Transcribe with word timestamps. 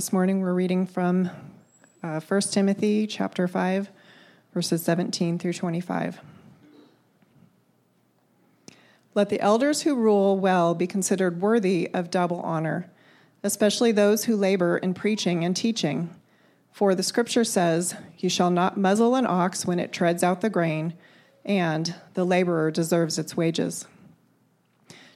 This 0.00 0.14
morning 0.14 0.40
we're 0.40 0.54
reading 0.54 0.86
from 0.86 1.28
uh, 2.02 2.20
1 2.20 2.40
Timothy 2.40 3.06
chapter 3.06 3.46
5, 3.46 3.90
verses 4.54 4.82
17 4.82 5.38
through 5.38 5.52
25. 5.52 6.20
Let 9.14 9.28
the 9.28 9.38
elders 9.42 9.82
who 9.82 9.94
rule 9.94 10.38
well 10.38 10.74
be 10.74 10.86
considered 10.86 11.42
worthy 11.42 11.90
of 11.92 12.10
double 12.10 12.40
honor, 12.40 12.90
especially 13.42 13.92
those 13.92 14.24
who 14.24 14.36
labor 14.36 14.78
in 14.78 14.94
preaching 14.94 15.44
and 15.44 15.54
teaching. 15.54 16.08
For 16.72 16.94
the 16.94 17.02
scripture 17.02 17.44
says, 17.44 17.94
You 18.16 18.30
shall 18.30 18.50
not 18.50 18.78
muzzle 18.78 19.14
an 19.16 19.26
ox 19.26 19.66
when 19.66 19.78
it 19.78 19.92
treads 19.92 20.22
out 20.22 20.40
the 20.40 20.48
grain, 20.48 20.94
and 21.44 21.94
the 22.14 22.24
laborer 22.24 22.70
deserves 22.70 23.18
its 23.18 23.36
wages. 23.36 23.86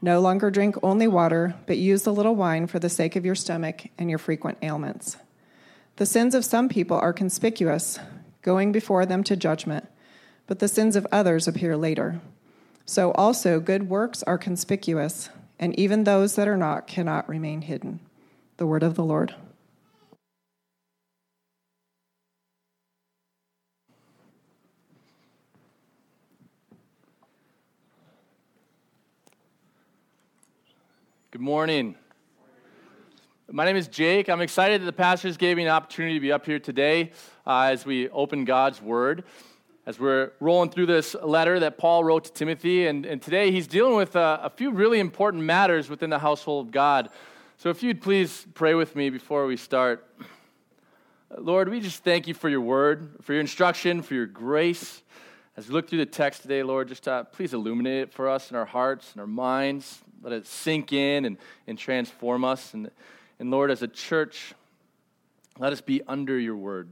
No 0.00 0.20
longer 0.20 0.50
drink 0.50 0.76
only 0.82 1.08
water, 1.08 1.56
but 1.66 1.78
use 1.78 2.06
a 2.06 2.12
little 2.12 2.36
wine 2.36 2.66
for 2.68 2.78
the 2.78 2.88
sake 2.88 3.16
of 3.16 3.24
your 3.24 3.34
stomach 3.34 3.88
and 3.98 4.08
your 4.08 4.18
frequent 4.18 4.58
ailments. 4.62 5.16
The 5.96 6.06
sins 6.06 6.34
of 6.34 6.44
some 6.44 6.68
people 6.68 6.96
are 6.96 7.12
conspicuous, 7.12 7.98
going 8.42 8.70
before 8.70 9.04
them 9.04 9.24
to 9.24 9.34
judgment, 9.34 9.88
but 10.46 10.60
the 10.60 10.68
sins 10.68 10.94
of 10.94 11.06
others 11.10 11.48
appear 11.48 11.76
later. 11.76 12.20
So 12.86 13.10
also 13.12 13.58
good 13.58 13.88
works 13.88 14.22
are 14.22 14.38
conspicuous, 14.38 15.30
and 15.58 15.78
even 15.78 16.04
those 16.04 16.36
that 16.36 16.46
are 16.46 16.56
not 16.56 16.86
cannot 16.86 17.28
remain 17.28 17.62
hidden. 17.62 17.98
The 18.58 18.66
word 18.66 18.84
of 18.84 18.94
the 18.94 19.04
Lord. 19.04 19.34
Good 31.38 31.44
morning. 31.44 31.94
My 33.48 33.64
name 33.64 33.76
is 33.76 33.86
Jake. 33.86 34.28
I'm 34.28 34.40
excited 34.40 34.80
that 34.80 34.86
the 34.86 34.92
pastors 34.92 35.36
gave 35.36 35.56
me 35.56 35.62
an 35.62 35.68
opportunity 35.68 36.14
to 36.14 36.20
be 36.20 36.32
up 36.32 36.44
here 36.44 36.58
today 36.58 37.12
uh, 37.46 37.68
as 37.70 37.86
we 37.86 38.08
open 38.08 38.44
God's 38.44 38.82
Word 38.82 39.22
as 39.86 40.00
we're 40.00 40.32
rolling 40.40 40.70
through 40.70 40.86
this 40.86 41.14
letter 41.22 41.60
that 41.60 41.78
Paul 41.78 42.02
wrote 42.02 42.24
to 42.24 42.32
Timothy. 42.32 42.88
And, 42.88 43.06
and 43.06 43.22
today 43.22 43.52
he's 43.52 43.68
dealing 43.68 43.94
with 43.94 44.16
a, 44.16 44.40
a 44.42 44.50
few 44.50 44.72
really 44.72 44.98
important 44.98 45.44
matters 45.44 45.88
within 45.88 46.10
the 46.10 46.18
household 46.18 46.66
of 46.66 46.72
God. 46.72 47.08
So 47.58 47.70
if 47.70 47.84
you'd 47.84 48.02
please 48.02 48.44
pray 48.54 48.74
with 48.74 48.96
me 48.96 49.08
before 49.08 49.46
we 49.46 49.56
start. 49.56 50.12
Lord, 51.38 51.68
we 51.68 51.78
just 51.78 52.02
thank 52.02 52.26
you 52.26 52.34
for 52.34 52.48
your 52.48 52.62
word, 52.62 53.10
for 53.22 53.32
your 53.32 53.40
instruction, 53.40 54.02
for 54.02 54.14
your 54.14 54.26
grace. 54.26 55.02
As 55.58 55.66
we 55.66 55.74
look 55.74 55.88
through 55.88 55.98
the 55.98 56.06
text 56.06 56.42
today, 56.42 56.62
Lord, 56.62 56.86
just 56.86 57.08
uh, 57.08 57.24
please 57.24 57.52
illuminate 57.52 58.02
it 58.02 58.12
for 58.12 58.28
us 58.28 58.52
in 58.52 58.56
our 58.56 58.64
hearts 58.64 59.10
and 59.10 59.20
our 59.20 59.26
minds. 59.26 59.98
Let 60.22 60.32
it 60.32 60.46
sink 60.46 60.92
in 60.92 61.24
and, 61.24 61.36
and 61.66 61.76
transform 61.76 62.44
us. 62.44 62.74
And, 62.74 62.92
and 63.40 63.50
Lord, 63.50 63.72
as 63.72 63.82
a 63.82 63.88
church, 63.88 64.54
let 65.58 65.72
us 65.72 65.80
be 65.80 66.00
under 66.06 66.38
your 66.38 66.54
word. 66.54 66.88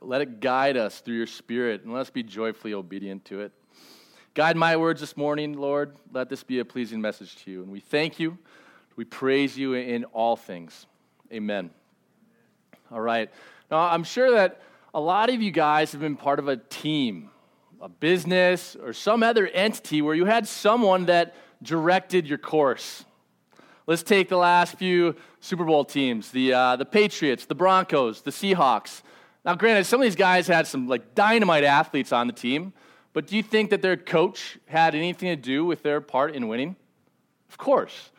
Let 0.00 0.20
it 0.20 0.38
guide 0.38 0.76
us 0.76 1.00
through 1.00 1.16
your 1.16 1.26
spirit, 1.26 1.82
and 1.82 1.92
let 1.92 2.02
us 2.02 2.10
be 2.10 2.22
joyfully 2.22 2.72
obedient 2.72 3.24
to 3.24 3.40
it. 3.40 3.50
Guide 4.32 4.56
my 4.56 4.76
words 4.76 5.00
this 5.00 5.16
morning, 5.16 5.54
Lord. 5.54 5.96
Let 6.12 6.28
this 6.28 6.44
be 6.44 6.60
a 6.60 6.64
pleasing 6.64 7.00
message 7.00 7.34
to 7.42 7.50
you. 7.50 7.64
And 7.64 7.72
we 7.72 7.80
thank 7.80 8.20
you. 8.20 8.38
We 8.94 9.06
praise 9.06 9.58
you 9.58 9.74
in 9.74 10.04
all 10.04 10.36
things. 10.36 10.86
Amen. 11.32 11.70
All 12.92 13.00
right. 13.00 13.28
Now, 13.72 13.78
I'm 13.78 14.04
sure 14.04 14.30
that 14.30 14.60
a 14.94 15.00
lot 15.00 15.30
of 15.30 15.42
you 15.42 15.50
guys 15.50 15.90
have 15.90 16.00
been 16.00 16.14
part 16.14 16.38
of 16.38 16.46
a 16.46 16.58
team, 16.58 17.30
a 17.80 17.88
business, 17.88 18.76
or 18.76 18.92
some 18.92 19.22
other 19.22 19.46
entity 19.46 20.02
where 20.02 20.14
you 20.14 20.24
had 20.24 20.48
someone 20.48 21.06
that 21.06 21.34
directed 21.62 22.26
your 22.26 22.38
course. 22.38 23.04
Let's 23.86 24.02
take 24.02 24.28
the 24.28 24.36
last 24.36 24.76
few 24.76 25.16
Super 25.40 25.64
Bowl 25.64 25.84
teams 25.84 26.30
the, 26.30 26.52
uh, 26.52 26.76
the 26.76 26.84
Patriots, 26.84 27.46
the 27.46 27.54
Broncos, 27.54 28.22
the 28.22 28.30
Seahawks. 28.30 29.02
Now, 29.44 29.54
granted, 29.54 29.84
some 29.84 30.00
of 30.00 30.04
these 30.04 30.16
guys 30.16 30.46
had 30.46 30.66
some 30.66 30.88
like 30.88 31.14
dynamite 31.14 31.64
athletes 31.64 32.12
on 32.12 32.26
the 32.26 32.32
team, 32.32 32.72
but 33.12 33.26
do 33.26 33.36
you 33.36 33.42
think 33.42 33.70
that 33.70 33.80
their 33.80 33.96
coach 33.96 34.58
had 34.66 34.94
anything 34.94 35.28
to 35.28 35.36
do 35.36 35.64
with 35.64 35.82
their 35.82 36.00
part 36.00 36.34
in 36.34 36.48
winning? 36.48 36.76
Of 37.48 37.56
course, 37.56 38.10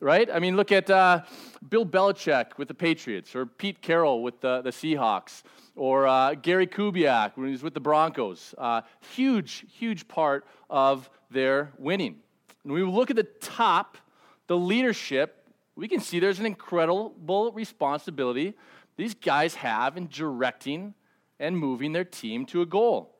right? 0.00 0.28
I 0.32 0.38
mean, 0.38 0.56
look 0.56 0.72
at 0.72 0.88
uh, 0.90 1.22
Bill 1.68 1.84
Belichick 1.84 2.56
with 2.56 2.68
the 2.68 2.74
Patriots, 2.74 3.34
or 3.34 3.46
Pete 3.46 3.80
Carroll 3.82 4.22
with 4.22 4.40
the, 4.40 4.62
the 4.62 4.70
Seahawks, 4.70 5.42
or 5.76 6.06
uh, 6.06 6.34
Gary 6.34 6.66
Kubiak 6.66 7.32
when 7.36 7.46
he 7.46 7.52
was 7.52 7.62
with 7.62 7.74
the 7.74 7.80
Broncos. 7.80 8.54
Uh, 8.56 8.82
huge, 9.14 9.64
huge 9.72 10.08
part 10.08 10.46
of 10.70 11.08
their 11.30 11.72
winning. 11.78 12.16
When 12.62 12.74
we 12.74 12.82
look 12.82 13.10
at 13.10 13.16
the 13.16 13.24
top, 13.40 13.98
the 14.46 14.56
leadership, 14.56 15.44
we 15.76 15.88
can 15.88 16.00
see 16.00 16.18
there's 16.18 16.40
an 16.40 16.46
incredible 16.46 17.52
responsibility 17.52 18.54
these 18.96 19.14
guys 19.14 19.54
have 19.54 19.96
in 19.96 20.08
directing 20.08 20.92
and 21.38 21.56
moving 21.56 21.92
their 21.92 22.04
team 22.04 22.44
to 22.46 22.62
a 22.62 22.66
goal. 22.66 23.14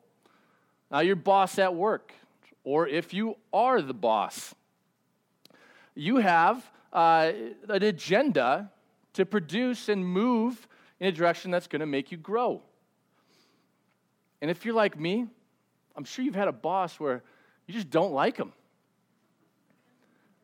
Now, 0.91 1.00
your 1.00 1.16
boss 1.16 1.56
at 1.59 1.75
work, 1.75 2.12
or 2.65 2.89
if 2.89 3.15
you 3.15 3.37
are 3.53 3.81
the 3.81 3.95
boss, 3.95 4.55
you 5.98 6.16
have 6.16 6.70
uh, 6.92 7.32
an 7.69 7.82
agenda 7.82 8.70
to 9.14 9.26
produce 9.26 9.88
and 9.88 10.06
move 10.06 10.69
in 11.00 11.09
a 11.09 11.12
direction 11.12 11.50
that's 11.50 11.66
going 11.66 11.81
to 11.81 11.86
make 11.86 12.12
you 12.12 12.19
grow. 12.19 12.62
And 14.41 14.50
if 14.50 14.64
you're 14.64 14.75
like 14.75 14.98
me, 14.98 15.26
I'm 15.97 16.04
sure 16.04 16.25
you've 16.25 16.34
had 16.36 16.48
a 16.48 16.53
boss 16.53 17.00
where 17.00 17.22
you 17.66 17.75
just 17.75 17.91
don't 17.91 18.12
like 18.12 18.36
him. 18.36 18.53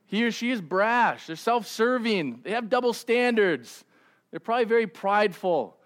He 0.07 0.25
or 0.25 0.31
she 0.31 0.51
is 0.51 0.61
brash, 0.61 1.27
they're 1.29 1.37
self 1.37 1.67
serving, 1.67 2.41
they 2.43 2.51
have 2.51 2.69
double 2.69 2.93
standards. 2.93 3.85
They're 4.31 4.41
probably 4.41 4.65
very 4.65 4.89
prideful. 4.89 5.77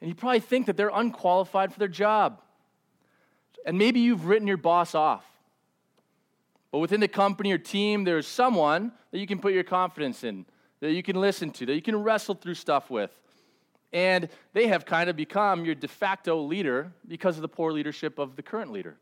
And 0.00 0.08
you 0.08 0.16
probably 0.16 0.40
think 0.40 0.66
that 0.66 0.76
they're 0.76 0.90
unqualified 0.92 1.72
for 1.72 1.78
their 1.78 1.86
job. 1.86 2.40
And 3.64 3.78
maybe 3.78 4.00
you've 4.00 4.26
written 4.26 4.48
your 4.48 4.56
boss 4.56 4.96
off. 4.96 5.24
But 6.72 6.78
within 6.78 7.00
the 7.00 7.08
company 7.08 7.52
or 7.52 7.58
team, 7.58 8.04
there's 8.04 8.26
someone 8.26 8.92
that 9.10 9.18
you 9.18 9.26
can 9.26 9.38
put 9.38 9.52
your 9.52 9.62
confidence 9.62 10.24
in, 10.24 10.46
that 10.80 10.92
you 10.92 11.02
can 11.02 11.20
listen 11.20 11.50
to, 11.52 11.66
that 11.66 11.74
you 11.74 11.82
can 11.82 12.02
wrestle 12.02 12.34
through 12.34 12.54
stuff 12.54 12.90
with. 12.90 13.10
And 13.92 14.30
they 14.54 14.68
have 14.68 14.86
kind 14.86 15.10
of 15.10 15.16
become 15.16 15.66
your 15.66 15.74
de 15.74 15.86
facto 15.86 16.40
leader 16.40 16.90
because 17.06 17.36
of 17.36 17.42
the 17.42 17.48
poor 17.48 17.72
leadership 17.72 18.18
of 18.18 18.36
the 18.36 18.42
current 18.42 18.72
leader. 18.72 18.96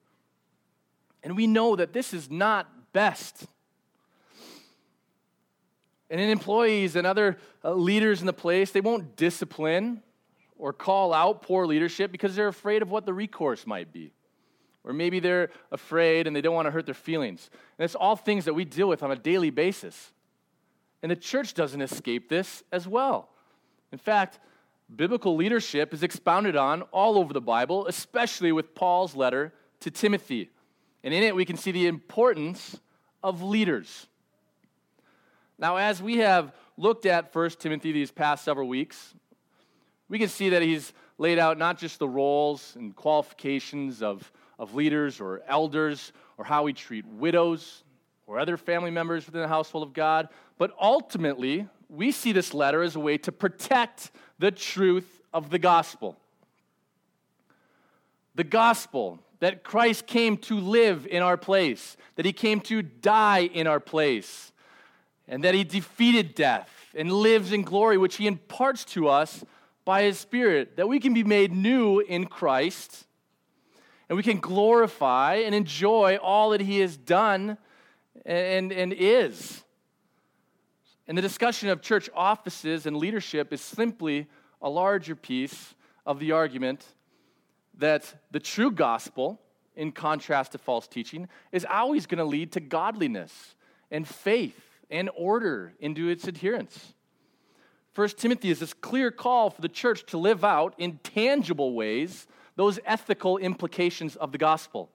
And 1.23 1.37
we 1.37 1.47
know 1.47 1.77
that 1.77 1.93
this 1.93 2.13
is 2.13 2.29
not 2.29 2.93
best. 2.93 3.47
And 6.11 6.21
in 6.21 6.29
employees 6.29 6.97
and 6.97 7.07
other 7.07 7.39
uh, 7.65 7.73
leaders 7.73 8.19
in 8.21 8.27
the 8.27 8.33
place, 8.33 8.73
they 8.73 8.81
won't 8.81 9.15
discipline 9.15 10.03
or 10.59 10.73
call 10.73 11.15
out 11.15 11.43
poor 11.43 11.67
leadership 11.67 12.11
because 12.11 12.35
they're 12.35 12.49
afraid 12.49 12.83
of 12.83 12.91
what 12.91 13.07
the 13.07 13.15
recourse 13.15 13.65
might 13.65 13.93
be. 13.93 14.13
Or 14.85 14.93
maybe 14.93 15.21
they're 15.21 15.51
afraid 15.71 16.27
and 16.27 16.35
they 16.35 16.41
don't 16.41 16.55
want 16.55 16.67
to 16.67 16.71
hurt 16.71 16.87
their 16.87 16.95
feelings. 16.95 17.51
And 17.79 17.85
it's 17.85 17.95
all 17.95 18.17
things 18.17 18.47
that 18.47 18.55
we 18.55 18.65
deal 18.65 18.89
with 18.89 19.03
on 19.03 19.11
a 19.11 19.17
daily 19.17 19.51
basis. 19.51 20.13
And 21.03 21.11
the 21.11 21.17
church 21.17 21.55
doesn't 21.55 21.81
escape 21.81 22.29
this 22.29 22.63
as 22.73 22.89
well. 22.89 23.29
In 23.93 23.99
fact, 23.99 24.39
biblical 24.95 25.37
leadership 25.37 25.93
is 25.93 26.03
expounded 26.03 26.57
on 26.57 26.83
all 26.93 27.19
over 27.19 27.33
the 27.33 27.41
Bible, 27.41 27.87
especially 27.87 28.53
with 28.53 28.75
Paul's 28.75 29.15
letter 29.15 29.53
to 29.81 29.91
Timothy. 29.91 30.51
And 31.03 31.15
in 31.15 31.23
it, 31.23 31.35
we 31.35 31.45
can 31.45 31.57
see 31.57 31.73
the 31.73 31.87
importance 31.87 32.79
of 33.23 33.43
leaders. 33.43 34.07
Now, 35.59 35.77
as 35.77 36.03
we 36.03 36.19
have 36.19 36.53
looked 36.77 37.07
at 37.07 37.35
1 37.35 37.51
Timothy 37.59 37.93
these 37.93 38.11
past 38.11 38.45
several 38.45 38.69
weeks, 38.69 39.15
we 40.09 40.19
can 40.19 40.29
see 40.29 40.49
that 40.51 40.63
he's 40.63 40.93
laid 41.19 41.39
out 41.39 41.59
not 41.59 41.79
just 41.79 41.99
the 41.99 42.09
roles 42.09 42.75
and 42.77 42.97
qualifications 42.97 44.03
of, 44.03 44.33
of 44.61 44.75
leaders 44.75 45.21
or 45.21 45.43
elders 45.49 46.13
or 46.37 46.45
how 46.45 46.63
we 46.63 46.73
treat 46.73 47.05
widows 47.07 47.83
or 48.27 48.39
other 48.39 48.57
family 48.57 48.91
members 48.91 49.27
within 49.27 49.41
the 49.41 49.49
household 49.49 49.83
of 49.83 49.95
God, 49.95 50.29
but 50.59 50.73
ultimately, 50.81 51.67
we 51.89 52.13
see 52.13 52.31
this 52.31 52.55
letter 52.55 52.83
as 52.83 52.95
a 52.95 53.01
way 53.01 53.19
to 53.19 53.33
protect 53.33 54.13
the 54.39 54.51
truth 54.53 55.21
of 55.33 55.51
the 55.51 55.59
gospel. 55.59 56.17
The 58.35 58.45
gospel 58.45 59.19
that 59.41 59.65
Christ 59.65 60.07
came 60.07 60.37
to 60.37 60.61
live 60.61 61.07
in 61.07 61.23
our 61.23 61.39
place, 61.39 61.97
that 62.17 62.27
he 62.27 62.33
came 62.33 62.61
to 62.61 62.83
die 62.83 63.41
in 63.53 63.67
our 63.67 63.81
place, 63.81 64.53
and 65.27 65.43
that 65.43 65.55
he 65.55 65.65
defeated 65.65 66.35
death 66.35 66.69
and 66.95 67.11
lives 67.11 67.51
in 67.51 67.63
glory, 67.63 67.97
which 67.97 68.17
he 68.17 68.27
imparts 68.27 68.85
to 68.85 69.09
us 69.09 69.43
by 69.87 70.03
his 70.03 70.19
Spirit, 70.19 70.77
that 70.77 70.89
we 70.89 71.01
can 71.01 71.15
be 71.15 71.25
made 71.25 71.51
new 71.51 72.01
in 72.01 72.27
Christ 72.27 73.07
and 74.11 74.17
we 74.17 74.25
can 74.25 74.41
glorify 74.41 75.37
and 75.37 75.55
enjoy 75.55 76.17
all 76.17 76.51
that 76.51 76.61
he 76.61 76.81
has 76.81 76.97
done 76.97 77.57
and, 78.27 78.73
and 78.73 78.93
is. 78.93 79.63
And 81.07 81.17
the 81.17 81.23
discussion 81.23 81.69
of 81.69 81.81
church 81.81 82.11
offices 82.13 82.87
and 82.87 82.97
leadership 82.97 83.53
is 83.53 83.61
simply 83.61 84.27
a 84.61 84.69
larger 84.69 85.15
piece 85.15 85.77
of 86.05 86.19
the 86.19 86.33
argument 86.33 86.85
that 87.79 88.13
the 88.33 88.41
true 88.41 88.73
gospel, 88.73 89.41
in 89.77 89.93
contrast 89.93 90.53
to 90.53 90.59
false 90.59 90.89
teaching, 90.89 91.29
is 91.53 91.65
always 91.65 92.07
going 92.07 92.19
to 92.19 92.25
lead 92.25 92.51
to 92.53 92.61
godliness 92.61 93.55
and 93.93 94.09
faith 94.09 94.61
and 94.91 95.09
order 95.17 95.73
into 95.79 96.09
its 96.09 96.27
adherence. 96.27 96.95
First 97.93 98.19
Timothy 98.19 98.51
is 98.51 98.59
this 98.59 98.75
clear 98.75 99.13
call 99.13 99.51
for 99.51 99.63
the 99.63 99.69
church 99.69 100.05
to 100.07 100.19
live 100.19 100.45
out 100.45 100.75
in 100.79 100.99
tangible 101.05 101.75
ways 101.75 102.27
those 102.61 102.79
ethical 102.85 103.39
implications 103.39 104.17
of 104.17 104.33
the 104.33 104.37
gospel. 104.37 104.91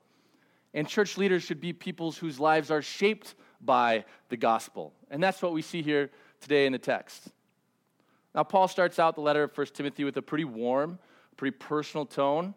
And 0.76 0.88
church 0.88 1.18
leaders 1.18 1.42
should 1.42 1.60
be 1.60 1.74
peoples 1.74 2.16
whose 2.16 2.40
lives 2.40 2.70
are 2.70 2.84
shaped 2.84 3.34
by 3.60 4.06
the 4.30 4.38
gospel. 4.38 4.94
And 5.10 5.24
that's 5.24 5.42
what 5.42 5.52
we 5.52 5.64
see 5.64 5.82
here 5.82 6.12
today 6.42 6.68
in 6.68 6.74
the 6.74 6.78
text. 6.78 7.32
Now, 8.36 8.44
Paul 8.44 8.68
starts 8.68 9.00
out 9.00 9.16
the 9.16 9.22
letter 9.22 9.42
of 9.42 9.58
1 9.58 9.66
Timothy 9.74 10.04
with 10.04 10.16
a 10.16 10.22
pretty 10.22 10.44
warm, 10.44 11.00
pretty 11.38 11.58
personal 11.58 12.06
tone. 12.06 12.54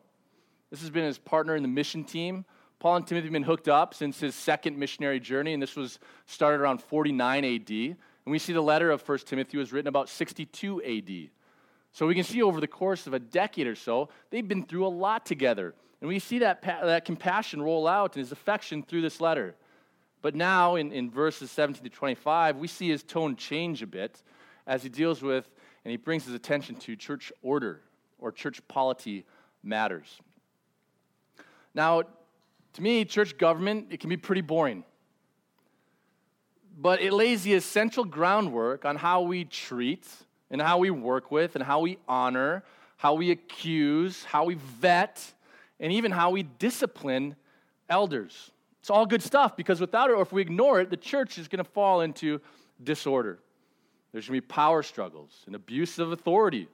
This 0.68 0.82
has 0.82 0.90
been 0.90 1.06
his 1.06 1.16
partner 1.16 1.56
in 1.56 1.62
the 1.62 1.70
mission 1.70 2.04
team. 2.04 2.44
Paul 2.78 2.96
and 2.96 3.06
Timothy 3.06 3.28
have 3.28 3.32
been 3.32 3.44
hooked 3.44 3.66
up 3.66 3.94
since 3.94 4.20
his 4.20 4.34
second 4.34 4.78
missionary 4.78 5.20
journey, 5.20 5.54
and 5.54 5.62
this 5.62 5.74
was 5.74 5.98
started 6.26 6.60
around 6.60 6.82
49 6.82 7.46
AD. 7.46 7.70
And 7.70 7.96
we 8.26 8.38
see 8.38 8.52
the 8.52 8.60
letter 8.60 8.90
of 8.90 9.08
1 9.08 9.20
Timothy 9.20 9.56
was 9.56 9.72
written 9.72 9.88
about 9.88 10.10
62 10.10 10.82
AD. 10.82 11.30
So 11.92 12.06
we 12.06 12.14
can 12.14 12.24
see 12.24 12.42
over 12.42 12.60
the 12.60 12.68
course 12.68 13.06
of 13.06 13.14
a 13.14 13.18
decade 13.18 13.66
or 13.66 13.74
so, 13.74 14.08
they've 14.30 14.46
been 14.46 14.64
through 14.64 14.86
a 14.86 14.88
lot 14.88 15.26
together. 15.26 15.74
And 16.00 16.08
we 16.08 16.18
see 16.18 16.38
that, 16.40 16.62
that 16.62 17.04
compassion 17.04 17.60
roll 17.60 17.88
out 17.88 18.14
and 18.14 18.20
his 18.20 18.32
affection 18.32 18.82
through 18.82 19.02
this 19.02 19.20
letter. 19.20 19.56
But 20.20 20.34
now, 20.34 20.74
in, 20.74 20.92
in 20.92 21.10
verses 21.10 21.50
17 21.50 21.82
to 21.84 21.90
25, 21.90 22.56
we 22.56 22.68
see 22.68 22.88
his 22.88 23.02
tone 23.02 23.36
change 23.36 23.82
a 23.82 23.86
bit 23.86 24.22
as 24.66 24.82
he 24.82 24.88
deals 24.88 25.22
with 25.22 25.48
and 25.84 25.90
he 25.90 25.96
brings 25.96 26.24
his 26.24 26.34
attention 26.34 26.76
to 26.76 26.96
church 26.96 27.32
order 27.42 27.80
or 28.18 28.32
church 28.32 28.60
polity 28.68 29.24
matters. 29.62 30.20
Now, 31.74 32.02
to 32.74 32.82
me, 32.82 33.04
church 33.04 33.38
government, 33.38 33.86
it 33.90 34.00
can 34.00 34.10
be 34.10 34.16
pretty 34.16 34.40
boring. 34.40 34.84
But 36.76 37.00
it 37.00 37.12
lays 37.12 37.42
the 37.42 37.54
essential 37.54 38.04
groundwork 38.04 38.84
on 38.84 38.96
how 38.96 39.22
we 39.22 39.44
treat 39.44 40.06
and 40.50 40.60
how 40.60 40.78
we 40.78 40.90
work 40.90 41.30
with 41.30 41.54
and 41.54 41.64
how 41.64 41.80
we 41.80 41.98
honor, 42.08 42.64
how 42.96 43.14
we 43.14 43.30
accuse, 43.30 44.24
how 44.24 44.44
we 44.44 44.54
vet, 44.54 45.32
and 45.80 45.92
even 45.92 46.10
how 46.10 46.30
we 46.30 46.42
discipline 46.42 47.36
elders. 47.88 48.50
It's 48.80 48.90
all 48.90 49.06
good 49.06 49.22
stuff 49.22 49.56
because 49.56 49.80
without 49.80 50.10
it, 50.10 50.14
or 50.14 50.22
if 50.22 50.32
we 50.32 50.40
ignore 50.40 50.80
it, 50.80 50.90
the 50.90 50.96
church 50.96 51.38
is 51.38 51.48
going 51.48 51.64
to 51.64 51.70
fall 51.70 52.00
into 52.00 52.40
disorder. 52.82 53.38
There's 54.12 54.28
going 54.28 54.40
to 54.40 54.42
be 54.42 54.48
power 54.48 54.82
struggles 54.82 55.42
and 55.46 55.54
abuse 55.54 55.98
of 55.98 56.12
authority, 56.12 56.68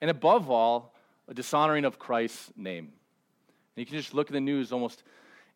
and 0.00 0.10
above 0.10 0.50
all, 0.50 0.94
a 1.28 1.34
dishonoring 1.34 1.84
of 1.84 1.98
Christ's 1.98 2.50
name. 2.56 2.84
And 2.84 3.76
you 3.76 3.86
can 3.86 3.96
just 3.96 4.14
look 4.14 4.28
at 4.28 4.32
the 4.32 4.40
news 4.40 4.72
almost 4.72 5.02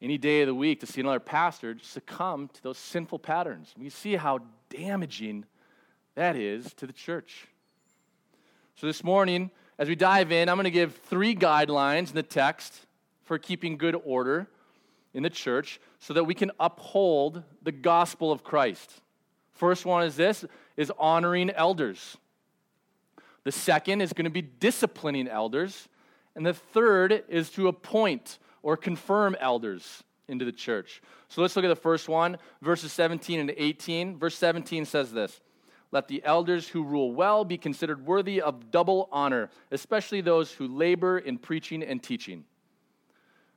any 0.03 0.19
day 0.19 0.43
of 0.43 0.47
the 0.47 0.55
week 0.55 0.81
to 0.81 0.87
see 0.87 1.01
another 1.01 1.21
pastor 1.21 1.77
succumb 1.81 2.49
to 2.53 2.63
those 2.63 2.79
sinful 2.79 3.19
patterns. 3.19 3.75
We 3.79 3.89
see 3.89 4.17
how 4.17 4.41
damaging 4.69 5.47
that 6.15 6.37
is 6.37 6.75
to 6.75 6.87
the 6.87 6.93
church. 6.93 7.47
So 8.77 8.89
this 8.89 9.05
morning, 9.05 9.53
as 9.79 9.89
we 9.89 9.95
dive 9.95 10.33
in, 10.33 10.49
I'm 10.49 10.57
going 10.57 10.65
to 10.65 10.71
give 10.71 10.97
three 10.97 11.37
guidelines 11.37 12.09
in 12.09 12.17
the 12.17 12.25
text 12.25 12.75
for 13.23 13.39
keeping 13.39 13.77
good 13.77 13.97
order 14.05 14.49
in 15.13 15.23
the 15.23 15.31
church 15.31 15.81
so 16.01 16.13
that 16.15 16.25
we 16.25 16.35
can 16.35 16.51
uphold 16.59 17.45
the 17.63 17.71
gospel 17.71 18.33
of 18.33 18.43
Christ. 18.43 19.01
First 19.53 19.87
one 19.87 20.03
is 20.03 20.17
this 20.17 20.45
is 20.77 20.91
honoring 20.99 21.51
elders. 21.51 22.17
The 23.45 23.53
second 23.53 24.01
is 24.01 24.13
going 24.13 24.25
to 24.25 24.31
be 24.31 24.43
disciplining 24.43 25.29
elders, 25.29 25.89
and 26.35 26.45
the 26.45 26.55
third 26.55 27.23
is 27.29 27.51
to 27.51 27.69
appoint 27.69 28.41
or 28.63 28.77
confirm 28.77 29.37
elders 29.39 30.03
into 30.27 30.45
the 30.45 30.53
church. 30.53 31.01
So 31.29 31.43
let's 31.43 31.55
look 31.55 31.65
at 31.65 31.69
the 31.69 31.77
first 31.77 32.09
one, 32.09 32.39
verses 32.61 32.93
17 32.93 33.39
and 33.39 33.53
18. 33.57 34.19
Verse 34.19 34.37
17 34.37 34.85
says 34.85 35.13
this 35.13 35.41
let 35.95 36.09
the 36.09 36.23
elders 36.25 36.67
who 36.69 36.83
rule 36.83 37.13
well 37.13 37.45
be 37.45 37.57
considered 37.57 38.05
worthy 38.05 38.43
of 38.43 38.73
double 38.73 39.09
honor, 39.13 39.49
especially 39.71 40.21
those 40.21 40.51
who 40.51 40.67
labor 40.67 41.19
in 41.19 41.39
preaching 41.39 41.85
and 41.85 42.03
teaching. 42.03 42.45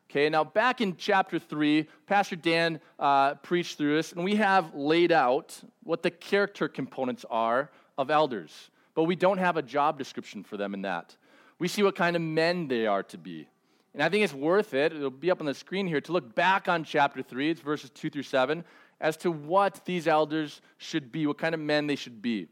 Okay, 0.07 0.29
now 0.29 0.43
back 0.43 0.79
in 0.79 0.95
chapter 0.95 1.39
3, 1.39 1.87
Pastor 2.05 2.35
Dan 2.35 2.79
uh, 2.99 3.33
preached 3.35 3.79
through 3.79 3.95
this, 3.95 4.13
and 4.13 4.23
we 4.23 4.35
have 4.35 4.73
laid 4.75 5.11
out 5.11 5.59
what 5.83 6.03
the 6.03 6.11
character 6.11 6.67
components 6.69 7.25
are 7.29 7.71
of 7.97 8.11
elders, 8.11 8.69
but 8.93 9.03
we 9.03 9.15
don't 9.15 9.39
have 9.39 9.57
a 9.57 9.63
job 9.63 9.97
description 9.97 10.43
for 10.43 10.57
them 10.57 10.75
in 10.75 10.83
that. 10.83 11.17
We 11.57 11.67
see 11.67 11.81
what 11.81 11.95
kind 11.95 12.15
of 12.15 12.21
men 12.21 12.67
they 12.67 12.85
are 12.85 13.01
to 13.03 13.17
be. 13.17 13.49
And 13.95 14.03
I 14.03 14.09
think 14.09 14.23
it's 14.23 14.33
worth 14.33 14.75
it, 14.75 14.93
it'll 14.93 15.09
be 15.09 15.31
up 15.31 15.39
on 15.39 15.47
the 15.47 15.55
screen 15.55 15.87
here, 15.87 15.99
to 16.01 16.11
look 16.11 16.35
back 16.35 16.67
on 16.67 16.83
chapter 16.83 17.23
3, 17.23 17.49
it's 17.49 17.61
verses 17.61 17.89
2 17.89 18.11
through 18.11 18.23
7, 18.23 18.63
as 18.99 19.17
to 19.17 19.31
what 19.31 19.85
these 19.85 20.07
elders 20.07 20.61
should 20.77 21.11
be, 21.11 21.27
what 21.27 21.37
kind 21.37 21.53
of 21.53 21.61
men 21.61 21.87
they 21.87 21.95
should 21.95 22.21
be. 22.21 22.47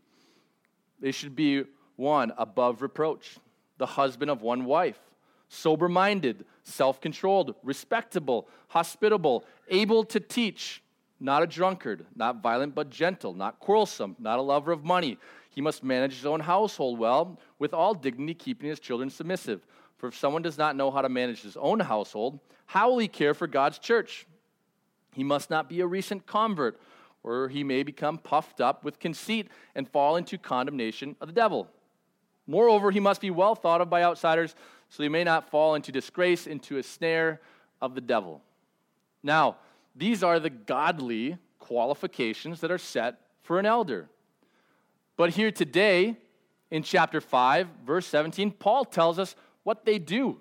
They 0.99 1.11
should 1.11 1.35
be 1.35 1.63
one, 1.95 2.33
above 2.37 2.81
reproach, 2.81 3.37
the 3.77 3.85
husband 3.85 4.29
of 4.29 4.41
one 4.41 4.65
wife, 4.65 4.99
sober 5.49 5.89
minded, 5.89 6.45
self 6.63 7.01
controlled, 7.01 7.55
respectable, 7.63 8.47
hospitable, 8.67 9.45
able 9.69 10.03
to 10.05 10.19
teach, 10.19 10.81
not 11.19 11.43
a 11.43 11.47
drunkard, 11.47 12.05
not 12.15 12.41
violent 12.41 12.75
but 12.75 12.89
gentle, 12.89 13.33
not 13.33 13.59
quarrelsome, 13.59 14.15
not 14.19 14.39
a 14.39 14.41
lover 14.41 14.71
of 14.71 14.83
money. 14.83 15.17
He 15.49 15.61
must 15.61 15.83
manage 15.83 16.15
his 16.15 16.25
own 16.25 16.41
household 16.41 16.99
well, 16.99 17.39
with 17.59 17.73
all 17.73 17.93
dignity, 17.93 18.33
keeping 18.33 18.69
his 18.69 18.79
children 18.79 19.09
submissive. 19.09 19.65
For 19.97 20.07
if 20.07 20.17
someone 20.17 20.41
does 20.41 20.57
not 20.57 20.75
know 20.75 20.91
how 20.91 21.01
to 21.01 21.09
manage 21.09 21.41
his 21.41 21.55
own 21.55 21.79
household, 21.79 22.39
how 22.65 22.89
will 22.89 22.97
he 22.97 23.07
care 23.07 23.33
for 23.33 23.47
God's 23.47 23.79
church? 23.79 24.27
He 25.15 25.23
must 25.23 25.49
not 25.49 25.69
be 25.69 25.79
a 25.79 25.87
recent 25.87 26.25
convert, 26.25 26.79
or 27.23 27.47
he 27.47 27.63
may 27.63 27.83
become 27.83 28.17
puffed 28.17 28.59
up 28.59 28.83
with 28.83 28.99
conceit 28.99 29.47
and 29.73 29.89
fall 29.89 30.17
into 30.17 30.37
condemnation 30.37 31.15
of 31.21 31.27
the 31.27 31.33
devil. 31.33 31.69
Moreover, 32.45 32.91
he 32.91 32.99
must 32.99 33.21
be 33.21 33.31
well 33.31 33.55
thought 33.55 33.81
of 33.81 33.89
by 33.89 34.03
outsiders, 34.03 34.55
so 34.89 35.01
he 35.01 35.09
may 35.09 35.23
not 35.23 35.49
fall 35.49 35.75
into 35.75 35.91
disgrace, 35.91 36.45
into 36.45 36.77
a 36.77 36.83
snare 36.83 37.41
of 37.81 37.95
the 37.95 38.01
devil. 38.01 38.41
Now, 39.23 39.55
these 39.95 40.21
are 40.21 40.39
the 40.39 40.49
godly 40.49 41.37
qualifications 41.59 42.59
that 42.59 42.69
are 42.69 42.77
set 42.77 43.21
for 43.41 43.57
an 43.57 43.65
elder. 43.65 44.09
But 45.17 45.31
here 45.31 45.49
today, 45.49 46.17
in 46.69 46.83
chapter 46.83 47.21
5, 47.21 47.67
verse 47.85 48.05
17, 48.07 48.51
Paul 48.51 48.83
tells 48.83 49.17
us 49.17 49.35
what 49.63 49.85
they 49.85 49.97
do. 49.97 50.39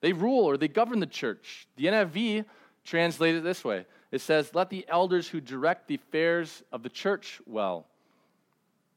They 0.00 0.12
rule 0.12 0.44
or 0.44 0.56
they 0.56 0.68
govern 0.68 1.00
the 1.00 1.06
church. 1.06 1.66
The 1.76 1.86
NIV 1.86 2.44
translated 2.90 3.44
this 3.44 3.64
way 3.64 3.86
it 4.10 4.20
says, 4.20 4.54
Let 4.54 4.68
the 4.68 4.84
elders 4.88 5.28
who 5.28 5.40
direct 5.40 5.86
the 5.86 5.94
affairs 5.94 6.62
of 6.72 6.82
the 6.82 6.88
church 6.88 7.40
well. 7.46 7.86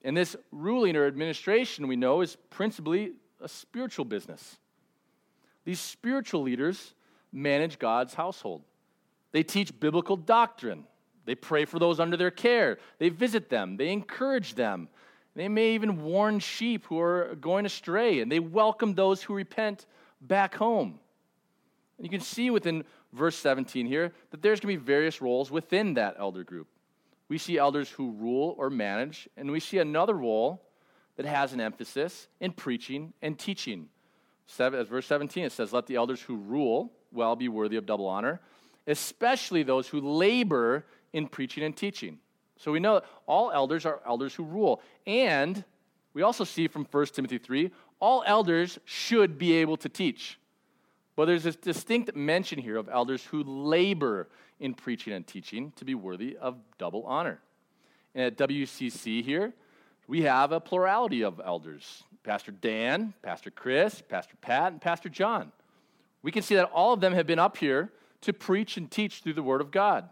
And 0.04 0.18
this 0.18 0.36
ruling 0.52 0.98
or 0.98 1.06
administration, 1.06 1.88
we 1.88 1.96
know, 1.96 2.22
is 2.22 2.36
principally 2.50 3.14
a 3.40 3.48
spiritual 3.48 4.06
business. 4.06 4.58
These 5.64 5.80
spiritual 5.80 6.42
leaders 6.42 6.94
manage 7.32 7.80
God's 7.80 8.14
household. 8.14 8.64
They 9.32 9.44
teach 9.44 9.80
biblical 9.80 10.18
doctrine. 10.18 10.86
They 11.26 11.36
pray 11.36 11.64
for 11.66 11.80
those 11.80 12.00
under 12.00 12.18
their 12.18 12.32
care. 12.32 12.80
They 12.98 13.10
visit 13.10 13.50
them. 13.50 13.78
They 13.78 13.92
encourage 13.92 14.56
them. 14.56 14.90
They 15.36 15.48
may 15.48 15.74
even 15.74 16.04
warn 16.04 16.40
sheep 16.40 16.86
who 16.86 17.00
are 17.00 17.36
going 17.40 17.66
astray, 17.66 18.20
and 18.20 18.32
they 18.32 18.40
welcome 18.40 18.94
those 18.94 19.24
who 19.24 19.34
repent 19.34 19.86
back 20.22 20.56
home. 20.56 21.00
And 21.98 22.06
you 22.06 22.10
can 22.10 22.20
see 22.20 22.50
within 22.50 22.84
verse 23.14 23.36
17 23.38 23.86
here 23.86 24.12
that 24.32 24.42
there's 24.42 24.60
going 24.60 24.76
to 24.76 24.80
be 24.80 24.86
various 24.86 25.22
roles 25.22 25.52
within 25.52 25.94
that 25.94 26.16
elder 26.20 26.44
group. 26.44 26.68
We 27.30 27.38
see 27.38 27.58
elders 27.58 27.90
who 27.90 28.12
rule 28.12 28.56
or 28.58 28.70
manage, 28.70 29.30
and 29.38 29.50
we 29.52 29.60
see 29.60 29.80
another 29.80 30.14
role 30.14 30.62
that 31.16 31.26
has 31.26 31.54
an 31.54 31.62
emphasis 31.62 32.28
in 32.40 32.52
preaching 32.52 33.14
and 33.22 33.38
teaching. 33.38 33.88
As 34.60 34.88
verse 34.88 35.06
17, 35.06 35.46
it 35.46 35.52
says, 35.52 35.72
Let 35.72 35.88
the 35.88 35.96
elders 35.96 36.22
who 36.22 36.36
rule 36.36 36.92
well 37.12 37.36
be 37.36 37.48
worthy 37.48 37.78
of 37.78 37.86
double 37.86 38.08
honor, 38.08 38.42
especially 38.88 39.64
those 39.64 39.88
who 39.88 40.02
labor 40.02 40.86
in 41.14 41.28
preaching 41.28 41.64
and 41.64 41.76
teaching. 41.76 42.20
So 42.58 42.72
we 42.72 42.80
know 42.80 43.02
all 43.26 43.52
elders 43.52 43.86
are 43.86 44.02
elders 44.06 44.34
who 44.34 44.44
rule. 44.44 44.82
And 45.08 45.64
we 46.14 46.22
also 46.22 46.44
see 46.44 46.68
from 46.68 46.86
1 46.86 47.06
Timothy 47.08 47.38
3 47.38 47.72
all 48.00 48.24
elders 48.26 48.80
should 48.86 49.38
be 49.38 49.54
able 49.54 49.78
to 49.78 49.90
teach. 49.90 50.38
But 51.16 51.26
there's 51.26 51.44
this 51.44 51.56
distinct 51.56 52.16
mention 52.16 52.60
here 52.60 52.78
of 52.78 52.90
elders 52.90 53.24
who 53.26 53.44
labor 53.44 54.30
in 54.60 54.74
preaching 54.74 55.14
and 55.14 55.26
teaching 55.26 55.72
to 55.76 55.86
be 55.86 55.96
worthy 55.96 56.38
of 56.38 56.58
double 56.78 57.04
honor. 57.04 57.40
And 58.16 58.26
at 58.26 58.38
WCC 58.38 59.24
here, 59.24 59.54
we 60.08 60.24
have 60.24 60.52
a 60.52 60.60
plurality 60.60 61.24
of 61.24 61.42
elders 61.44 62.04
Pastor 62.24 62.54
Dan, 62.54 63.14
Pastor 63.22 63.52
Chris, 63.52 64.02
Pastor 64.02 64.36
Pat, 64.40 64.72
and 64.72 64.80
Pastor 64.80 65.10
John. 65.10 65.52
We 66.22 66.32
can 66.32 66.42
see 66.42 66.56
that 66.56 66.72
all 66.72 66.94
of 66.94 67.02
them 67.02 67.14
have 67.14 67.28
been 67.28 67.40
up 67.40 67.58
here 67.58 67.92
to 68.22 68.32
preach 68.32 68.78
and 68.78 68.90
teach 68.90 69.22
through 69.22 69.34
the 69.34 69.44
Word 69.44 69.60
of 69.60 69.72
God. 69.72 70.08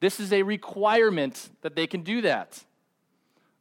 This 0.00 0.18
is 0.18 0.32
a 0.32 0.42
requirement 0.42 1.50
that 1.60 1.76
they 1.76 1.86
can 1.86 2.02
do 2.02 2.22
that. 2.22 2.64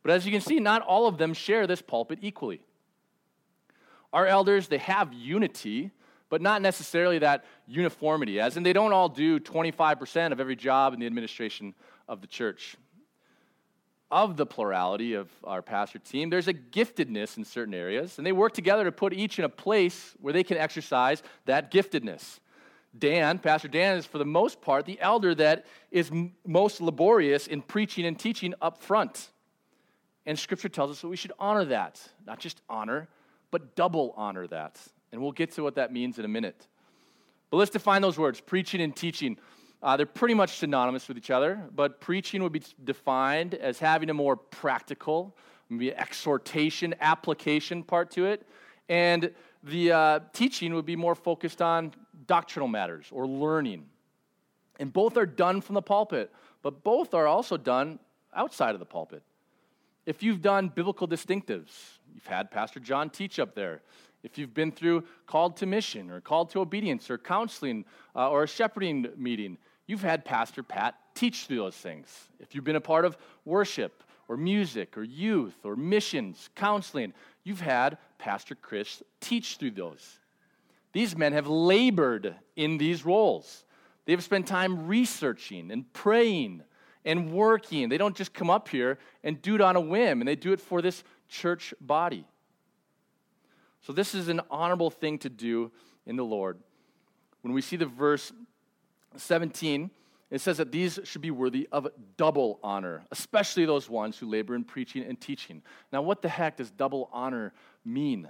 But 0.02 0.14
as 0.14 0.26
you 0.26 0.32
can 0.32 0.40
see, 0.40 0.60
not 0.60 0.82
all 0.82 1.08
of 1.08 1.18
them 1.18 1.34
share 1.34 1.68
this 1.68 1.82
pulpit 1.82 2.20
equally. 2.22 2.62
Our 4.14 4.26
elders, 4.26 4.70
they 4.70 4.78
have 4.78 5.14
unity, 5.14 5.92
but 6.30 6.42
not 6.42 6.62
necessarily 6.62 7.20
that 7.20 7.44
uniformity, 7.68 8.40
as 8.40 8.56
in 8.58 8.64
they 8.64 8.74
don't 8.74 8.94
all 8.94 9.10
do 9.10 9.40
25% 9.40 10.32
of 10.32 10.40
every 10.40 10.56
job 10.56 10.94
in 10.94 11.00
the 11.00 11.06
administration 11.06 11.74
of 12.08 12.22
the 12.22 12.28
church 12.28 12.78
of 14.12 14.38
the 14.38 14.46
plurality 14.46 15.14
of 15.14 15.30
our 15.44 15.62
pastor 15.62 16.00
team, 16.00 16.30
there's 16.30 16.48
a 16.48 16.54
giftedness 16.54 17.38
in 17.38 17.46
certain 17.46 17.74
areas, 17.74 18.18
and 18.18 18.26
they 18.26 18.32
work 18.32 18.54
together 18.54 18.84
to 18.84 18.92
put 18.92 19.14
each 19.14 19.38
in 19.38 19.46
a 19.46 19.50
place 19.50 20.16
where 20.20 20.34
they 20.34 20.44
can 20.44 20.58
exercise 20.58 21.22
that 21.46 21.72
giftedness. 21.72 22.40
Dan, 22.98 23.38
Pastor 23.38 23.68
Dan, 23.68 23.98
is 23.98 24.06
for 24.08 24.18
the 24.18 24.26
most 24.26 24.62
part 24.62 24.86
the 24.86 25.00
elder 25.00 25.36
that 25.36 25.68
is 25.92 26.10
m- 26.10 26.34
most 26.46 26.82
laborious 26.82 27.46
in 27.46 27.62
preaching 27.62 28.06
and 28.06 28.18
teaching 28.18 28.56
up 28.62 28.82
front. 28.82 29.30
And 30.26 30.38
Scripture 30.38 30.70
tells 30.70 30.90
us 30.90 31.02
that 31.02 31.08
we 31.08 31.16
should 31.16 31.32
honor 31.38 31.66
that. 31.66 32.02
Not 32.26 32.40
just 32.40 32.62
honor, 32.68 33.08
but 33.52 33.76
double 33.76 34.16
honor 34.18 34.48
that. 34.48 34.80
And 35.12 35.22
we'll 35.22 35.32
get 35.32 35.52
to 35.54 35.64
what 35.64 35.76
that 35.76 35.92
means 35.92 36.20
in 36.20 36.26
a 36.26 36.30
minute. 36.30 36.68
But 37.50 37.58
let's 37.58 37.72
define 37.72 38.02
those 38.02 38.18
words 38.18 38.40
preaching 38.40 38.82
and 38.82 38.96
teaching. 38.96 39.38
Uh, 39.82 39.98
they're 39.98 40.06
pretty 40.06 40.34
much 40.34 40.58
synonymous 40.58 41.08
with 41.08 41.18
each 41.18 41.32
other, 41.32 41.62
but 41.74 42.02
preaching 42.02 42.44
would 42.44 42.52
be 42.52 42.62
defined 42.84 43.54
as 43.56 43.80
having 43.80 44.10
a 44.10 44.14
more 44.14 44.36
practical, 44.36 45.36
maybe 45.70 45.96
exhortation, 45.96 46.94
application 47.00 47.84
part 47.84 48.12
to 48.12 48.26
it. 48.26 48.46
And 48.90 49.32
the 49.64 49.92
uh, 49.92 50.20
teaching 50.34 50.74
would 50.74 50.86
be 50.86 50.96
more 50.96 51.16
focused 51.16 51.62
on 51.62 51.94
doctrinal 52.28 52.68
matters 52.68 53.08
or 53.12 53.26
learning. 53.26 53.86
And 54.80 54.92
both 54.92 55.18
are 55.18 55.26
done 55.26 55.62
from 55.62 55.76
the 55.76 55.82
pulpit, 55.82 56.32
but 56.62 56.84
both 56.84 57.14
are 57.14 57.28
also 57.28 57.58
done 57.58 58.00
outside 58.36 58.74
of 58.74 58.80
the 58.80 58.86
pulpit. 58.86 59.24
If 60.06 60.24
you've 60.24 60.42
done 60.42 60.70
biblical 60.70 61.08
distinctives, 61.08 61.72
you've 62.14 62.26
had 62.26 62.52
Pastor 62.52 62.80
John 62.80 63.10
teach 63.10 63.40
up 63.40 63.56
there 63.56 63.82
if 64.24 64.38
you've 64.38 64.54
been 64.54 64.72
through 64.72 65.04
called 65.26 65.58
to 65.58 65.66
mission 65.66 66.10
or 66.10 66.22
called 66.22 66.50
to 66.52 66.60
obedience 66.60 67.10
or 67.10 67.18
counseling 67.18 67.86
uh, 68.16 68.30
or 68.30 68.44
a 68.44 68.48
shepherding 68.48 69.08
meeting, 69.18 69.58
you've 69.88 70.02
had 70.02 70.26
Pastor 70.26 70.64
Pat 70.64 70.96
teach 71.16 71.46
through 71.46 71.58
those 71.58 71.76
things. 71.76 72.08
If 72.40 72.54
you've 72.54 72.64
been 72.64 72.76
a 72.76 72.82
part 72.82 73.06
of 73.06 73.18
worship 73.46 74.04
or 74.28 74.38
music 74.38 74.98
or 74.98 75.04
youth 75.04 75.56
or 75.64 75.76
missions, 75.76 76.50
counseling, 76.56 77.14
you've 77.44 77.62
had 77.62 77.98
Pastor 78.18 78.56
Chris 78.56 79.02
teach 79.20 79.58
through 79.58 79.72
those. 79.72 80.20
These 80.92 81.16
men 81.16 81.34
have 81.34 81.48
labored 81.48 82.36
in 82.56 82.78
these 82.78 83.06
roles. 83.06 83.64
They've 84.06 84.24
spent 84.24 84.48
time 84.48 84.88
researching 84.88 85.72
and 85.72 85.92
praying 85.94 86.64
and 87.06 87.32
working. 87.32 87.90
They 87.90 87.98
don't 87.98 88.16
just 88.16 88.34
come 88.34 88.50
up 88.50 88.68
here 88.68 88.98
and 89.24 89.42
do 89.42 89.56
it 89.56 89.62
on 89.62 89.76
a 89.76 89.82
whim, 89.82 90.22
and 90.22 90.28
they 90.28 90.36
do 90.36 90.52
it 90.52 90.60
for 90.60 90.82
this 90.82 91.04
church 91.28 91.74
body. 91.80 92.26
So, 93.82 93.94
this 93.94 94.14
is 94.14 94.28
an 94.28 94.42
honorable 94.50 94.90
thing 94.90 95.18
to 95.20 95.30
do 95.30 95.72
in 96.06 96.16
the 96.16 96.26
Lord. 96.26 96.60
When 97.42 97.54
we 97.54 97.62
see 97.62 97.78
the 97.78 97.86
verse 97.86 98.32
17, 99.16 99.90
it 100.32 100.42
says 100.42 100.58
that 100.58 100.72
these 100.72 101.00
should 101.04 101.22
be 101.22 101.32
worthy 101.32 101.68
of 101.72 101.88
double 102.18 102.60
honor, 102.62 103.04
especially 103.12 103.66
those 103.66 103.90
ones 103.90 104.18
who 104.18 104.28
labor 104.28 104.54
in 104.54 104.64
preaching 104.64 105.04
and 105.04 105.20
teaching. 105.20 105.64
Now, 105.92 106.02
what 106.02 106.22
the 106.22 106.30
heck 106.30 106.58
does 106.58 106.70
double 106.70 107.10
honor 107.12 107.54
mean? 107.84 108.30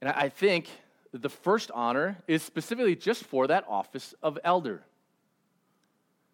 And 0.00 0.10
I 0.10 0.28
think 0.28 0.68
the 1.12 1.28
first 1.28 1.70
honor 1.72 2.18
is 2.26 2.42
specifically 2.42 2.96
just 2.96 3.24
for 3.24 3.46
that 3.46 3.64
office 3.68 4.14
of 4.22 4.38
elder, 4.42 4.82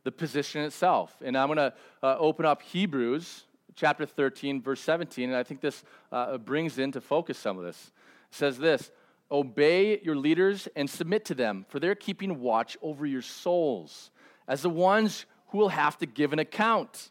the 0.05 0.13
position 0.13 0.63
itself. 0.63 1.15
And 1.23 1.37
I'm 1.37 1.49
going 1.49 1.59
to 1.59 1.75
uh, 2.03 2.17
open 2.19 2.47
up 2.47 2.63
Hebrews 2.63 3.45
chapter 3.77 4.07
13, 4.07 4.63
verse 4.63 4.81
17, 4.81 5.31
and 5.31 5.37
I 5.37 5.43
think 5.43 5.61
this 5.61 5.85
uh, 6.13 6.39
brings 6.39 6.79
into 6.79 7.01
focus 7.01 7.39
some 7.39 7.59
of 7.59 7.65
this. 7.65 7.93
It 8.31 8.37
says 8.37 8.59
this 8.59 8.91
Obey 9.31 10.01
your 10.01 10.17
leaders 10.17 10.69
and 10.77 10.89
submit 10.89 11.25
to 11.27 11.35
them, 11.35 11.67
for 11.69 11.81
they're 11.81 11.95
keeping 11.95 12.41
watch 12.41 12.77
over 12.83 13.07
your 13.07 13.23
souls 13.23 14.11
as 14.47 14.63
the 14.63 14.71
ones 14.71 15.27
who 15.49 15.59
will 15.59 15.71
have 15.71 15.99
to 15.99 16.07
give 16.07 16.33
an 16.33 16.39
account. 16.39 17.11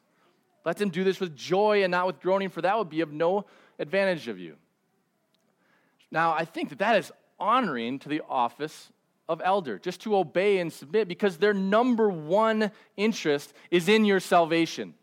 Let 0.65 0.77
them 0.77 0.89
do 0.89 1.03
this 1.03 1.19
with 1.19 1.35
joy 1.35 1.83
and 1.83 1.91
not 1.91 2.07
with 2.07 2.21
groaning, 2.21 2.49
for 2.49 2.61
that 2.61 2.77
would 2.77 2.89
be 2.89 3.01
of 3.01 3.11
no 3.11 3.45
advantage 3.79 4.27
of 4.27 4.39
you. 4.39 4.55
Now, 6.11 6.33
I 6.33 6.45
think 6.45 6.69
that 6.69 6.79
that 6.79 6.97
is 6.97 7.11
honoring 7.39 7.99
to 7.99 8.09
the 8.09 8.21
office 8.29 8.91
of 9.27 9.41
elder, 9.43 9.79
just 9.79 10.01
to 10.01 10.15
obey 10.15 10.59
and 10.59 10.71
submit, 10.71 11.07
because 11.07 11.37
their 11.37 11.53
number 11.53 12.09
one 12.09 12.71
interest 12.97 13.53
is 13.71 13.89
in 13.89 14.05
your 14.05 14.19
salvation. 14.19 14.93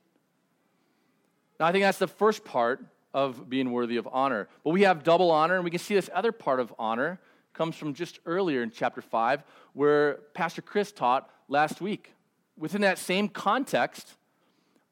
Now, 1.61 1.67
I 1.67 1.73
think 1.73 1.83
that's 1.83 1.99
the 1.99 2.09
first 2.09 2.43
part 2.43 2.83
of 3.13 3.51
being 3.51 3.71
worthy 3.71 3.99
of 3.99 4.09
honor. 4.11 4.49
But 4.65 4.71
we 4.71 4.83
have 4.83 5.05
double 5.05 5.31
honor, 5.31 5.57
and 5.57 5.65
we 5.65 5.71
can 5.71 5.79
see 5.79 5.95
this 5.95 6.09
other 6.15 6.33
part 6.33 6.59
of 6.59 6.73
honor 6.79 7.21
comes 7.53 7.77
from 7.77 7.93
just 7.93 8.19
earlier 8.25 8.63
in 8.63 8.71
chapter 8.71 9.03
5, 9.03 9.43
where 9.75 10.15
Pastor 10.33 10.63
Chris 10.63 10.91
taught 10.91 11.29
last 11.49 11.83
week. 11.83 12.15
Within 12.57 12.81
that 12.81 12.99
same 12.99 13.29
context, 13.29 14.15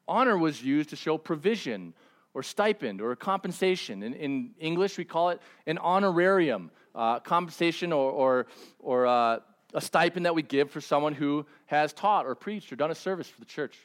honor 0.07 0.37
was 0.37 0.61
used 0.61 0.91
to 0.91 0.95
show 0.95 1.17
provision 1.17 1.95
or 2.35 2.43
stipend 2.43 3.01
or 3.01 3.15
compensation. 3.15 4.03
In, 4.03 4.13
in 4.13 4.51
English, 4.59 4.99
we 4.99 5.05
call 5.05 5.29
it 5.29 5.41
an 5.65 5.79
honorarium, 5.79 6.69
uh, 6.93 7.19
compensation 7.19 7.91
or, 7.91 8.11
or, 8.11 8.47
or 8.77 9.07
uh, 9.07 9.39
a 9.73 9.81
stipend 9.81 10.27
that 10.27 10.35
we 10.35 10.43
give 10.43 10.69
for 10.69 10.81
someone 10.81 11.15
who 11.15 11.47
has 11.65 11.93
taught 11.93 12.27
or 12.27 12.35
preached 12.35 12.71
or 12.71 12.75
done 12.75 12.91
a 12.91 12.95
service 12.95 13.27
for 13.27 13.39
the 13.39 13.45
church. 13.45 13.75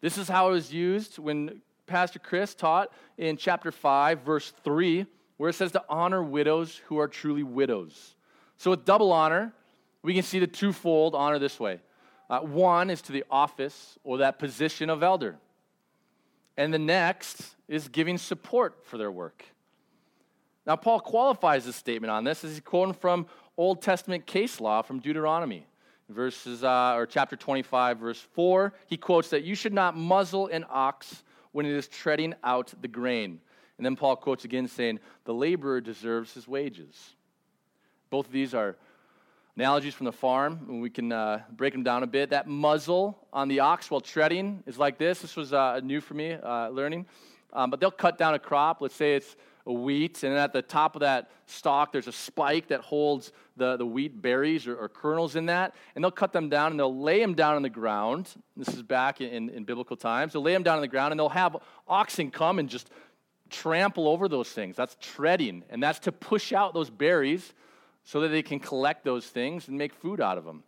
This 0.00 0.18
is 0.18 0.28
how 0.28 0.48
it 0.48 0.52
was 0.52 0.72
used 0.72 1.18
when 1.18 1.60
Pastor 1.86 2.18
Chris 2.18 2.54
taught 2.54 2.92
in 3.16 3.36
chapter 3.36 3.72
5, 3.72 4.20
verse 4.20 4.52
3, 4.62 5.06
where 5.36 5.50
it 5.50 5.54
says 5.54 5.72
to 5.72 5.84
honor 5.88 6.22
widows 6.22 6.80
who 6.86 6.98
are 6.98 7.08
truly 7.08 7.42
widows. 7.42 8.14
So, 8.56 8.70
with 8.70 8.84
double 8.84 9.12
honor, 9.12 9.52
we 10.02 10.14
can 10.14 10.22
see 10.22 10.38
the 10.38 10.46
twofold 10.46 11.14
honor 11.14 11.38
this 11.38 11.58
way 11.58 11.80
uh, 12.30 12.40
one 12.40 12.90
is 12.90 13.02
to 13.02 13.12
the 13.12 13.24
office 13.30 13.98
or 14.04 14.18
that 14.18 14.38
position 14.38 14.90
of 14.90 15.02
elder, 15.02 15.36
and 16.56 16.72
the 16.72 16.78
next 16.78 17.56
is 17.68 17.88
giving 17.88 18.18
support 18.18 18.84
for 18.84 18.98
their 18.98 19.10
work. 19.10 19.44
Now, 20.66 20.76
Paul 20.76 21.00
qualifies 21.00 21.64
this 21.64 21.76
statement 21.76 22.10
on 22.10 22.24
this 22.24 22.44
as 22.44 22.50
he's 22.50 22.60
quoting 22.60 22.94
from 22.94 23.26
Old 23.56 23.80
Testament 23.80 24.26
case 24.26 24.60
law 24.60 24.82
from 24.82 25.00
Deuteronomy 25.00 25.66
verses 26.08 26.64
uh, 26.64 26.94
or 26.94 27.06
chapter 27.06 27.36
25 27.36 27.98
verse 27.98 28.20
4 28.20 28.72
he 28.86 28.96
quotes 28.96 29.30
that 29.30 29.44
you 29.44 29.54
should 29.54 29.72
not 29.72 29.96
muzzle 29.96 30.46
an 30.48 30.64
ox 30.70 31.22
when 31.52 31.66
it 31.66 31.72
is 31.72 31.88
treading 31.88 32.34
out 32.44 32.72
the 32.80 32.88
grain. 32.88 33.40
And 33.76 33.84
then 33.84 33.96
paul 33.96 34.16
quotes 34.16 34.44
again 34.44 34.68
saying 34.68 35.00
the 35.24 35.34
laborer 35.34 35.80
deserves 35.80 36.34
his 36.34 36.48
wages. 36.48 37.14
Both 38.10 38.26
of 38.26 38.32
these 38.32 38.54
are 38.54 38.76
analogies 39.56 39.94
from 39.94 40.06
the 40.06 40.12
farm 40.12 40.66
and 40.68 40.80
we 40.80 40.90
can 40.90 41.12
uh, 41.12 41.42
break 41.52 41.72
them 41.72 41.82
down 41.82 42.02
a 42.02 42.06
bit. 42.06 42.30
That 42.30 42.46
muzzle 42.46 43.26
on 43.32 43.48
the 43.48 43.60
ox 43.60 43.90
while 43.90 44.00
treading 44.00 44.62
is 44.66 44.78
like 44.78 44.98
this. 44.98 45.20
This 45.20 45.36
was 45.36 45.52
uh, 45.52 45.80
new 45.82 46.00
for 46.00 46.14
me 46.14 46.32
uh, 46.32 46.68
learning. 46.68 47.06
Um, 47.52 47.70
but 47.70 47.80
they'll 47.80 47.90
cut 47.90 48.18
down 48.18 48.34
a 48.34 48.38
crop. 48.38 48.80
Let's 48.80 48.94
say 48.94 49.14
it's 49.14 49.36
wheat, 49.72 50.22
and 50.22 50.34
at 50.34 50.52
the 50.52 50.62
top 50.62 50.96
of 50.96 51.00
that 51.00 51.30
stalk, 51.46 51.92
there's 51.92 52.08
a 52.08 52.12
spike 52.12 52.68
that 52.68 52.80
holds 52.80 53.32
the, 53.56 53.76
the 53.76 53.86
wheat 53.86 54.20
berries 54.20 54.66
or, 54.66 54.76
or, 54.76 54.88
kernels 54.88 55.36
in 55.36 55.46
that, 55.46 55.74
and 55.94 56.02
they'll 56.02 56.10
cut 56.10 56.32
them 56.32 56.48
down 56.48 56.70
and 56.70 56.80
they'll 56.80 57.00
lay 57.00 57.20
them 57.20 57.34
down 57.34 57.56
on 57.56 57.62
the 57.62 57.70
ground. 57.70 58.28
This 58.56 58.68
is 58.68 58.82
back 58.82 59.20
in, 59.20 59.50
in 59.50 59.64
biblical 59.64 59.96
times. 59.96 60.32
They'll 60.32 60.42
lay 60.42 60.52
them 60.52 60.62
down 60.62 60.76
on 60.76 60.82
the 60.82 60.88
ground, 60.88 61.12
and 61.12 61.18
they'll 61.18 61.28
have 61.28 61.56
oxen 61.86 62.30
come 62.30 62.58
and 62.58 62.68
just 62.68 62.90
trample 63.50 64.08
over 64.08 64.28
those 64.28 64.48
things. 64.48 64.76
That's 64.76 64.96
treading, 65.00 65.64
and 65.70 65.82
that's 65.82 65.98
to 66.00 66.12
push 66.12 66.52
out 66.52 66.74
those 66.74 66.90
berries 66.90 67.52
so 68.04 68.20
that 68.20 68.28
they 68.28 68.42
can 68.42 68.60
collect 68.60 69.04
those 69.04 69.26
things 69.26 69.68
and 69.68 69.76
make 69.76 69.92
food 69.92 70.20
out 70.20 70.38
of 70.38 70.44
them. 70.44 70.62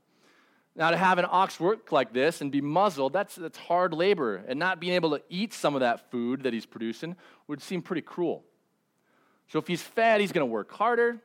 Now, 0.76 0.90
to 0.90 0.96
have 0.96 1.18
an 1.18 1.26
ox 1.28 1.58
work 1.58 1.90
like 1.90 2.12
this 2.12 2.40
and 2.40 2.52
be 2.52 2.60
muzzled, 2.60 3.12
that's, 3.12 3.34
that's 3.34 3.58
hard 3.58 3.92
labor. 3.92 4.44
And 4.46 4.58
not 4.58 4.80
being 4.80 4.94
able 4.94 5.10
to 5.10 5.22
eat 5.28 5.52
some 5.52 5.74
of 5.74 5.80
that 5.80 6.10
food 6.10 6.44
that 6.44 6.52
he's 6.52 6.66
producing 6.66 7.16
would 7.48 7.60
seem 7.60 7.82
pretty 7.82 8.02
cruel. 8.02 8.44
So 9.50 9.58
if 9.58 9.66
he's 9.66 9.82
fat, 9.82 10.20
he's 10.20 10.30
going 10.30 10.46
to 10.46 10.52
work 10.52 10.72
harder, 10.72 11.18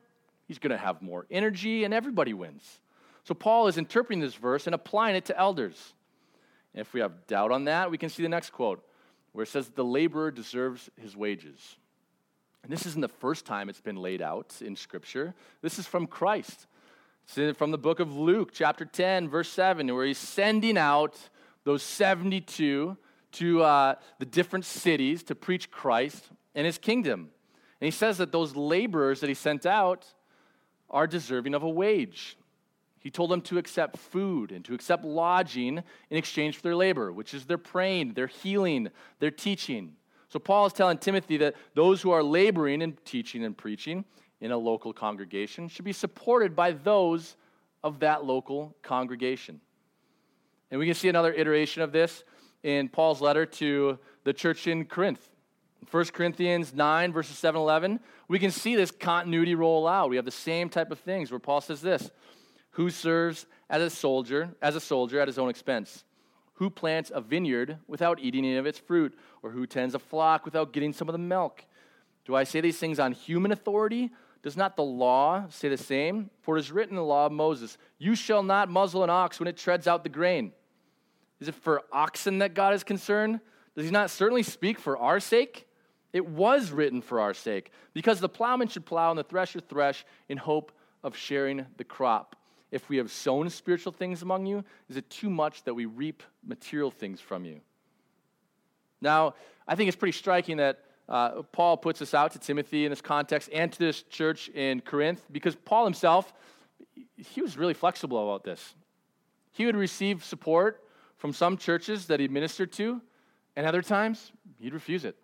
he's 0.48 0.58
going 0.58 0.72
to 0.72 0.76
have 0.76 1.00
more 1.00 1.26
energy, 1.30 1.84
and 1.84 1.94
everybody 1.94 2.34
wins. 2.34 2.80
So 3.22 3.34
Paul 3.34 3.68
is 3.68 3.78
interpreting 3.78 4.20
this 4.20 4.34
verse 4.34 4.66
and 4.66 4.74
applying 4.74 5.14
it 5.14 5.24
to 5.26 5.38
elders. 5.38 5.94
And 6.74 6.80
if 6.80 6.92
we 6.92 7.00
have 7.00 7.26
doubt 7.28 7.52
on 7.52 7.64
that, 7.64 7.90
we 7.90 7.98
can 7.98 8.08
see 8.08 8.22
the 8.24 8.28
next 8.28 8.50
quote 8.50 8.84
where 9.32 9.44
it 9.44 9.48
says, 9.48 9.68
The 9.68 9.84
laborer 9.84 10.32
deserves 10.32 10.90
his 11.00 11.16
wages. 11.16 11.76
And 12.64 12.72
this 12.72 12.84
isn't 12.84 13.00
the 13.00 13.08
first 13.08 13.46
time 13.46 13.68
it's 13.68 13.80
been 13.80 13.96
laid 13.96 14.20
out 14.20 14.60
in 14.60 14.74
Scripture. 14.74 15.32
This 15.62 15.78
is 15.78 15.86
from 15.86 16.08
Christ. 16.08 16.66
It's 17.36 17.56
from 17.56 17.70
the 17.70 17.78
book 17.78 18.00
of 18.00 18.16
Luke, 18.16 18.50
chapter 18.52 18.84
10, 18.84 19.28
verse 19.28 19.48
7, 19.48 19.94
where 19.94 20.04
he's 20.04 20.18
sending 20.18 20.76
out 20.76 21.16
those 21.62 21.84
72 21.84 22.96
to 23.32 23.62
uh, 23.62 23.94
the 24.18 24.26
different 24.26 24.64
cities 24.64 25.22
to 25.24 25.36
preach 25.36 25.70
Christ 25.70 26.24
and 26.56 26.66
his 26.66 26.78
kingdom. 26.78 27.30
And 27.80 27.86
he 27.86 27.90
says 27.90 28.18
that 28.18 28.32
those 28.32 28.56
laborers 28.56 29.20
that 29.20 29.28
he 29.28 29.34
sent 29.34 29.66
out 29.66 30.06
are 30.88 31.06
deserving 31.06 31.54
of 31.54 31.62
a 31.62 31.68
wage. 31.68 32.36
He 32.98 33.10
told 33.10 33.30
them 33.30 33.40
to 33.42 33.58
accept 33.58 33.98
food 33.98 34.50
and 34.50 34.64
to 34.64 34.74
accept 34.74 35.04
lodging 35.04 35.82
in 36.10 36.16
exchange 36.16 36.56
for 36.56 36.62
their 36.62 36.74
labor, 36.74 37.12
which 37.12 37.34
is 37.34 37.44
their 37.44 37.58
praying, 37.58 38.14
their 38.14 38.26
healing, 38.26 38.88
their 39.20 39.30
teaching. 39.30 39.94
So 40.28 40.38
Paul 40.38 40.66
is 40.66 40.72
telling 40.72 40.98
Timothy 40.98 41.36
that 41.36 41.54
those 41.74 42.02
who 42.02 42.10
are 42.10 42.22
laboring 42.22 42.82
and 42.82 42.96
teaching 43.04 43.44
and 43.44 43.56
preaching 43.56 44.04
in 44.40 44.50
a 44.50 44.56
local 44.56 44.92
congregation 44.92 45.68
should 45.68 45.84
be 45.84 45.92
supported 45.92 46.56
by 46.56 46.72
those 46.72 47.36
of 47.84 48.00
that 48.00 48.24
local 48.24 48.74
congregation. 48.82 49.60
And 50.70 50.80
we 50.80 50.86
can 50.86 50.94
see 50.94 51.08
another 51.08 51.32
iteration 51.32 51.82
of 51.82 51.92
this 51.92 52.24
in 52.64 52.88
Paul's 52.88 53.20
letter 53.20 53.46
to 53.46 53.98
the 54.24 54.32
church 54.32 54.66
in 54.66 54.84
Corinth. 54.84 55.30
1 55.90 56.04
Corinthians 56.06 56.74
9, 56.74 57.12
verses 57.12 57.38
7 57.38 57.60
11, 57.60 58.00
we 58.28 58.38
can 58.38 58.50
see 58.50 58.74
this 58.74 58.90
continuity 58.90 59.54
roll 59.54 59.86
out. 59.86 60.10
We 60.10 60.16
have 60.16 60.24
the 60.24 60.30
same 60.30 60.68
type 60.68 60.90
of 60.90 60.98
things 60.98 61.30
where 61.30 61.38
Paul 61.38 61.60
says 61.60 61.80
this 61.80 62.10
Who 62.72 62.90
serves 62.90 63.46
as 63.70 63.82
a 63.82 63.90
soldier, 63.90 64.54
as 64.60 64.76
a 64.76 64.80
soldier 64.80 65.20
at 65.20 65.28
his 65.28 65.38
own 65.38 65.48
expense? 65.48 66.04
Who 66.54 66.70
plants 66.70 67.12
a 67.14 67.20
vineyard 67.20 67.78
without 67.86 68.18
eating 68.20 68.44
any 68.44 68.56
of 68.56 68.66
its 68.66 68.78
fruit? 68.78 69.16
Or 69.42 69.50
who 69.50 69.66
tends 69.66 69.94
a 69.94 69.98
flock 69.98 70.44
without 70.44 70.72
getting 70.72 70.92
some 70.92 71.08
of 71.08 71.12
the 71.12 71.18
milk? 71.18 71.64
Do 72.24 72.34
I 72.34 72.44
say 72.44 72.60
these 72.60 72.78
things 72.78 72.98
on 72.98 73.12
human 73.12 73.52
authority? 73.52 74.10
Does 74.42 74.56
not 74.56 74.74
the 74.74 74.82
law 74.82 75.44
say 75.50 75.68
the 75.68 75.76
same? 75.76 76.30
For 76.40 76.56
it 76.56 76.60
is 76.60 76.72
written 76.72 76.92
in 76.92 76.96
the 76.96 77.04
law 77.04 77.26
of 77.26 77.32
Moses, 77.32 77.76
You 77.98 78.14
shall 78.14 78.42
not 78.42 78.70
muzzle 78.70 79.04
an 79.04 79.10
ox 79.10 79.38
when 79.38 79.48
it 79.48 79.56
treads 79.56 79.86
out 79.86 80.02
the 80.02 80.08
grain. 80.08 80.52
Is 81.40 81.48
it 81.48 81.54
for 81.54 81.82
oxen 81.92 82.38
that 82.38 82.54
God 82.54 82.72
is 82.72 82.82
concerned? 82.82 83.40
Does 83.76 83.84
he 83.84 83.90
not 83.90 84.10
certainly 84.10 84.42
speak 84.42 84.78
for 84.78 84.96
our 84.96 85.20
sake? 85.20 85.65
It 86.16 86.26
was 86.26 86.70
written 86.70 87.02
for 87.02 87.20
our 87.20 87.34
sake, 87.34 87.70
because 87.92 88.20
the 88.20 88.28
plowman 88.30 88.68
should 88.68 88.86
plow 88.86 89.10
and 89.10 89.18
the 89.18 89.22
thresher 89.22 89.60
thresh 89.60 90.02
in 90.30 90.38
hope 90.38 90.72
of 91.04 91.14
sharing 91.14 91.66
the 91.76 91.84
crop. 91.84 92.36
If 92.70 92.88
we 92.88 92.96
have 92.96 93.12
sown 93.12 93.50
spiritual 93.50 93.92
things 93.92 94.22
among 94.22 94.46
you, 94.46 94.64
is 94.88 94.96
it 94.96 95.10
too 95.10 95.28
much 95.28 95.64
that 95.64 95.74
we 95.74 95.84
reap 95.84 96.22
material 96.42 96.90
things 96.90 97.20
from 97.20 97.44
you? 97.44 97.60
Now, 99.02 99.34
I 99.68 99.74
think 99.74 99.88
it's 99.88 99.96
pretty 99.96 100.16
striking 100.16 100.56
that 100.56 100.84
uh, 101.06 101.42
Paul 101.52 101.76
puts 101.76 101.98
this 101.98 102.14
out 102.14 102.32
to 102.32 102.38
Timothy 102.38 102.86
in 102.86 102.90
this 102.90 103.02
context 103.02 103.50
and 103.52 103.70
to 103.70 103.78
this 103.78 104.00
church 104.04 104.48
in 104.48 104.80
Corinth 104.80 105.22
because 105.30 105.54
Paul 105.54 105.84
himself, 105.84 106.32
he 107.14 107.42
was 107.42 107.58
really 107.58 107.74
flexible 107.74 108.22
about 108.22 108.42
this. 108.42 108.74
He 109.52 109.66
would 109.66 109.76
receive 109.76 110.24
support 110.24 110.82
from 111.18 111.34
some 111.34 111.58
churches 111.58 112.06
that 112.06 112.20
he 112.20 112.28
ministered 112.28 112.72
to, 112.72 113.02
and 113.54 113.66
other 113.66 113.82
times 113.82 114.32
he'd 114.58 114.72
refuse 114.72 115.04
it. 115.04 115.18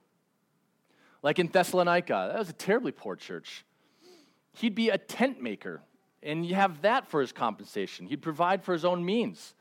Like 1.23 1.39
in 1.39 1.47
Thessalonica, 1.47 2.31
that 2.33 2.39
was 2.39 2.49
a 2.49 2.55
terribly 2.55 2.93
poor 2.93 3.17
church. 3.17 3.65
He'd 4.55 4.75
be 4.75 4.91
a 4.91 4.99
tent 4.99 5.41
maker, 5.41 5.81
and 6.23 6.45
you 6.45 6.55
have 6.55 6.83
that 6.83 7.09
for 7.09 7.21
his 7.21 7.33
compensation. 7.33 8.07
He'd 8.07 8.23
provide 8.23 8.63
for 8.63 8.73
his 8.73 8.85
own 8.85 9.05
means. 9.05 9.55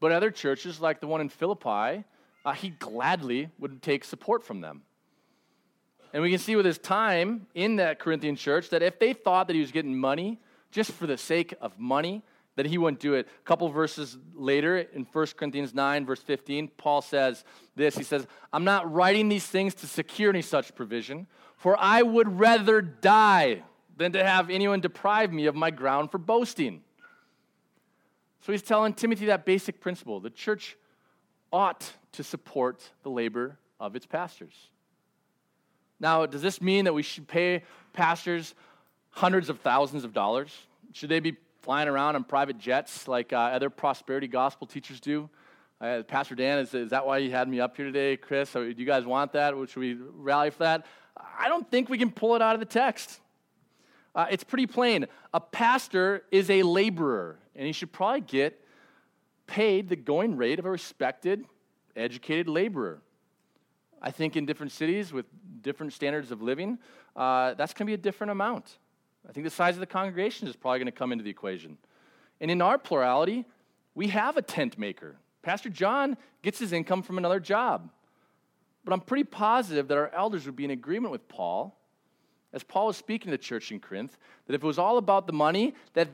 But 0.00 0.12
other 0.12 0.30
churches, 0.30 0.80
like 0.80 1.00
the 1.00 1.06
one 1.06 1.20
in 1.20 1.28
Philippi, 1.28 2.04
uh, 2.44 2.52
he 2.52 2.70
gladly 2.70 3.50
would 3.58 3.82
take 3.82 4.04
support 4.04 4.44
from 4.44 4.60
them. 4.60 4.82
And 6.12 6.22
we 6.22 6.30
can 6.30 6.38
see 6.38 6.56
with 6.56 6.64
his 6.64 6.78
time 6.78 7.46
in 7.54 7.76
that 7.76 7.98
Corinthian 7.98 8.36
church 8.36 8.70
that 8.70 8.82
if 8.82 8.98
they 8.98 9.12
thought 9.12 9.48
that 9.48 9.54
he 9.54 9.60
was 9.60 9.72
getting 9.72 9.98
money 9.98 10.38
just 10.70 10.92
for 10.92 11.06
the 11.06 11.18
sake 11.18 11.54
of 11.60 11.78
money, 11.78 12.22
that 12.56 12.66
he 12.66 12.78
wouldn't 12.78 13.00
do 13.00 13.14
it. 13.14 13.26
A 13.26 13.44
couple 13.44 13.68
verses 13.68 14.16
later, 14.34 14.78
in 14.78 15.06
1 15.10 15.26
Corinthians 15.36 15.74
9, 15.74 16.04
verse 16.04 16.20
15, 16.20 16.68
Paul 16.76 17.02
says 17.02 17.44
this 17.76 17.96
He 17.96 18.02
says, 18.02 18.26
I'm 18.52 18.64
not 18.64 18.92
writing 18.92 19.28
these 19.28 19.46
things 19.46 19.74
to 19.76 19.86
secure 19.86 20.30
any 20.30 20.42
such 20.42 20.74
provision, 20.74 21.26
for 21.56 21.76
I 21.78 22.02
would 22.02 22.38
rather 22.38 22.80
die 22.80 23.62
than 23.96 24.12
to 24.12 24.24
have 24.24 24.50
anyone 24.50 24.80
deprive 24.80 25.32
me 25.32 25.46
of 25.46 25.54
my 25.54 25.70
ground 25.70 26.10
for 26.10 26.18
boasting. 26.18 26.82
So 28.40 28.52
he's 28.52 28.62
telling 28.62 28.94
Timothy 28.94 29.26
that 29.26 29.44
basic 29.44 29.80
principle. 29.80 30.20
The 30.20 30.30
church 30.30 30.76
ought 31.52 31.92
to 32.12 32.22
support 32.22 32.90
the 33.02 33.10
labor 33.10 33.58
of 33.80 33.96
its 33.96 34.06
pastors. 34.06 34.54
Now, 35.98 36.26
does 36.26 36.42
this 36.42 36.60
mean 36.60 36.84
that 36.84 36.92
we 36.92 37.02
should 37.02 37.26
pay 37.26 37.62
pastors 37.92 38.54
hundreds 39.10 39.48
of 39.48 39.60
thousands 39.60 40.04
of 40.04 40.12
dollars? 40.12 40.54
Should 40.92 41.08
they 41.08 41.20
be 41.20 41.36
flying 41.66 41.88
around 41.88 42.14
on 42.14 42.22
private 42.22 42.58
jets 42.58 43.08
like 43.08 43.32
uh, 43.32 43.36
other 43.36 43.68
prosperity 43.68 44.28
gospel 44.28 44.68
teachers 44.68 45.00
do? 45.00 45.28
Uh, 45.80 46.04
Pastor 46.04 46.36
Dan, 46.36 46.60
is, 46.60 46.72
is 46.72 46.90
that 46.90 47.04
why 47.04 47.18
you 47.18 47.32
had 47.32 47.48
me 47.48 47.58
up 47.58 47.76
here 47.76 47.86
today, 47.86 48.16
Chris? 48.16 48.52
do 48.52 48.72
you 48.76 48.86
guys 48.86 49.04
want 49.04 49.32
that? 49.32 49.52
Should 49.68 49.80
we 49.80 49.94
rally 49.94 50.50
for 50.50 50.60
that? 50.60 50.86
I 51.36 51.48
don't 51.48 51.68
think 51.68 51.88
we 51.88 51.98
can 51.98 52.12
pull 52.12 52.36
it 52.36 52.40
out 52.40 52.54
of 52.54 52.60
the 52.60 52.66
text. 52.66 53.18
Uh, 54.14 54.26
it's 54.30 54.44
pretty 54.44 54.68
plain. 54.68 55.06
A 55.34 55.40
pastor 55.40 56.22
is 56.30 56.48
a 56.50 56.62
laborer, 56.62 57.36
and 57.56 57.66
he 57.66 57.72
should 57.72 57.92
probably 57.92 58.20
get 58.20 58.64
paid 59.48 59.88
the 59.88 59.96
going 59.96 60.36
rate 60.36 60.60
of 60.60 60.66
a 60.66 60.70
respected, 60.70 61.44
educated 61.96 62.48
laborer. 62.48 63.02
I 64.00 64.12
think 64.12 64.36
in 64.36 64.46
different 64.46 64.70
cities 64.70 65.12
with 65.12 65.26
different 65.62 65.94
standards 65.94 66.30
of 66.30 66.42
living, 66.42 66.78
uh, 67.16 67.54
that's 67.54 67.74
going 67.74 67.86
to 67.86 67.90
be 67.90 67.94
a 67.94 67.98
different 67.98 68.30
amount. 68.30 68.78
I 69.28 69.32
think 69.32 69.44
the 69.44 69.50
size 69.50 69.74
of 69.74 69.80
the 69.80 69.86
congregation 69.86 70.48
is 70.48 70.56
probably 70.56 70.78
going 70.78 70.86
to 70.86 70.92
come 70.92 71.12
into 71.12 71.24
the 71.24 71.30
equation. 71.30 71.78
And 72.40 72.50
in 72.50 72.62
our 72.62 72.78
plurality, 72.78 73.44
we 73.94 74.08
have 74.08 74.36
a 74.36 74.42
tent 74.42 74.78
maker. 74.78 75.16
Pastor 75.42 75.68
John 75.68 76.16
gets 76.42 76.58
his 76.58 76.72
income 76.72 77.02
from 77.02 77.18
another 77.18 77.40
job. 77.40 77.90
But 78.84 78.92
I'm 78.92 79.00
pretty 79.00 79.24
positive 79.24 79.88
that 79.88 79.98
our 79.98 80.10
elders 80.14 80.46
would 80.46 80.56
be 80.56 80.64
in 80.64 80.70
agreement 80.70 81.10
with 81.10 81.26
Paul, 81.28 81.76
as 82.52 82.62
Paul 82.62 82.86
was 82.86 82.96
speaking 82.96 83.30
to 83.30 83.36
the 83.36 83.42
church 83.42 83.72
in 83.72 83.80
Corinth, 83.80 84.16
that 84.46 84.54
if 84.54 84.62
it 84.62 84.66
was 84.66 84.78
all 84.78 84.98
about 84.98 85.26
the 85.26 85.32
money, 85.32 85.74
that 85.94 86.08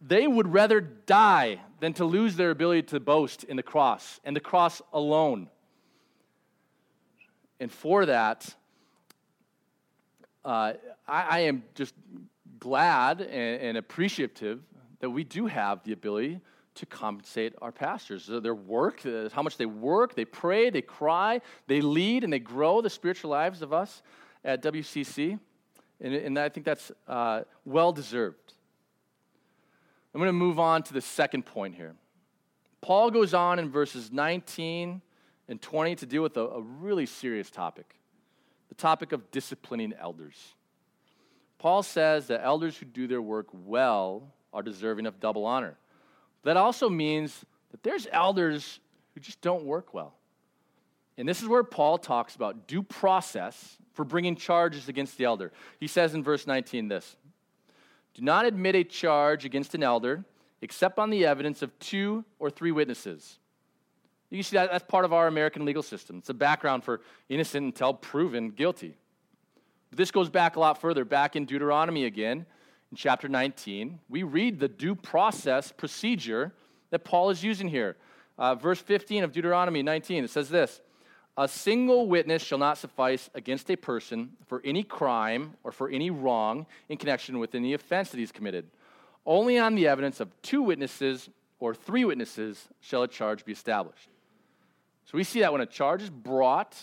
they 0.00 0.26
would 0.26 0.52
rather 0.52 0.80
die 0.80 1.60
than 1.80 1.92
to 1.94 2.04
lose 2.04 2.36
their 2.36 2.50
ability 2.50 2.82
to 2.82 3.00
boast 3.00 3.44
in 3.44 3.56
the 3.56 3.62
cross 3.62 4.20
and 4.24 4.36
the 4.36 4.40
cross 4.40 4.80
alone. 4.92 5.48
And 7.58 7.72
for 7.72 8.06
that, 8.06 8.54
uh, 10.44 10.74
I, 11.06 11.22
I, 11.22 11.38
am 11.40 11.64
just 11.74 11.94
glad 12.58 13.20
and, 13.20 13.62
and, 13.62 13.76
appreciative 13.76 14.60
that 15.00 15.10
we 15.10 15.24
do 15.24 15.46
have 15.46 15.82
the 15.84 15.92
ability 15.92 16.40
to 16.74 16.86
compensate 16.86 17.54
our 17.60 17.72
pastors. 17.72 18.28
Their 18.28 18.54
work, 18.54 19.04
uh, 19.04 19.28
how 19.32 19.42
much 19.42 19.56
they 19.56 19.66
work, 19.66 20.14
they 20.14 20.24
pray, 20.24 20.70
they 20.70 20.82
cry, 20.82 21.40
they 21.66 21.80
lead, 21.80 22.24
and 22.24 22.32
they 22.32 22.38
grow 22.38 22.80
the 22.80 22.90
spiritual 22.90 23.30
lives 23.30 23.62
of 23.62 23.72
us 23.72 24.02
at 24.44 24.62
WCC. 24.62 25.38
And, 26.00 26.14
and 26.14 26.38
I 26.38 26.48
think 26.48 26.64
that's 26.64 26.92
uh, 27.06 27.42
well 27.64 27.92
deserved. 27.92 28.54
I'm 30.14 30.20
going 30.20 30.28
to 30.28 30.32
move 30.32 30.58
on 30.58 30.82
to 30.84 30.92
the 30.92 31.00
second 31.00 31.44
point 31.46 31.74
here. 31.74 31.94
Paul 32.80 33.10
goes 33.10 33.34
on 33.34 33.58
in 33.58 33.70
verses 33.70 34.12
19 34.12 35.02
and 35.48 35.62
20 35.62 35.96
to 35.96 36.06
deal 36.06 36.22
with 36.22 36.36
a, 36.36 36.46
a 36.46 36.60
really 36.60 37.06
serious 37.06 37.50
topic 37.50 37.94
the 38.68 38.74
topic 38.74 39.12
of 39.12 39.30
disciplining 39.30 39.94
elders. 39.98 40.54
Paul 41.58 41.82
says 41.82 42.28
that 42.28 42.44
elders 42.44 42.76
who 42.76 42.86
do 42.86 43.06
their 43.06 43.22
work 43.22 43.48
well 43.52 44.32
are 44.52 44.62
deserving 44.62 45.06
of 45.06 45.20
double 45.20 45.44
honor. 45.44 45.76
That 46.44 46.56
also 46.56 46.88
means 46.88 47.44
that 47.72 47.82
there's 47.82 48.06
elders 48.12 48.80
who 49.14 49.20
just 49.20 49.40
don't 49.40 49.64
work 49.64 49.92
well. 49.92 50.14
And 51.16 51.28
this 51.28 51.42
is 51.42 51.48
where 51.48 51.64
Paul 51.64 51.98
talks 51.98 52.36
about 52.36 52.68
due 52.68 52.82
process 52.82 53.76
for 53.92 54.04
bringing 54.04 54.36
charges 54.36 54.88
against 54.88 55.18
the 55.18 55.24
elder. 55.24 55.52
He 55.80 55.88
says 55.88 56.14
in 56.14 56.22
verse 56.22 56.46
19 56.46 56.86
this 56.86 57.16
Do 58.14 58.22
not 58.22 58.46
admit 58.46 58.76
a 58.76 58.84
charge 58.84 59.44
against 59.44 59.74
an 59.74 59.82
elder 59.82 60.24
except 60.62 60.98
on 60.98 61.10
the 61.10 61.26
evidence 61.26 61.62
of 61.62 61.76
two 61.78 62.24
or 62.38 62.50
three 62.50 62.72
witnesses. 62.72 63.38
You 64.30 64.42
see 64.42 64.56
that 64.56 64.70
that's 64.70 64.84
part 64.84 65.04
of 65.04 65.12
our 65.12 65.26
American 65.26 65.64
legal 65.64 65.82
system. 65.82 66.18
It's 66.18 66.28
a 66.28 66.34
background 66.34 66.84
for 66.84 67.00
innocent 67.28 67.64
until 67.64 67.94
proven 67.94 68.50
guilty. 68.50 68.96
This 69.90 70.10
goes 70.10 70.28
back 70.28 70.56
a 70.56 70.60
lot 70.60 70.80
further. 70.80 71.04
Back 71.04 71.36
in 71.36 71.44
Deuteronomy 71.44 72.04
again, 72.04 72.46
in 72.90 72.96
chapter 72.96 73.28
19, 73.28 73.98
we 74.08 74.22
read 74.22 74.60
the 74.60 74.68
due 74.68 74.94
process 74.94 75.72
procedure 75.72 76.52
that 76.90 77.04
Paul 77.04 77.30
is 77.30 77.42
using 77.42 77.68
here. 77.68 77.96
Uh, 78.38 78.54
verse 78.54 78.80
15 78.80 79.24
of 79.24 79.32
Deuteronomy 79.32 79.82
19, 79.82 80.24
it 80.24 80.30
says 80.30 80.48
this 80.48 80.80
A 81.36 81.48
single 81.48 82.06
witness 82.06 82.42
shall 82.42 82.58
not 82.58 82.78
suffice 82.78 83.28
against 83.34 83.70
a 83.70 83.76
person 83.76 84.30
for 84.46 84.62
any 84.64 84.82
crime 84.82 85.54
or 85.64 85.72
for 85.72 85.88
any 85.88 86.10
wrong 86.10 86.66
in 86.88 86.96
connection 86.96 87.38
with 87.38 87.54
any 87.54 87.74
offense 87.74 88.10
that 88.10 88.18
he's 88.18 88.32
committed. 88.32 88.66
Only 89.26 89.58
on 89.58 89.74
the 89.74 89.88
evidence 89.88 90.20
of 90.20 90.30
two 90.40 90.62
witnesses 90.62 91.28
or 91.60 91.74
three 91.74 92.04
witnesses 92.04 92.68
shall 92.80 93.02
a 93.02 93.08
charge 93.08 93.44
be 93.44 93.52
established. 93.52 94.08
So 95.04 95.18
we 95.18 95.24
see 95.24 95.40
that 95.40 95.52
when 95.52 95.60
a 95.60 95.66
charge 95.66 96.02
is 96.02 96.10
brought 96.10 96.76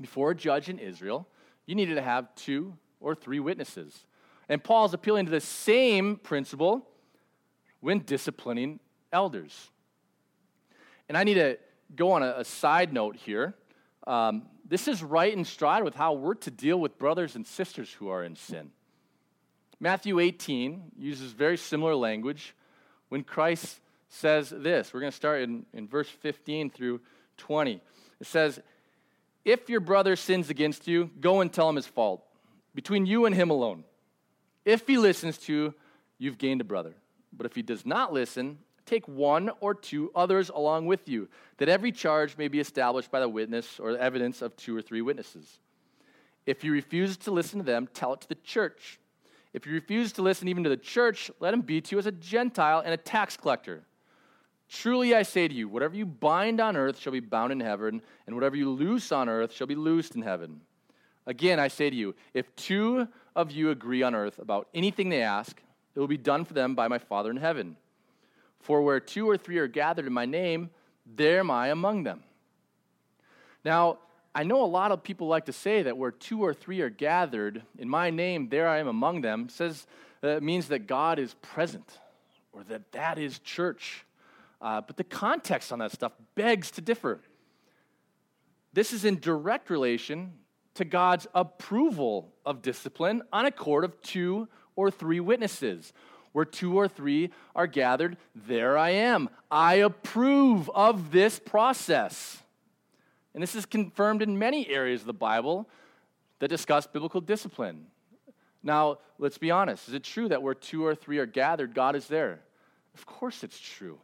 before 0.00 0.32
a 0.32 0.34
judge 0.34 0.68
in 0.68 0.78
Israel, 0.78 1.26
you 1.68 1.74
needed 1.74 1.96
to 1.96 2.02
have 2.02 2.34
two 2.34 2.72
or 2.98 3.14
three 3.14 3.40
witnesses. 3.40 4.06
And 4.48 4.64
Paul 4.64 4.86
is 4.86 4.94
appealing 4.94 5.26
to 5.26 5.30
the 5.30 5.40
same 5.42 6.16
principle 6.16 6.88
when 7.80 7.98
disciplining 7.98 8.80
elders. 9.12 9.68
And 11.10 11.18
I 11.18 11.24
need 11.24 11.34
to 11.34 11.58
go 11.94 12.12
on 12.12 12.22
a, 12.22 12.36
a 12.38 12.44
side 12.46 12.94
note 12.94 13.16
here. 13.16 13.54
Um, 14.06 14.46
this 14.66 14.88
is 14.88 15.02
right 15.02 15.30
in 15.30 15.44
stride 15.44 15.84
with 15.84 15.94
how 15.94 16.14
we're 16.14 16.36
to 16.36 16.50
deal 16.50 16.80
with 16.80 16.96
brothers 16.96 17.36
and 17.36 17.46
sisters 17.46 17.92
who 17.92 18.08
are 18.08 18.24
in 18.24 18.34
sin. 18.34 18.70
Matthew 19.78 20.20
18 20.20 20.92
uses 20.98 21.32
very 21.32 21.58
similar 21.58 21.94
language 21.94 22.56
when 23.10 23.24
Christ 23.24 23.78
says 24.08 24.48
this. 24.48 24.94
We're 24.94 25.00
going 25.00 25.12
to 25.12 25.16
start 25.16 25.42
in, 25.42 25.66
in 25.74 25.86
verse 25.86 26.08
15 26.08 26.70
through 26.70 27.02
20. 27.36 27.82
It 28.20 28.26
says, 28.26 28.58
If 29.48 29.70
your 29.70 29.80
brother 29.80 30.14
sins 30.14 30.50
against 30.50 30.86
you, 30.86 31.10
go 31.22 31.40
and 31.40 31.50
tell 31.50 31.70
him 31.70 31.76
his 31.76 31.86
fault, 31.86 32.22
between 32.74 33.06
you 33.06 33.24
and 33.24 33.34
him 33.34 33.48
alone. 33.48 33.84
If 34.66 34.86
he 34.86 34.98
listens 34.98 35.38
to 35.38 35.52
you, 35.54 35.74
you've 36.18 36.36
gained 36.36 36.60
a 36.60 36.64
brother. 36.64 36.92
But 37.32 37.46
if 37.46 37.54
he 37.54 37.62
does 37.62 37.86
not 37.86 38.12
listen, 38.12 38.58
take 38.84 39.08
one 39.08 39.50
or 39.60 39.72
two 39.72 40.10
others 40.14 40.50
along 40.50 40.84
with 40.84 41.08
you, 41.08 41.30
that 41.56 41.70
every 41.70 41.92
charge 41.92 42.36
may 42.36 42.48
be 42.48 42.60
established 42.60 43.10
by 43.10 43.20
the 43.20 43.28
witness 43.30 43.80
or 43.80 43.94
the 43.94 44.02
evidence 44.02 44.42
of 44.42 44.54
two 44.54 44.76
or 44.76 44.82
three 44.82 45.00
witnesses. 45.00 45.60
If 46.44 46.62
you 46.62 46.70
refuse 46.72 47.16
to 47.16 47.30
listen 47.30 47.58
to 47.60 47.64
them, 47.64 47.88
tell 47.94 48.12
it 48.12 48.20
to 48.20 48.28
the 48.28 48.34
church. 48.34 49.00
If 49.54 49.66
you 49.66 49.72
refuse 49.72 50.12
to 50.12 50.22
listen 50.22 50.48
even 50.48 50.64
to 50.64 50.68
the 50.68 50.76
church, 50.76 51.30
let 51.40 51.54
him 51.54 51.62
be 51.62 51.80
to 51.80 51.96
you 51.96 51.98
as 51.98 52.04
a 52.04 52.12
Gentile 52.12 52.80
and 52.80 52.92
a 52.92 52.98
tax 52.98 53.38
collector. 53.38 53.84
Truly 54.68 55.14
I 55.14 55.22
say 55.22 55.48
to 55.48 55.54
you, 55.54 55.68
whatever 55.68 55.96
you 55.96 56.04
bind 56.04 56.60
on 56.60 56.76
earth 56.76 56.98
shall 56.98 57.12
be 57.12 57.20
bound 57.20 57.52
in 57.52 57.60
heaven, 57.60 58.02
and 58.26 58.34
whatever 58.34 58.54
you 58.54 58.70
loose 58.70 59.12
on 59.12 59.28
earth 59.28 59.52
shall 59.52 59.66
be 59.66 59.74
loosed 59.74 60.14
in 60.14 60.22
heaven. 60.22 60.60
Again, 61.26 61.58
I 61.58 61.68
say 61.68 61.90
to 61.90 61.96
you, 61.96 62.14
if 62.34 62.54
two 62.56 63.08
of 63.34 63.50
you 63.50 63.70
agree 63.70 64.02
on 64.02 64.14
earth 64.14 64.38
about 64.38 64.68
anything 64.74 65.08
they 65.08 65.22
ask, 65.22 65.62
it 65.94 66.00
will 66.00 66.06
be 66.06 66.16
done 66.16 66.44
for 66.44 66.54
them 66.54 66.74
by 66.74 66.88
my 66.88 66.98
Father 66.98 67.30
in 67.30 67.36
heaven. 67.38 67.76
For 68.60 68.82
where 68.82 69.00
two 69.00 69.28
or 69.28 69.36
three 69.36 69.58
are 69.58 69.68
gathered 69.68 70.06
in 70.06 70.12
my 70.12 70.26
name, 70.26 70.70
there 71.06 71.40
am 71.40 71.50
I 71.50 71.68
among 71.68 72.02
them. 72.02 72.22
Now, 73.64 73.98
I 74.34 74.42
know 74.42 74.62
a 74.62 74.66
lot 74.66 74.92
of 74.92 75.02
people 75.02 75.26
like 75.28 75.46
to 75.46 75.52
say 75.52 75.82
that 75.82 75.96
where 75.96 76.10
two 76.10 76.42
or 76.42 76.52
three 76.54 76.80
are 76.80 76.90
gathered 76.90 77.62
in 77.78 77.88
my 77.88 78.10
name, 78.10 78.48
there 78.48 78.68
I 78.68 78.78
am 78.78 78.88
among 78.88 79.22
them, 79.22 79.48
says 79.48 79.86
that 80.20 80.42
means 80.42 80.68
that 80.68 80.86
God 80.86 81.18
is 81.18 81.34
present 81.34 81.98
or 82.52 82.62
that 82.64 82.92
that 82.92 83.18
is 83.18 83.38
church. 83.40 84.04
Uh, 84.60 84.80
but 84.80 84.96
the 84.96 85.04
context 85.04 85.72
on 85.72 85.78
that 85.78 85.92
stuff 85.92 86.12
begs 86.34 86.70
to 86.72 86.80
differ. 86.80 87.20
This 88.72 88.92
is 88.92 89.04
in 89.04 89.20
direct 89.20 89.70
relation 89.70 90.32
to 90.74 90.84
God's 90.84 91.26
approval 91.34 92.32
of 92.44 92.62
discipline 92.62 93.22
on 93.32 93.46
a 93.46 93.50
court 93.50 93.84
of 93.84 94.00
two 94.02 94.48
or 94.76 94.90
three 94.90 95.20
witnesses. 95.20 95.92
Where 96.32 96.44
two 96.44 96.78
or 96.78 96.86
three 96.86 97.30
are 97.56 97.66
gathered, 97.66 98.16
there 98.34 98.76
I 98.76 98.90
am. 98.90 99.28
I 99.50 99.76
approve 99.76 100.70
of 100.70 101.10
this 101.10 101.38
process. 101.38 102.42
And 103.34 103.42
this 103.42 103.54
is 103.54 103.66
confirmed 103.66 104.22
in 104.22 104.38
many 104.38 104.68
areas 104.68 105.00
of 105.00 105.06
the 105.06 105.14
Bible 105.14 105.68
that 106.38 106.48
discuss 106.48 106.86
biblical 106.86 107.20
discipline. 107.20 107.86
Now, 108.62 108.98
let's 109.18 109.38
be 109.38 109.50
honest. 109.50 109.88
Is 109.88 109.94
it 109.94 110.04
true 110.04 110.28
that 110.28 110.42
where 110.42 110.54
two 110.54 110.84
or 110.84 110.94
three 110.94 111.18
are 111.18 111.26
gathered, 111.26 111.74
God 111.74 111.96
is 111.96 112.06
there? 112.06 112.40
Of 112.94 113.06
course 113.06 113.42
it's 113.42 113.58
true. 113.58 113.98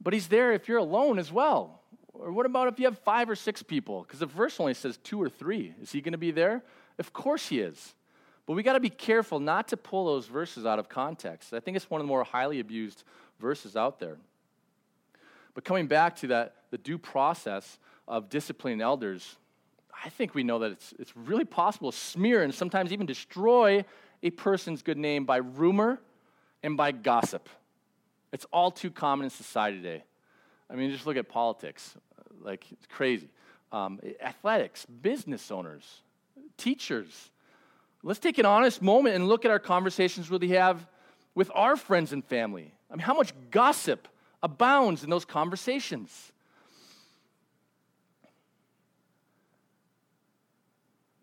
But 0.00 0.12
He's 0.12 0.28
there 0.28 0.52
if 0.52 0.68
you're 0.68 0.78
alone 0.78 1.18
as 1.18 1.32
well. 1.32 1.80
Or 2.12 2.32
what 2.32 2.46
about 2.46 2.68
if 2.68 2.78
you 2.78 2.86
have 2.86 2.98
five 2.98 3.28
or 3.28 3.36
six 3.36 3.62
people? 3.62 4.02
Because 4.02 4.20
the 4.20 4.26
verse 4.26 4.58
only 4.58 4.74
says 4.74 4.98
two 4.98 5.20
or 5.20 5.28
three. 5.28 5.74
Is 5.82 5.92
He 5.92 6.00
going 6.00 6.12
to 6.12 6.18
be 6.18 6.30
there? 6.30 6.62
Of 6.98 7.12
course 7.12 7.48
He 7.48 7.60
is. 7.60 7.94
But 8.46 8.54
we 8.54 8.62
got 8.62 8.74
to 8.74 8.80
be 8.80 8.90
careful 8.90 9.40
not 9.40 9.68
to 9.68 9.76
pull 9.76 10.06
those 10.06 10.26
verses 10.26 10.64
out 10.64 10.78
of 10.78 10.88
context. 10.88 11.52
I 11.52 11.60
think 11.60 11.76
it's 11.76 11.90
one 11.90 12.00
of 12.00 12.06
the 12.06 12.08
more 12.08 12.22
highly 12.24 12.60
abused 12.60 13.02
verses 13.40 13.76
out 13.76 13.98
there. 13.98 14.16
But 15.54 15.64
coming 15.64 15.88
back 15.88 16.16
to 16.16 16.28
that, 16.28 16.54
the 16.70 16.78
due 16.78 16.98
process 16.98 17.78
of 18.06 18.28
disciplining 18.28 18.80
elders, 18.80 19.36
I 20.04 20.10
think 20.10 20.34
we 20.34 20.44
know 20.44 20.60
that 20.60 20.72
it's, 20.72 20.94
it's 20.98 21.16
really 21.16 21.44
possible 21.44 21.90
to 21.90 21.96
smear 21.96 22.42
and 22.42 22.54
sometimes 22.54 22.92
even 22.92 23.06
destroy 23.06 23.84
a 24.22 24.30
person's 24.30 24.82
good 24.82 24.98
name 24.98 25.24
by 25.24 25.38
rumor 25.38 25.98
and 26.62 26.76
by 26.76 26.92
gossip. 26.92 27.48
It's 28.36 28.44
all 28.52 28.70
too 28.70 28.90
common 28.90 29.24
in 29.24 29.30
society 29.30 29.78
today. 29.78 30.04
I 30.68 30.74
mean, 30.74 30.90
just 30.90 31.06
look 31.06 31.16
at 31.16 31.26
politics. 31.26 31.94
Like, 32.42 32.70
it's 32.70 32.84
crazy. 32.84 33.30
Um, 33.72 33.98
athletics, 34.20 34.84
business 34.84 35.50
owners, 35.50 36.02
teachers. 36.58 37.30
Let's 38.02 38.18
take 38.18 38.36
an 38.36 38.44
honest 38.44 38.82
moment 38.82 39.14
and 39.14 39.26
look 39.26 39.46
at 39.46 39.50
our 39.50 39.58
conversations 39.58 40.28
we 40.28 40.50
have 40.50 40.86
with 41.34 41.50
our 41.54 41.76
friends 41.76 42.12
and 42.12 42.22
family. 42.22 42.74
I 42.90 42.96
mean, 42.96 43.00
how 43.00 43.14
much 43.14 43.32
gossip 43.50 44.06
abounds 44.42 45.02
in 45.02 45.08
those 45.08 45.24
conversations? 45.24 46.30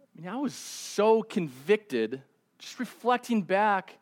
I 0.02 0.20
mean, 0.20 0.28
I 0.28 0.38
was 0.38 0.56
so 0.56 1.22
convicted 1.22 2.24
just 2.58 2.80
reflecting 2.80 3.44
back 3.44 4.00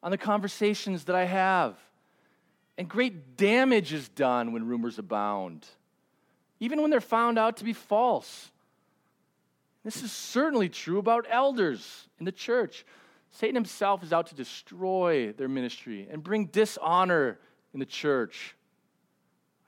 on 0.00 0.12
the 0.12 0.18
conversations 0.18 1.02
that 1.06 1.16
I 1.16 1.24
have. 1.24 1.76
And 2.78 2.88
great 2.88 3.36
damage 3.36 3.92
is 3.92 4.08
done 4.08 4.52
when 4.52 4.66
rumors 4.66 4.98
abound, 4.98 5.66
even 6.60 6.80
when 6.80 6.90
they're 6.90 7.00
found 7.00 7.38
out 7.38 7.58
to 7.58 7.64
be 7.64 7.72
false. 7.72 8.50
This 9.84 10.02
is 10.02 10.12
certainly 10.12 10.68
true 10.68 10.98
about 10.98 11.26
elders 11.28 12.08
in 12.18 12.24
the 12.24 12.32
church. 12.32 12.84
Satan 13.32 13.54
himself 13.54 14.02
is 14.02 14.12
out 14.12 14.28
to 14.28 14.34
destroy 14.34 15.32
their 15.32 15.48
ministry 15.48 16.06
and 16.10 16.22
bring 16.22 16.46
dishonor 16.46 17.38
in 17.74 17.80
the 17.80 17.86
church. 17.86 18.54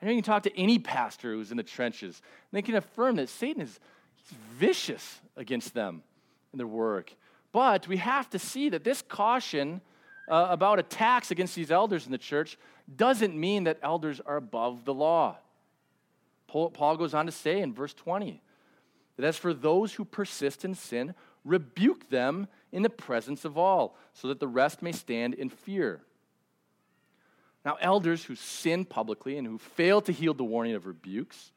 I 0.01 0.07
know 0.07 0.13
you 0.13 0.19
can 0.19 0.25
talk 0.25 0.43
to 0.45 0.57
any 0.59 0.79
pastor 0.79 1.33
who's 1.33 1.51
in 1.51 1.57
the 1.57 1.63
trenches, 1.63 2.21
and 2.51 2.57
they 2.57 2.63
can 2.63 2.75
affirm 2.75 3.17
that 3.17 3.29
Satan 3.29 3.63
is 3.63 3.81
vicious 4.59 5.21
against 5.37 5.75
them 5.75 6.03
and 6.53 6.61
their 6.61 6.67
work. 6.67 7.15
But 7.53 7.89
we 7.89 7.97
have 7.99 8.29
to 8.31 8.39
see 8.39 8.69
that 8.71 8.85
this 8.85 9.03
caution 9.03 9.81
uh, 10.29 10.49
about 10.51 10.79
attacks 10.79 11.31
against 11.31 11.55
these 11.55 11.71
elders 11.71 12.07
in 12.07 12.13
the 12.13 12.19
church 12.19 12.59
doesn't 12.95 13.39
mean 13.39 13.65
that 13.65 13.79
elders 13.83 14.21
are 14.25 14.37
above 14.37 14.85
the 14.85 14.95
law. 14.95 15.37
Paul 16.47 16.97
goes 16.97 17.15
on 17.15 17.27
to 17.27 17.33
say 17.33 17.61
in 17.61 17.75
verse 17.75 17.95
20 17.95 18.41
that 19.17 19.27
as 19.27 19.37
for 19.37 19.53
those 19.53 19.95
who 19.95 20.05
persist 20.05 20.65
in 20.65 20.75
sin, 20.75 21.15
rebuke 21.45 22.11
them 22.11 22.49
in 22.73 22.83
the 22.83 22.91
presence 22.91 23.45
of 23.45 23.57
all, 23.59 23.97
so 24.13 24.29
that 24.29 24.41
the 24.41 24.49
rest 24.49 24.83
may 24.83 24.93
stand 24.93 25.35
in 25.35 25.49
fear. 25.49 26.01
Now, 27.65 27.77
elders 27.81 28.25
who 28.25 28.35
sin 28.35 28.85
publicly 28.85 29.39
and 29.39 29.47
who 29.47 29.59
fail 29.59 30.01
to 30.03 30.13
heed 30.13 30.37
the 30.37 30.45
warning 30.45 30.75
of 30.75 30.87
rebukes, 30.87 31.53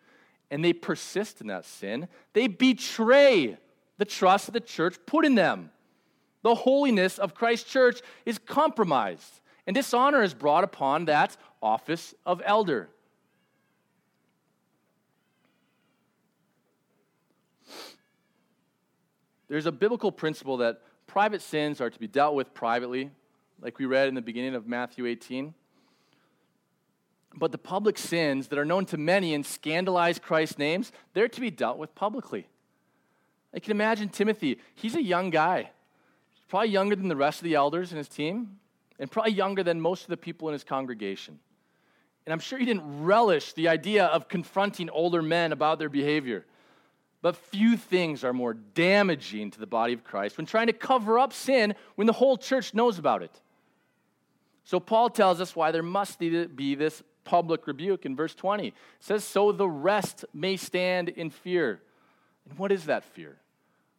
and 0.49 0.63
they 0.63 0.73
persist 0.73 1.41
in 1.41 1.47
that 1.47 1.65
sin, 1.65 2.07
they 2.33 2.47
betray 2.47 3.57
the 3.97 4.05
trust 4.05 4.53
the 4.53 4.59
church 4.59 4.97
put 5.05 5.25
in 5.25 5.35
them. 5.35 5.71
The 6.43 6.55
holiness 6.55 7.17
of 7.17 7.33
Christ's 7.33 7.69
church 7.69 8.01
is 8.25 8.37
compromised, 8.37 9.41
and 9.67 9.75
dishonor 9.75 10.23
is 10.23 10.33
brought 10.33 10.63
upon 10.63 11.05
that 11.05 11.35
office 11.61 12.15
of 12.25 12.41
elder. 12.45 12.89
There's 19.49 19.65
a 19.65 19.71
biblical 19.71 20.11
principle 20.11 20.57
that 20.57 20.81
private 21.05 21.41
sins 21.41 21.79
are 21.81 21.89
to 21.89 21.99
be 21.99 22.07
dealt 22.07 22.33
with 22.35 22.53
privately, 22.53 23.11
like 23.61 23.77
we 23.77 23.85
read 23.85 24.07
in 24.07 24.15
the 24.15 24.21
beginning 24.21 24.55
of 24.55 24.67
Matthew 24.67 25.05
18. 25.05 25.53
But 27.35 27.51
the 27.51 27.57
public 27.57 27.97
sins 27.97 28.47
that 28.47 28.59
are 28.59 28.65
known 28.65 28.85
to 28.87 28.97
many 28.97 29.33
and 29.33 29.45
scandalize 29.45 30.17
Christ's 30.17 30.57
names, 30.57 30.91
they're 31.13 31.27
to 31.27 31.41
be 31.41 31.51
dealt 31.51 31.77
with 31.77 31.93
publicly. 31.93 32.47
I 33.53 33.59
can 33.59 33.71
imagine 33.71 34.09
Timothy. 34.09 34.59
He's 34.75 34.95
a 34.95 35.03
young 35.03 35.29
guy, 35.29 35.71
He's 36.33 36.43
probably 36.47 36.69
younger 36.69 36.95
than 36.95 37.07
the 37.09 37.15
rest 37.15 37.39
of 37.39 37.43
the 37.43 37.55
elders 37.55 37.91
in 37.91 37.97
his 37.97 38.07
team, 38.07 38.59
and 38.99 39.09
probably 39.09 39.33
younger 39.33 39.63
than 39.63 39.79
most 39.79 40.03
of 40.03 40.09
the 40.09 40.17
people 40.17 40.47
in 40.49 40.53
his 40.53 40.63
congregation. 40.63 41.39
And 42.25 42.33
I'm 42.33 42.39
sure 42.39 42.59
he 42.59 42.65
didn't 42.65 43.03
relish 43.03 43.53
the 43.53 43.69
idea 43.69 44.05
of 44.05 44.27
confronting 44.27 44.89
older 44.89 45.21
men 45.21 45.51
about 45.51 45.79
their 45.79 45.89
behavior. 45.89 46.45
But 47.21 47.35
few 47.35 47.77
things 47.77 48.23
are 48.23 48.33
more 48.33 48.53
damaging 48.53 49.51
to 49.51 49.59
the 49.59 49.65
body 49.65 49.93
of 49.93 50.03
Christ 50.03 50.37
when 50.37 50.45
trying 50.45 50.67
to 50.67 50.73
cover 50.73 51.17
up 51.17 51.33
sin 51.33 51.73
when 51.95 52.05
the 52.05 52.13
whole 52.13 52.37
church 52.37 52.73
knows 52.73 52.99
about 52.99 53.23
it. 53.23 53.41
So 54.65 54.79
Paul 54.79 55.09
tells 55.09 55.39
us 55.39 55.55
why 55.55 55.71
there 55.71 55.83
must 55.83 56.19
be 56.19 56.75
this 56.75 57.01
public 57.23 57.65
rebuke 57.67 58.05
in 58.05 58.15
verse 58.15 58.35
20. 58.35 58.67
It 58.67 58.73
says, 58.99 59.23
So 59.23 59.51
the 59.51 59.67
rest 59.67 60.25
may 60.33 60.57
stand 60.57 61.09
in 61.09 61.29
fear. 61.29 61.81
And 62.49 62.59
what 62.59 62.71
is 62.71 62.85
that 62.85 63.03
fear? 63.03 63.37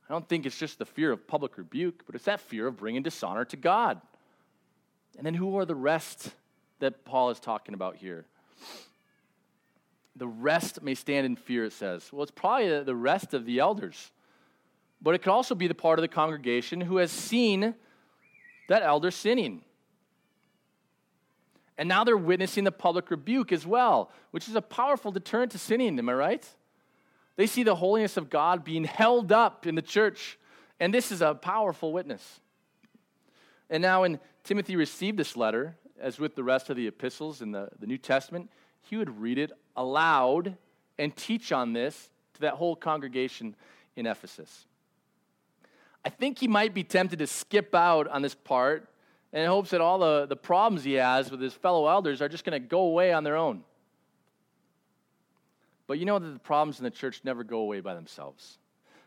I 0.08 0.12
don't 0.12 0.28
think 0.28 0.46
it's 0.46 0.58
just 0.58 0.78
the 0.78 0.86
fear 0.86 1.12
of 1.12 1.26
public 1.26 1.58
rebuke, 1.58 2.02
but 2.06 2.14
it's 2.14 2.24
that 2.24 2.40
fear 2.40 2.66
of 2.66 2.76
bringing 2.76 3.02
dishonor 3.02 3.44
to 3.46 3.56
God. 3.56 4.00
And 5.18 5.26
then 5.26 5.34
who 5.34 5.58
are 5.58 5.64
the 5.64 5.74
rest 5.74 6.32
that 6.78 7.04
Paul 7.04 7.30
is 7.30 7.40
talking 7.40 7.74
about 7.74 7.96
here? 7.96 8.24
The 10.16 10.28
rest 10.28 10.80
may 10.80 10.94
stand 10.94 11.26
in 11.26 11.36
fear, 11.36 11.64
it 11.64 11.72
says. 11.72 12.10
Well, 12.12 12.22
it's 12.22 12.30
probably 12.30 12.82
the 12.84 12.94
rest 12.94 13.34
of 13.34 13.44
the 13.44 13.58
elders. 13.58 14.12
But 15.02 15.14
it 15.14 15.18
could 15.18 15.32
also 15.32 15.54
be 15.54 15.66
the 15.66 15.74
part 15.74 15.98
of 15.98 16.02
the 16.02 16.08
congregation 16.08 16.80
who 16.80 16.96
has 16.96 17.10
seen 17.10 17.74
that 18.68 18.82
elder 18.82 19.10
sinning. 19.10 19.62
And 21.76 21.88
now 21.88 22.04
they're 22.04 22.16
witnessing 22.16 22.64
the 22.64 22.72
public 22.72 23.10
rebuke 23.10 23.52
as 23.52 23.66
well, 23.66 24.10
which 24.30 24.48
is 24.48 24.54
a 24.54 24.62
powerful 24.62 25.12
deterrent 25.12 25.52
to 25.52 25.58
sinning, 25.58 25.98
am 25.98 26.08
I 26.08 26.14
right? 26.14 26.48
They 27.36 27.46
see 27.46 27.62
the 27.62 27.76
holiness 27.76 28.16
of 28.16 28.30
God 28.30 28.64
being 28.64 28.84
held 28.84 29.30
up 29.30 29.66
in 29.66 29.76
the 29.76 29.82
church, 29.82 30.38
and 30.80 30.92
this 30.92 31.12
is 31.12 31.22
a 31.22 31.34
powerful 31.34 31.92
witness. 31.92 32.40
And 33.70 33.82
now, 33.82 34.02
when 34.02 34.18
Timothy 34.44 34.76
received 34.76 35.18
this 35.18 35.36
letter, 35.36 35.76
as 36.00 36.18
with 36.18 36.34
the 36.34 36.44
rest 36.44 36.70
of 36.70 36.76
the 36.76 36.86
epistles 36.86 37.42
in 37.42 37.52
the, 37.52 37.68
the 37.78 37.86
New 37.86 37.98
Testament, 37.98 38.50
he 38.80 38.96
would 38.96 39.20
read 39.20 39.38
it 39.38 39.52
aloud 39.76 40.56
and 40.98 41.14
teach 41.14 41.52
on 41.52 41.72
this 41.72 42.10
to 42.34 42.40
that 42.40 42.54
whole 42.54 42.76
congregation 42.76 43.54
in 43.96 44.06
Ephesus. 44.06 44.66
I 46.04 46.08
think 46.08 46.38
he 46.38 46.48
might 46.48 46.72
be 46.72 46.84
tempted 46.84 47.18
to 47.18 47.26
skip 47.26 47.74
out 47.74 48.08
on 48.08 48.22
this 48.22 48.34
part 48.34 48.88
in 49.32 49.46
hopes 49.46 49.70
that 49.70 49.80
all 49.80 49.98
the, 49.98 50.26
the 50.26 50.36
problems 50.36 50.84
he 50.84 50.94
has 50.94 51.30
with 51.30 51.40
his 51.40 51.52
fellow 51.52 51.86
elders 51.86 52.22
are 52.22 52.28
just 52.28 52.44
going 52.44 52.60
to 52.60 52.66
go 52.66 52.80
away 52.80 53.12
on 53.12 53.24
their 53.24 53.36
own. 53.36 53.62
But 55.86 55.98
you 55.98 56.06
know 56.06 56.18
that 56.18 56.30
the 56.30 56.38
problems 56.38 56.78
in 56.78 56.84
the 56.84 56.90
church 56.90 57.20
never 57.24 57.44
go 57.44 57.58
away 57.58 57.80
by 57.80 57.94
themselves. 57.94 58.58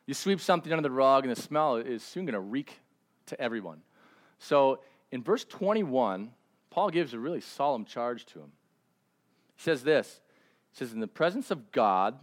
You 0.05 0.13
sweep 0.13 0.41
something 0.41 0.71
under 0.71 0.81
the 0.81 0.91
rug, 0.91 1.23
and 1.23 1.35
the 1.35 1.41
smell 1.41 1.77
is 1.77 2.03
soon 2.03 2.25
going 2.25 2.33
to 2.33 2.39
reek 2.39 2.79
to 3.27 3.39
everyone. 3.39 3.81
So 4.41 4.79
in 5.11 5.21
verse 5.21 5.45
21, 5.45 6.31
Paul 6.71 6.89
gives 6.89 7.13
a 7.13 7.19
really 7.19 7.41
solemn 7.41 7.85
charge 7.85 8.25
to 8.27 8.39
him. 8.39 8.51
He 9.55 9.61
says 9.61 9.83
this 9.83 10.19
He 10.71 10.77
says, 10.77 10.93
In 10.93 10.99
the 10.99 11.07
presence 11.07 11.51
of 11.51 11.71
God 11.71 12.17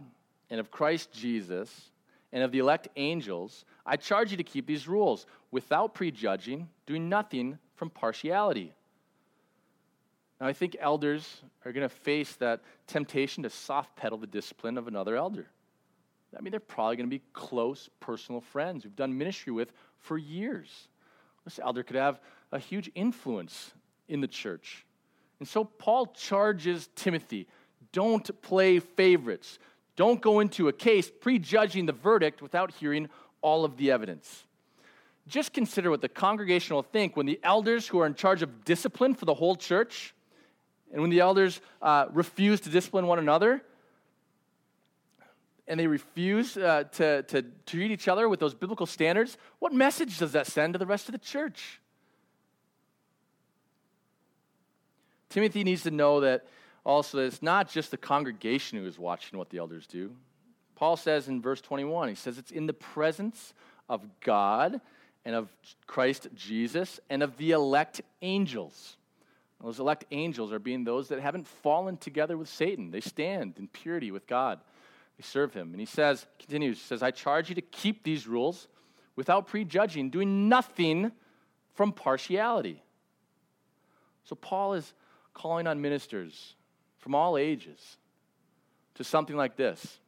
and 0.49 0.59
of 0.59 0.69
Christ 0.69 1.13
Jesus 1.13 1.91
and 2.33 2.43
of 2.43 2.51
the 2.51 2.59
elect 2.59 2.89
angels, 2.97 3.63
I 3.85 3.95
charge 3.95 4.31
you 4.31 4.37
to 4.37 4.43
keep 4.43 4.67
these 4.67 4.87
rules 4.87 5.25
without 5.49 5.93
prejudging, 5.93 6.67
doing 6.85 7.07
nothing 7.07 7.57
from 7.75 7.89
partiality. 7.89 8.73
Now, 10.41 10.47
I 10.47 10.53
think 10.53 10.75
elders 10.79 11.41
are 11.65 11.71
going 11.71 11.87
to 11.87 11.93
face 11.93 12.33
that 12.35 12.61
temptation 12.85 13.43
to 13.43 13.49
soft 13.49 13.95
pedal 13.95 14.17
the 14.17 14.27
discipline 14.27 14.77
of 14.77 14.89
another 14.89 15.15
elder. 15.15 15.47
I 16.37 16.41
mean, 16.41 16.51
they're 16.51 16.59
probably 16.59 16.97
going 16.97 17.09
to 17.09 17.15
be 17.15 17.23
close 17.31 17.89
personal 18.01 18.41
friends 18.41 18.83
who've 18.83 18.95
done 18.95 19.17
ministry 19.17 19.53
with 19.53 19.71
for 19.97 20.17
years. 20.17 20.89
This 21.45 21.59
elder 21.61 21.83
could 21.83 21.95
have 21.95 22.19
a 22.51 22.59
huge 22.59 22.91
influence 22.95 23.71
in 24.07 24.21
the 24.21 24.27
church. 24.27 24.85
And 25.39 25.47
so 25.47 25.63
Paul 25.63 26.07
charges 26.07 26.89
Timothy 26.95 27.47
don't 27.91 28.29
play 28.41 28.79
favorites. 28.79 29.59
Don't 29.95 30.21
go 30.21 30.39
into 30.39 30.67
a 30.67 30.73
case 30.73 31.09
prejudging 31.09 31.85
the 31.85 31.93
verdict 31.93 32.41
without 32.41 32.71
hearing 32.71 33.09
all 33.41 33.65
of 33.65 33.77
the 33.77 33.91
evidence. 33.91 34.45
Just 35.27 35.53
consider 35.53 35.89
what 35.89 36.01
the 36.01 36.09
congregation 36.09 36.75
will 36.75 36.83
think 36.83 37.15
when 37.15 37.25
the 37.25 37.39
elders 37.43 37.87
who 37.87 37.99
are 37.99 38.05
in 38.05 38.15
charge 38.15 38.41
of 38.41 38.65
discipline 38.65 39.13
for 39.13 39.25
the 39.25 39.33
whole 39.33 39.55
church 39.55 40.13
and 40.91 41.01
when 41.01 41.09
the 41.09 41.19
elders 41.19 41.61
uh, 41.81 42.07
refuse 42.11 42.59
to 42.61 42.69
discipline 42.69 43.07
one 43.07 43.19
another 43.19 43.61
and 45.69 45.79
they 45.79 45.87
refuse 45.87 46.57
uh, 46.57 46.83
to, 46.93 47.21
to 47.23 47.43
treat 47.65 47.91
each 47.91 48.07
other 48.07 48.27
with 48.27 48.39
those 48.39 48.55
biblical 48.55 48.87
standards, 48.87 49.37
what 49.59 49.71
message 49.71 50.17
does 50.17 50.31
that 50.31 50.47
send 50.47 50.73
to 50.73 50.79
the 50.79 50.85
rest 50.85 51.07
of 51.07 51.11
the 51.13 51.19
church? 51.19 51.79
Timothy 55.29 55.63
needs 55.63 55.83
to 55.83 55.91
know 55.91 56.21
that 56.21 56.47
also 56.83 57.19
that 57.19 57.25
it's 57.25 57.43
not 57.43 57.69
just 57.69 57.91
the 57.91 57.97
congregation 57.97 58.79
who 58.79 58.87
is 58.87 58.97
watching 58.97 59.37
what 59.37 59.51
the 59.51 59.59
elders 59.59 59.85
do. 59.85 60.11
Paul 60.75 60.97
says 60.97 61.27
in 61.27 61.39
verse 61.39 61.61
21, 61.61 62.09
he 62.09 62.15
says 62.15 62.39
it's 62.39 62.51
in 62.51 62.65
the 62.65 62.73
presence 62.73 63.53
of 63.87 64.01
God 64.21 64.81
and 65.23 65.35
of 65.35 65.49
Christ 65.85 66.29
Jesus 66.33 66.99
and 67.11 67.21
of 67.21 67.37
the 67.37 67.51
elect 67.51 68.01
angels. 68.23 68.97
Those 69.61 69.79
elect 69.79 70.05
angels 70.09 70.51
are 70.51 70.57
being 70.57 70.83
those 70.83 71.09
that 71.09 71.19
haven't 71.19 71.47
fallen 71.47 71.97
together 71.97 72.37
with 72.37 72.49
Satan. 72.49 72.89
They 72.89 73.01
stand 73.01 73.55
in 73.59 73.67
purity 73.67 74.09
with 74.09 74.25
God. 74.25 74.61
They 75.19 75.23
serve 75.23 75.53
him. 75.53 75.71
And 75.71 75.81
he 75.81 75.85
says, 75.85 76.25
continues, 76.39 76.79
says, 76.79 77.03
I 77.03 77.11
charge 77.11 77.49
you 77.49 77.55
to 77.55 77.61
keep 77.61 78.03
these 78.03 78.25
rules 78.25 78.69
without 79.17 79.47
prejudging, 79.47 80.11
doing 80.11 80.47
nothing 80.47 81.11
from 81.73 81.91
partiality. 81.91 82.81
So 84.23 84.35
Paul 84.37 84.75
is 84.75 84.93
calling 85.33 85.67
on 85.67 85.81
ministers 85.81 86.55
from 86.99 87.15
all 87.15 87.37
ages 87.37 87.97
to 88.95 89.03
something 89.03 89.35
like 89.35 89.57
this 89.57 89.99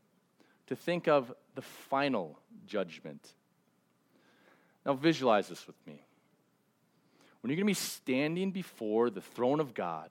to 0.68 0.78
think 0.78 1.10
of 1.10 1.34
the 1.56 1.62
final 1.62 2.40
judgment. 2.66 3.34
Now, 4.86 4.94
visualize 4.94 5.50
this 5.50 5.68
with 5.68 5.76
me. 5.86 6.06
When 7.42 7.50
you're 7.50 7.58
going 7.58 7.66
to 7.66 7.82
be 7.82 7.86
standing 7.86 8.52
before 8.52 9.10
the 9.10 9.20
throne 9.20 9.60
of 9.60 9.74
God, 9.74 10.10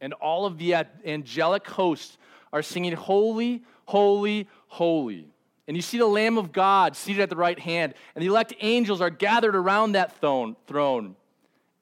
and 0.00 0.12
all 0.14 0.44
of 0.44 0.58
the 0.58 0.74
angelic 1.06 1.66
hosts 1.68 2.18
are 2.54 2.62
singing, 2.62 2.92
Holy, 2.94 3.62
Holy, 3.84 4.48
Holy. 4.68 5.28
And 5.66 5.76
you 5.76 5.82
see 5.82 5.98
the 5.98 6.06
Lamb 6.06 6.38
of 6.38 6.52
God 6.52 6.94
seated 6.94 7.20
at 7.20 7.28
the 7.28 7.36
right 7.36 7.58
hand, 7.58 7.94
and 8.14 8.22
the 8.22 8.28
elect 8.28 8.54
angels 8.60 9.00
are 9.00 9.10
gathered 9.10 9.56
around 9.56 9.92
that 9.92 10.18
throne. 10.20 11.16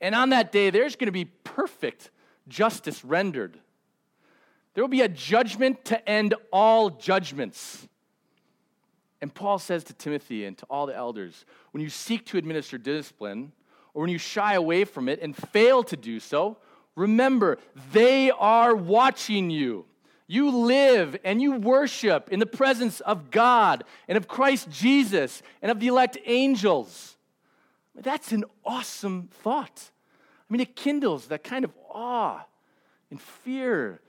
And 0.00 0.14
on 0.14 0.30
that 0.30 0.50
day, 0.50 0.70
there's 0.70 0.96
going 0.96 1.06
to 1.06 1.12
be 1.12 1.26
perfect 1.26 2.10
justice 2.48 3.04
rendered. 3.04 3.58
There 4.74 4.82
will 4.82 4.88
be 4.88 5.02
a 5.02 5.08
judgment 5.08 5.84
to 5.86 6.08
end 6.08 6.34
all 6.50 6.90
judgments. 6.90 7.86
And 9.20 9.32
Paul 9.32 9.58
says 9.58 9.84
to 9.84 9.92
Timothy 9.92 10.46
and 10.46 10.56
to 10.58 10.66
all 10.70 10.86
the 10.86 10.96
elders 10.96 11.44
when 11.72 11.82
you 11.82 11.90
seek 11.90 12.24
to 12.26 12.38
administer 12.38 12.78
discipline, 12.78 13.52
or 13.94 14.00
when 14.00 14.10
you 14.10 14.18
shy 14.18 14.54
away 14.54 14.84
from 14.84 15.08
it 15.08 15.20
and 15.20 15.36
fail 15.36 15.82
to 15.84 15.96
do 15.96 16.18
so, 16.18 16.56
remember, 16.96 17.58
they 17.92 18.30
are 18.30 18.74
watching 18.74 19.50
you. 19.50 19.84
You 20.32 20.50
live 20.50 21.18
and 21.24 21.42
you 21.42 21.52
worship 21.52 22.30
in 22.32 22.40
the 22.40 22.46
presence 22.46 23.00
of 23.00 23.30
God 23.30 23.84
and 24.08 24.16
of 24.16 24.28
Christ 24.28 24.70
Jesus 24.70 25.42
and 25.60 25.70
of 25.70 25.78
the 25.78 25.88
elect 25.88 26.16
angels. 26.24 27.18
That's 27.94 28.32
an 28.32 28.44
awesome 28.64 29.28
thought. 29.42 29.90
I 30.48 30.50
mean, 30.50 30.62
it 30.62 30.74
kindles 30.74 31.26
that 31.26 31.44
kind 31.44 31.66
of 31.66 31.72
awe 31.90 32.46
and 33.10 33.20
fear 33.20 34.00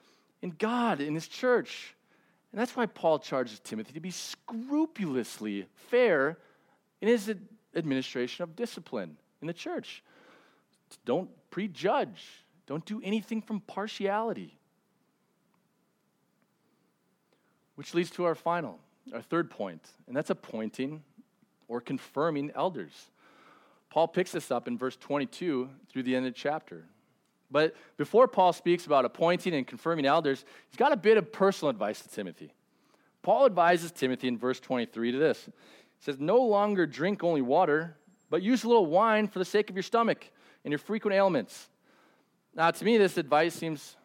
in 0.42 0.52
God, 0.52 1.02
in 1.02 1.14
His 1.14 1.28
church. 1.28 1.94
And 2.54 2.62
that's 2.62 2.74
why 2.74 2.86
Paul 2.86 3.20
charges 3.20 3.60
Timothy 3.60 3.92
to 3.92 4.00
be 4.00 4.12
scrupulously 4.12 5.68
fair 5.76 6.38
in 7.02 7.10
his 7.10 7.36
administration 7.76 8.44
of 8.44 8.56
discipline 8.56 9.18
in 9.42 9.48
the 9.48 9.54
church. 9.54 10.02
Don't 11.04 11.30
prejudge, 11.50 12.46
don't 12.66 12.86
do 12.86 13.02
anything 13.04 13.42
from 13.42 13.60
partiality. 13.60 14.58
Which 17.76 17.94
leads 17.94 18.12
to 18.12 18.26
our 18.26 18.36
final, 18.36 18.80
our 19.14 19.22
third 19.22 19.50
point, 19.50 19.88
and 20.08 20.16
that's 20.16 20.30
appointing 20.30 21.04
or 21.68 21.82
confirming 21.82 22.52
elders. 22.56 23.10
Paul 23.90 24.08
picks 24.08 24.32
this 24.32 24.52
up 24.52 24.68
in 24.68 24.78
verse 24.78 24.96
22 24.98 25.70
through 25.90 26.04
the 26.04 26.16
end 26.16 26.26
of 26.26 26.34
the 26.34 26.40
chapter. 26.40 26.86
But 27.52 27.76
before 27.98 28.28
Paul 28.28 28.52
speaks 28.52 28.88
about 28.88 29.06
appointing 29.06 29.54
and 29.54 29.68
confirming 29.68 30.06
elders, 30.06 30.44
he's 30.70 30.78
got 30.78 30.92
a 30.92 30.98
bit 30.98 31.18
of 31.18 31.32
personal 31.32 31.70
advice 31.70 32.02
to 32.02 32.10
Timothy. 32.10 32.54
Paul 33.22 33.46
advises 33.46 33.92
Timothy 33.92 34.28
in 34.28 34.38
verse 34.38 34.60
23 34.60 35.12
to 35.12 35.18
this. 35.18 35.46
He 35.46 35.52
says, 36.00 36.20
No 36.20 36.42
longer 36.42 36.86
drink 36.88 37.24
only 37.24 37.42
water, 37.42 37.96
but 38.30 38.42
use 38.42 38.64
a 38.64 38.68
little 38.68 38.88
wine 38.88 39.28
for 39.28 39.38
the 39.40 39.46
sake 39.46 39.70
of 39.70 39.76
your 39.76 39.84
stomach 39.84 40.30
and 40.66 40.72
your 40.72 40.80
frequent 40.80 41.16
ailments. 41.16 41.70
Now, 42.56 42.72
to 42.72 42.86
me, 42.86 42.98
this 42.98 43.18
advice 43.18 43.54
seems 43.54 43.96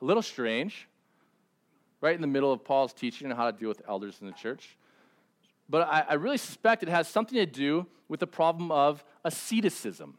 a 0.00 0.04
little 0.04 0.22
strange, 0.22 0.88
right 2.00 2.14
in 2.14 2.20
the 2.20 2.26
middle 2.26 2.52
of 2.52 2.64
Paul's 2.64 2.92
teaching 2.92 3.30
on 3.30 3.36
how 3.36 3.50
to 3.50 3.56
deal 3.56 3.68
with 3.68 3.82
elders 3.88 4.18
in 4.20 4.26
the 4.26 4.32
church. 4.32 4.76
But 5.68 5.88
I, 5.88 6.04
I 6.10 6.14
really 6.14 6.38
suspect 6.38 6.82
it 6.82 6.88
has 6.88 7.08
something 7.08 7.36
to 7.36 7.46
do 7.46 7.86
with 8.08 8.20
the 8.20 8.26
problem 8.26 8.70
of 8.70 9.04
asceticism. 9.24 10.16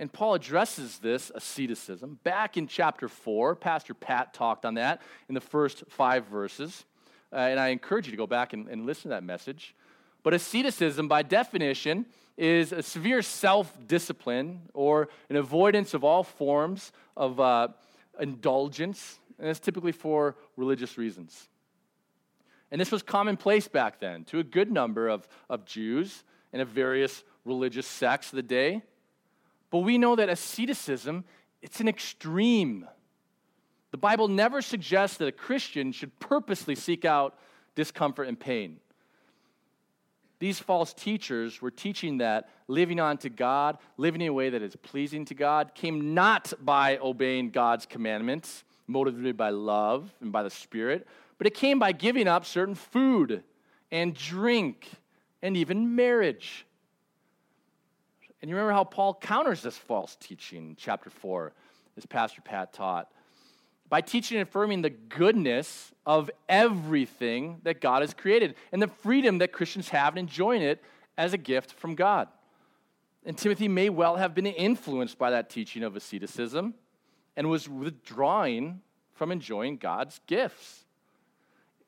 And 0.00 0.10
Paul 0.10 0.34
addresses 0.34 0.98
this 0.98 1.30
asceticism 1.34 2.18
back 2.24 2.56
in 2.56 2.66
chapter 2.66 3.06
4. 3.06 3.54
Pastor 3.54 3.92
Pat 3.92 4.32
talked 4.32 4.64
on 4.64 4.74
that 4.74 5.02
in 5.28 5.34
the 5.34 5.42
first 5.42 5.84
five 5.88 6.26
verses. 6.26 6.84
Uh, 7.32 7.36
and 7.36 7.60
I 7.60 7.68
encourage 7.68 8.06
you 8.06 8.10
to 8.10 8.16
go 8.16 8.26
back 8.26 8.52
and, 8.52 8.66
and 8.68 8.86
listen 8.86 9.04
to 9.04 9.08
that 9.10 9.22
message. 9.22 9.74
But 10.22 10.34
asceticism, 10.34 11.06
by 11.06 11.22
definition, 11.22 12.06
is 12.36 12.72
a 12.72 12.82
severe 12.82 13.20
self 13.22 13.76
discipline 13.86 14.62
or 14.72 15.10
an 15.28 15.36
avoidance 15.36 15.92
of 15.94 16.02
all 16.02 16.24
forms 16.24 16.92
of 17.16 17.38
uh, 17.38 17.68
indulgence. 18.18 19.19
And 19.40 19.48
it's 19.48 19.58
typically 19.58 19.92
for 19.92 20.36
religious 20.56 20.98
reasons. 20.98 21.48
And 22.70 22.80
this 22.80 22.92
was 22.92 23.02
commonplace 23.02 23.66
back 23.66 23.98
then 23.98 24.24
to 24.24 24.38
a 24.38 24.44
good 24.44 24.70
number 24.70 25.08
of, 25.08 25.26
of 25.48 25.64
Jews 25.64 26.22
and 26.52 26.62
of 26.62 26.68
various 26.68 27.24
religious 27.44 27.86
sects 27.86 28.28
of 28.28 28.36
the 28.36 28.42
day. 28.42 28.82
But 29.70 29.78
we 29.78 29.98
know 29.98 30.14
that 30.14 30.28
asceticism, 30.28 31.24
it's 31.62 31.80
an 31.80 31.88
extreme. 31.88 32.86
The 33.90 33.96
Bible 33.96 34.28
never 34.28 34.62
suggests 34.62 35.16
that 35.16 35.26
a 35.26 35.32
Christian 35.32 35.90
should 35.90 36.18
purposely 36.20 36.74
seek 36.74 37.04
out 37.04 37.36
discomfort 37.74 38.28
and 38.28 38.38
pain. 38.38 38.78
These 40.38 40.58
false 40.58 40.94
teachers 40.94 41.60
were 41.60 41.70
teaching 41.70 42.18
that 42.18 42.48
living 42.66 42.98
unto 42.98 43.28
God, 43.28 43.78
living 43.96 44.22
in 44.22 44.28
a 44.28 44.32
way 44.32 44.50
that 44.50 44.62
is 44.62 44.74
pleasing 44.76 45.24
to 45.26 45.34
God, 45.34 45.74
came 45.74 46.14
not 46.14 46.52
by 46.62 46.98
obeying 46.98 47.50
God's 47.50 47.84
commandments, 47.84 48.64
motivated 48.90 49.36
by 49.36 49.50
love 49.50 50.12
and 50.20 50.32
by 50.32 50.42
the 50.42 50.50
Spirit, 50.50 51.06
but 51.38 51.46
it 51.46 51.54
came 51.54 51.78
by 51.78 51.92
giving 51.92 52.28
up 52.28 52.44
certain 52.44 52.74
food 52.74 53.42
and 53.90 54.14
drink 54.14 54.88
and 55.42 55.56
even 55.56 55.94
marriage. 55.94 56.66
And 58.42 58.48
you 58.48 58.54
remember 58.54 58.72
how 58.72 58.84
Paul 58.84 59.14
counters 59.14 59.62
this 59.62 59.76
false 59.76 60.16
teaching 60.20 60.70
in 60.70 60.76
chapter 60.76 61.10
4, 61.10 61.52
as 61.96 62.06
Pastor 62.06 62.40
Pat 62.40 62.72
taught 62.72 63.10
by 63.90 64.00
teaching 64.00 64.38
and 64.38 64.48
affirming 64.48 64.82
the 64.82 64.90
goodness 64.90 65.92
of 66.06 66.30
everything 66.48 67.60
that 67.64 67.80
God 67.80 68.02
has 68.02 68.14
created 68.14 68.54
and 68.72 68.80
the 68.80 68.88
freedom 68.88 69.38
that 69.38 69.52
Christians 69.52 69.88
have 69.88 70.14
in 70.14 70.20
enjoying 70.20 70.62
it 70.62 70.82
as 71.18 71.34
a 71.34 71.38
gift 71.38 71.72
from 71.72 71.96
God. 71.96 72.28
And 73.26 73.36
Timothy 73.36 73.68
may 73.68 73.90
well 73.90 74.16
have 74.16 74.34
been 74.34 74.46
influenced 74.46 75.18
by 75.18 75.32
that 75.32 75.50
teaching 75.50 75.82
of 75.82 75.96
asceticism 75.96 76.74
and 77.40 77.48
was 77.48 77.70
withdrawing 77.70 78.82
from 79.14 79.32
enjoying 79.32 79.78
God's 79.78 80.20
gifts. 80.26 80.84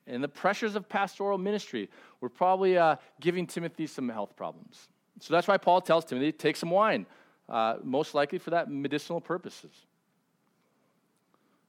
And 0.07 0.23
the 0.23 0.27
pressures 0.27 0.75
of 0.75 0.89
pastoral 0.89 1.37
ministry 1.37 1.91
were 2.21 2.29
probably 2.29 2.75
uh, 2.75 2.95
giving 3.21 3.45
Timothy 3.45 3.85
some 3.85 4.09
health 4.09 4.35
problems. 4.35 4.87
So 5.19 5.31
that's 5.31 5.47
why 5.47 5.57
Paul 5.57 5.79
tells 5.81 6.05
Timothy, 6.05 6.31
take 6.31 6.55
some 6.55 6.71
wine, 6.71 7.05
uh, 7.47 7.75
most 7.83 8.15
likely 8.15 8.39
for 8.39 8.49
that 8.49 8.67
medicinal 8.71 9.21
purposes. 9.21 9.69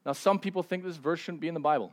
Now, 0.03 0.13
some 0.13 0.39
people 0.39 0.63
think 0.63 0.83
this 0.83 0.97
verse 0.97 1.19
shouldn't 1.19 1.41
be 1.41 1.47
in 1.47 1.53
the 1.53 1.59
Bible. 1.59 1.91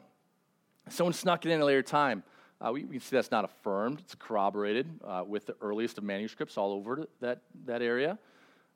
Someone 0.89 1.13
snuck 1.13 1.45
it 1.45 1.51
in 1.51 1.61
at 1.61 1.63
a 1.63 1.67
later 1.67 1.83
time. 1.83 2.23
Uh, 2.59 2.73
we, 2.73 2.85
we, 2.85 2.93
can 2.93 3.01
see 3.01 3.17
that's 3.17 3.31
not 3.31 3.45
affirmed. 3.45 4.01
It's 4.01 4.15
corroborated 4.15 4.89
uh, 5.05 5.25
with 5.27 5.45
the 5.45 5.57
earliest 5.61 5.99
of 5.99 6.05
manuscripts 6.05 6.57
all 6.57 6.73
over 6.73 7.07
that, 7.21 7.43
that 7.67 7.83
area. 7.83 8.19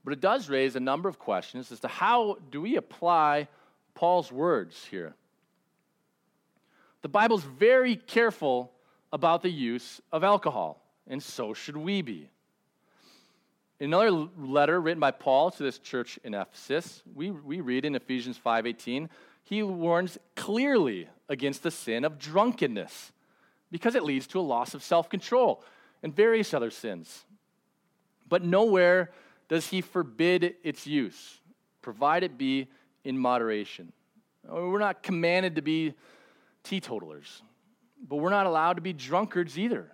But 0.07 0.13
it 0.13 0.21
does 0.21 0.49
raise 0.49 0.77
a 0.77 0.81
number 0.81 1.09
of 1.09 1.19
questions 1.19 1.73
as 1.73 1.81
to 1.81 1.89
how 1.89 2.39
do 2.53 2.61
we 2.61 2.77
apply 2.77 3.49
Paul's 3.95 4.31
words 4.31 4.85
here. 4.85 5.17
The 7.03 7.09
Bible's 7.09 7.43
very 7.43 7.97
careful 7.97 8.71
about 9.13 9.43
the 9.43 9.51
use 9.51 10.01
of 10.13 10.23
alcohol, 10.23 10.81
and 11.09 11.21
so 11.21 11.55
should 11.55 11.77
we 11.77 12.03
be. 12.03 12.31
In 13.81 13.93
another 13.93 14.29
letter 14.39 14.81
written 14.81 15.01
by 15.01 15.11
Paul 15.11 15.51
to 15.51 15.65
this 15.65 15.81
church 15.81 16.21
in 16.23 16.35
Ephesus, 16.35 17.03
we, 17.13 17.33
we 17.33 17.61
read 17.61 17.85
in 17.85 17.97
Ephesians 17.97 18.39
5:18, 18.39 19.09
he 19.43 19.65
warns 19.65 20.19
clearly 20.37 21.09
against 21.29 21.65
the 21.65 21.73
sin 21.73 22.05
of 22.05 22.17
drunkenness 22.17 23.11
because 23.73 23.97
it 23.97 24.05
leads 24.05 24.29
to 24.29 24.39
a 24.39 24.41
loss 24.41 24.73
of 24.73 24.85
self-control 24.85 25.65
and 26.05 26.15
various 26.15 26.55
other 26.55 26.71
sins. 26.71 27.25
But 28.29 28.45
nowhere 28.45 29.11
does 29.49 29.69
he 29.69 29.81
forbid 29.81 30.55
its 30.63 30.87
use, 30.87 31.41
provide 31.83 32.23
it 32.23 32.37
be 32.37 32.69
in 33.05 33.19
moderation. 33.19 33.93
We're 34.49 34.79
not 34.79 35.03
commanded 35.03 35.57
to 35.57 35.63
be 35.63 35.95
teetotalers, 36.63 37.43
but 38.09 38.17
we're 38.17 38.31
not 38.31 38.47
allowed 38.47 38.75
to 38.75 38.83
be 38.83 38.93
drunkards 38.93 39.59
either. 39.59 39.91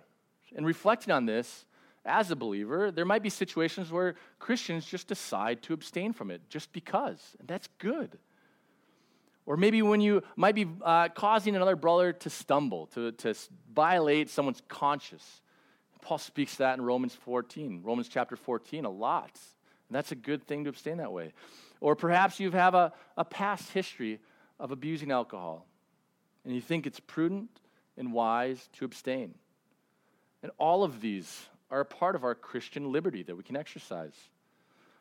And 0.55 0.65
reflecting 0.65 1.11
on 1.11 1.25
this, 1.25 1.65
as 2.05 2.31
a 2.31 2.35
believer, 2.35 2.91
there 2.91 3.05
might 3.05 3.23
be 3.23 3.29
situations 3.29 3.91
where 3.91 4.15
Christians 4.39 4.85
just 4.85 5.07
decide 5.07 5.61
to 5.63 5.73
abstain 5.73 6.13
from 6.13 6.31
it 6.31 6.41
just 6.49 6.73
because, 6.73 7.19
and 7.39 7.47
that's 7.47 7.69
good. 7.79 8.17
Or 9.45 9.57
maybe 9.57 9.81
when 9.81 10.01
you 10.01 10.23
might 10.35 10.55
be 10.55 10.67
uh, 10.81 11.09
causing 11.09 11.55
another 11.55 11.75
brother 11.75 12.13
to 12.13 12.29
stumble, 12.29 12.87
to, 12.87 13.11
to 13.13 13.33
violate 13.73 14.29
someone's 14.29 14.61
conscience. 14.67 15.41
Paul 16.03 16.17
speaks 16.17 16.57
that 16.57 16.77
in 16.77 16.83
Romans 16.83 17.15
14, 17.15 17.81
Romans 17.83 18.09
chapter 18.09 18.35
14, 18.35 18.85
a 18.85 18.89
lot. 18.89 19.39
And 19.89 19.95
that's 19.95 20.11
a 20.11 20.15
good 20.15 20.43
thing 20.43 20.65
to 20.65 20.69
abstain 20.69 20.97
that 20.97 21.11
way. 21.11 21.31
Or 21.79 21.95
perhaps 21.95 22.39
you 22.39 22.51
have 22.51 22.75
a, 22.75 22.91
a 23.17 23.23
past 23.23 23.71
history 23.71 24.19
of 24.59 24.71
abusing 24.71 25.11
alcohol, 25.11 25.65
and 26.45 26.53
you 26.53 26.61
think 26.61 26.85
it's 26.85 26.99
prudent 26.99 27.49
and 27.97 28.13
wise 28.13 28.69
to 28.73 28.85
abstain. 28.85 29.33
And 30.41 30.51
all 30.57 30.83
of 30.83 30.99
these 31.01 31.47
are 31.71 31.79
a 31.79 31.85
part 31.85 32.15
of 32.15 32.23
our 32.23 32.35
Christian 32.35 32.91
liberty 32.91 33.23
that 33.23 33.35
we 33.35 33.43
can 33.43 33.55
exercise. 33.55 34.15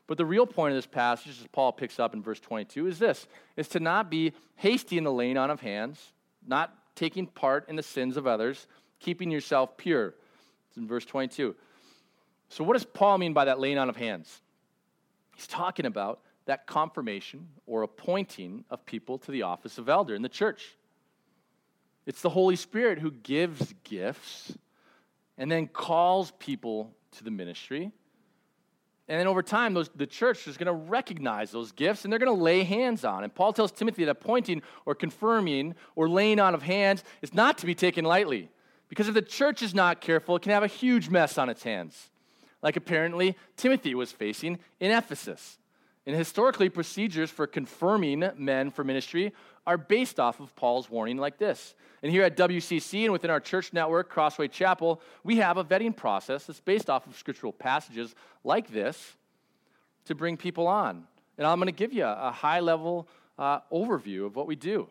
But 0.07 0.19
the 0.19 0.25
real 0.25 0.47
point 0.47 0.73
of 0.73 0.79
this 0.79 0.87
passage, 0.87 1.41
as 1.41 1.47
Paul 1.49 1.73
picks 1.73 1.99
up 1.99 2.15
in 2.15 2.23
verse 2.23 2.41
22, 2.41 2.87
is 2.87 2.99
this 2.99 3.27
is 3.57 3.69
to 3.69 3.81
not 3.81 4.11
be 4.11 4.33
hasty 4.57 4.99
in 4.99 5.05
the 5.05 5.13
laying 5.13 5.37
on 5.37 5.51
of 5.51 5.61
hands, 5.61 6.13
not 6.47 6.73
taking 6.95 7.27
part 7.27 7.69
in 7.69 7.77
the 7.77 7.83
sins 7.83 8.17
of 8.17 8.27
others, 8.27 8.67
keeping 9.01 9.31
yourself 9.31 9.77
pure. 9.77 10.15
It's 10.73 10.79
in 10.79 10.89
verse 10.89 11.05
22. 11.05 11.55
So, 12.49 12.65
what 12.65 12.73
does 12.73 12.87
Paul 12.87 13.19
mean 13.19 13.35
by 13.35 13.45
that 13.45 13.61
laying 13.61 13.77
on 13.77 13.91
of 13.91 13.97
hands? 13.97 14.41
He's 15.37 15.47
talking 15.47 15.85
about 15.85 16.21
that 16.47 16.67
confirmation 16.67 17.49
or 17.67 17.83
appointing 17.83 18.65
of 18.71 18.87
people 18.87 19.19
to 19.19 19.31
the 19.31 19.43
office 19.43 19.77
of 19.77 19.91
elder 19.91 20.15
in 20.15 20.23
the 20.23 20.31
church. 20.31 20.75
It's 22.07 22.23
the 22.23 22.31
Holy 22.31 22.57
Spirit 22.57 22.99
who 23.01 23.11
gives 23.11 23.75
gifts 23.85 24.57
and 25.37 25.53
then 25.53 25.67
calls 25.67 26.31
people 26.39 26.91
to 27.19 27.25
the 27.25 27.31
ministry. 27.31 27.93
And 29.09 29.21
then 29.21 29.27
over 29.27 29.43
time, 29.43 29.75
those, 29.75 29.91
the 29.95 30.07
church 30.07 30.49
is 30.49 30.57
going 30.57 30.69
to 30.69 30.73
recognize 30.73 31.51
those 31.51 31.73
gifts 31.73 32.05
and 32.05 32.11
they're 32.11 32.19
going 32.19 32.35
to 32.35 32.43
lay 32.43 32.63
hands 32.63 33.05
on. 33.05 33.25
And 33.25 33.35
Paul 33.35 33.53
tells 33.53 33.73
Timothy 33.73 34.07
that 34.07 34.13
appointing 34.13 34.63
or 34.87 34.95
confirming 34.95 35.75
or 35.97 36.09
laying 36.09 36.41
on 36.41 36.55
of 36.55 36.63
hands 36.63 37.05
is 37.21 37.35
not 37.35 37.59
to 37.59 37.67
be 37.67 37.75
taken 37.75 38.07
lightly. 38.07 38.49
Because 38.93 39.09
if 39.09 39.15
the 39.15 39.23
church 39.23 39.63
is 39.63 39.75
not 39.75 40.03
careful, 40.03 40.37
it 40.37 40.43
can 40.43 40.53
have 40.53 40.63
a 40.63 40.67
huge 40.67 41.09
mess 41.09 41.39
on 41.39 41.49
its 41.49 41.63
hands, 41.63 42.11
like 42.61 42.77
apparently 42.77 43.39
Timothy 43.57 43.95
was 43.95 44.13
facing 44.13 44.59
in 44.81 44.91
Ephesus. 44.91 45.57
And 46.05 46.15
historically, 46.15 46.69
procedures 46.69 47.31
for 47.31 47.47
confirming 47.47 48.23
men 48.37 48.71
for 48.71 48.85
ministry 48.85 49.33
are 49.67 49.79
based 49.79 50.21
off 50.21 50.41
of 50.41 50.55
Paul's 50.57 50.91
warning 50.91 51.17
like 51.17 51.39
this. 51.39 51.75
And 52.03 52.13
here 52.13 52.23
at 52.23 52.37
WCC 52.37 53.05
and 53.05 53.15
within 53.15 53.31
our 53.31 53.41
church 53.41 53.73
network, 53.73 54.11
Crossway 54.11 54.49
Chapel, 54.49 55.01
we 55.25 55.37
have 55.37 55.57
a 55.57 55.65
vetting 55.65 55.97
process 55.97 56.45
that's 56.45 56.61
based 56.61 56.91
off 56.91 57.07
of 57.07 57.17
scriptural 57.17 57.55
passages 57.55 58.15
like 58.45 58.71
this 58.71 59.17
to 60.05 60.15
bring 60.15 60.37
people 60.37 60.67
on. 60.67 61.05
And 61.39 61.47
I'm 61.47 61.57
going 61.57 61.65
to 61.69 61.73
give 61.73 61.95
you 61.95 62.05
a, 62.05 62.31
high 62.31 62.61
level 62.61 63.09
uh, 63.39 63.61
overview 63.73 64.27
of 64.27 64.37
what 64.37 64.47
we 64.47 64.55
do. 64.55 64.87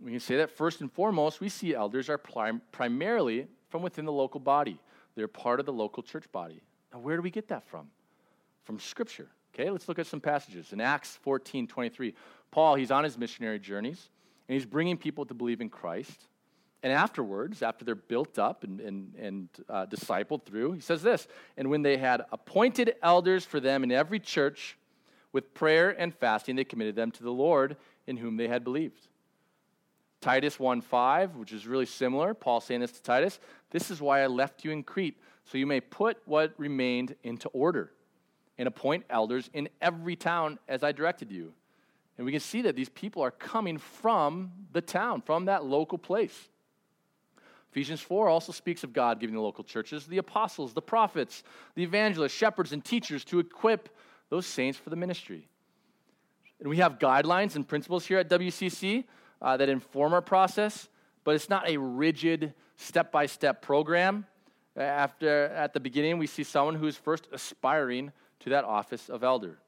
We 0.00 0.10
can 0.10 0.20
say 0.20 0.36
that 0.36 0.50
first 0.50 0.80
and 0.80 0.92
foremost, 0.92 1.40
we 1.40 1.48
see 1.48 1.74
elders 1.74 2.08
are 2.08 2.18
prim- 2.18 2.62
primarily 2.72 3.46
from 3.70 3.82
within 3.82 4.04
the 4.04 4.12
local 4.12 4.40
body, 4.40 4.78
they're 5.16 5.28
part 5.28 5.60
of 5.60 5.66
the 5.66 5.72
local 5.72 6.02
church 6.02 6.30
body. 6.30 6.60
Now, 6.92 7.00
where 7.00 7.16
do 7.16 7.22
we 7.22 7.30
get 7.30 7.48
that 7.48 7.66
from? 7.66 7.88
From 8.64 8.78
Scripture. 8.78 9.28
Okay, 9.54 9.70
let's 9.70 9.88
look 9.88 9.98
at 9.98 10.06
some 10.06 10.20
passages. 10.20 10.72
In 10.72 10.80
Acts 10.80 11.18
14 11.22 11.66
23, 11.66 12.14
Paul, 12.50 12.74
he's 12.74 12.90
on 12.90 13.04
his 13.04 13.18
missionary 13.18 13.58
journeys, 13.58 14.10
and 14.48 14.54
he's 14.54 14.66
bringing 14.66 14.96
people 14.96 15.24
to 15.26 15.34
believe 15.34 15.60
in 15.60 15.68
Christ. 15.68 16.28
And 16.82 16.92
afterwards, 16.92 17.62
after 17.62 17.84
they're 17.84 17.94
built 17.94 18.38
up 18.38 18.62
and, 18.62 18.78
and, 18.80 19.14
and 19.16 19.48
uh, 19.70 19.86
discipled 19.86 20.44
through, 20.44 20.72
he 20.72 20.80
says 20.80 21.02
this 21.02 21.26
And 21.56 21.70
when 21.70 21.82
they 21.82 21.96
had 21.96 22.22
appointed 22.30 22.94
elders 23.02 23.44
for 23.44 23.58
them 23.58 23.84
in 23.84 23.90
every 23.90 24.20
church, 24.20 24.76
with 25.32 25.52
prayer 25.52 25.90
and 25.90 26.14
fasting, 26.14 26.54
they 26.54 26.64
committed 26.64 26.94
them 26.94 27.10
to 27.10 27.24
the 27.24 27.32
Lord 27.32 27.76
in 28.06 28.16
whom 28.16 28.36
they 28.36 28.46
had 28.46 28.62
believed. 28.62 29.08
Titus 30.24 30.58
1 30.58 30.80
5, 30.80 31.36
which 31.36 31.52
is 31.52 31.66
really 31.66 31.84
similar, 31.84 32.32
Paul 32.32 32.62
saying 32.62 32.80
this 32.80 32.92
to 32.92 33.02
Titus 33.02 33.38
This 33.70 33.90
is 33.90 34.00
why 34.00 34.22
I 34.22 34.26
left 34.26 34.64
you 34.64 34.70
in 34.70 34.82
Crete, 34.82 35.18
so 35.44 35.58
you 35.58 35.66
may 35.66 35.82
put 35.82 36.16
what 36.24 36.54
remained 36.56 37.14
into 37.24 37.50
order 37.50 37.92
and 38.56 38.66
appoint 38.66 39.04
elders 39.10 39.50
in 39.52 39.68
every 39.82 40.16
town 40.16 40.58
as 40.66 40.82
I 40.82 40.92
directed 40.92 41.30
you. 41.30 41.52
And 42.16 42.24
we 42.24 42.32
can 42.32 42.40
see 42.40 42.62
that 42.62 42.74
these 42.74 42.88
people 42.88 43.20
are 43.20 43.30
coming 43.30 43.76
from 43.76 44.50
the 44.72 44.80
town, 44.80 45.20
from 45.20 45.44
that 45.44 45.66
local 45.66 45.98
place. 45.98 46.48
Ephesians 47.70 48.00
4 48.00 48.30
also 48.30 48.50
speaks 48.50 48.82
of 48.82 48.94
God 48.94 49.20
giving 49.20 49.34
the 49.34 49.42
local 49.42 49.62
churches 49.62 50.06
the 50.06 50.16
apostles, 50.16 50.72
the 50.72 50.80
prophets, 50.80 51.42
the 51.74 51.82
evangelists, 51.82 52.32
shepherds, 52.32 52.72
and 52.72 52.82
teachers 52.82 53.26
to 53.26 53.40
equip 53.40 53.90
those 54.30 54.46
saints 54.46 54.78
for 54.78 54.88
the 54.88 54.96
ministry. 54.96 55.50
And 56.60 56.68
we 56.70 56.78
have 56.78 56.98
guidelines 56.98 57.56
and 57.56 57.68
principles 57.68 58.06
here 58.06 58.20
at 58.20 58.30
WCC 58.30 59.04
uh, 59.44 59.58
that 59.58 59.68
inform 59.68 60.14
our 60.14 60.22
process, 60.22 60.88
but 61.22 61.34
it's 61.34 61.50
not 61.50 61.68
a 61.68 61.76
rigid 61.76 62.54
step 62.76 63.12
by 63.12 63.26
step 63.26 63.60
program. 63.60 64.26
After, 64.74 65.44
at 65.48 65.74
the 65.74 65.80
beginning, 65.80 66.18
we 66.18 66.26
see 66.26 66.42
someone 66.42 66.74
who 66.74 66.86
is 66.86 66.96
first 66.96 67.28
aspiring 67.30 68.10
to 68.40 68.50
that 68.50 68.64
office 68.64 69.08
of 69.08 69.22
elder. 69.22 69.58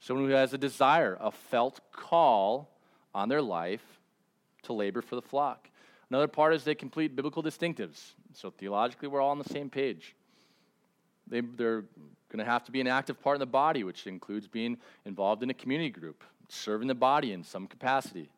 Someone 0.00 0.26
who 0.26 0.34
has 0.34 0.52
a 0.52 0.58
desire, 0.58 1.16
a 1.20 1.30
felt 1.30 1.80
call 1.92 2.70
on 3.14 3.28
their 3.28 3.40
life 3.40 3.84
to 4.64 4.72
labor 4.72 5.00
for 5.00 5.14
the 5.14 5.22
flock. 5.22 5.70
Another 6.10 6.28
part 6.28 6.52
is 6.52 6.64
they 6.64 6.74
complete 6.74 7.14
biblical 7.14 7.42
distinctives. 7.42 8.14
So 8.34 8.50
theologically, 8.50 9.08
we're 9.08 9.20
all 9.20 9.30
on 9.30 9.38
the 9.38 9.48
same 9.48 9.70
page. 9.70 10.16
They, 11.28 11.38
are 11.38 11.84
going 12.28 12.38
to 12.38 12.44
have 12.44 12.64
to 12.64 12.72
be 12.72 12.80
an 12.80 12.88
active 12.88 13.22
part 13.22 13.36
in 13.36 13.40
the 13.40 13.46
body, 13.46 13.84
which 13.84 14.08
includes 14.08 14.48
being 14.48 14.76
involved 15.04 15.44
in 15.44 15.50
a 15.50 15.54
community 15.54 15.90
group, 15.90 16.24
serving 16.48 16.88
the 16.88 16.94
body 16.96 17.32
in 17.32 17.44
some 17.44 17.68
capacity. 17.68 18.28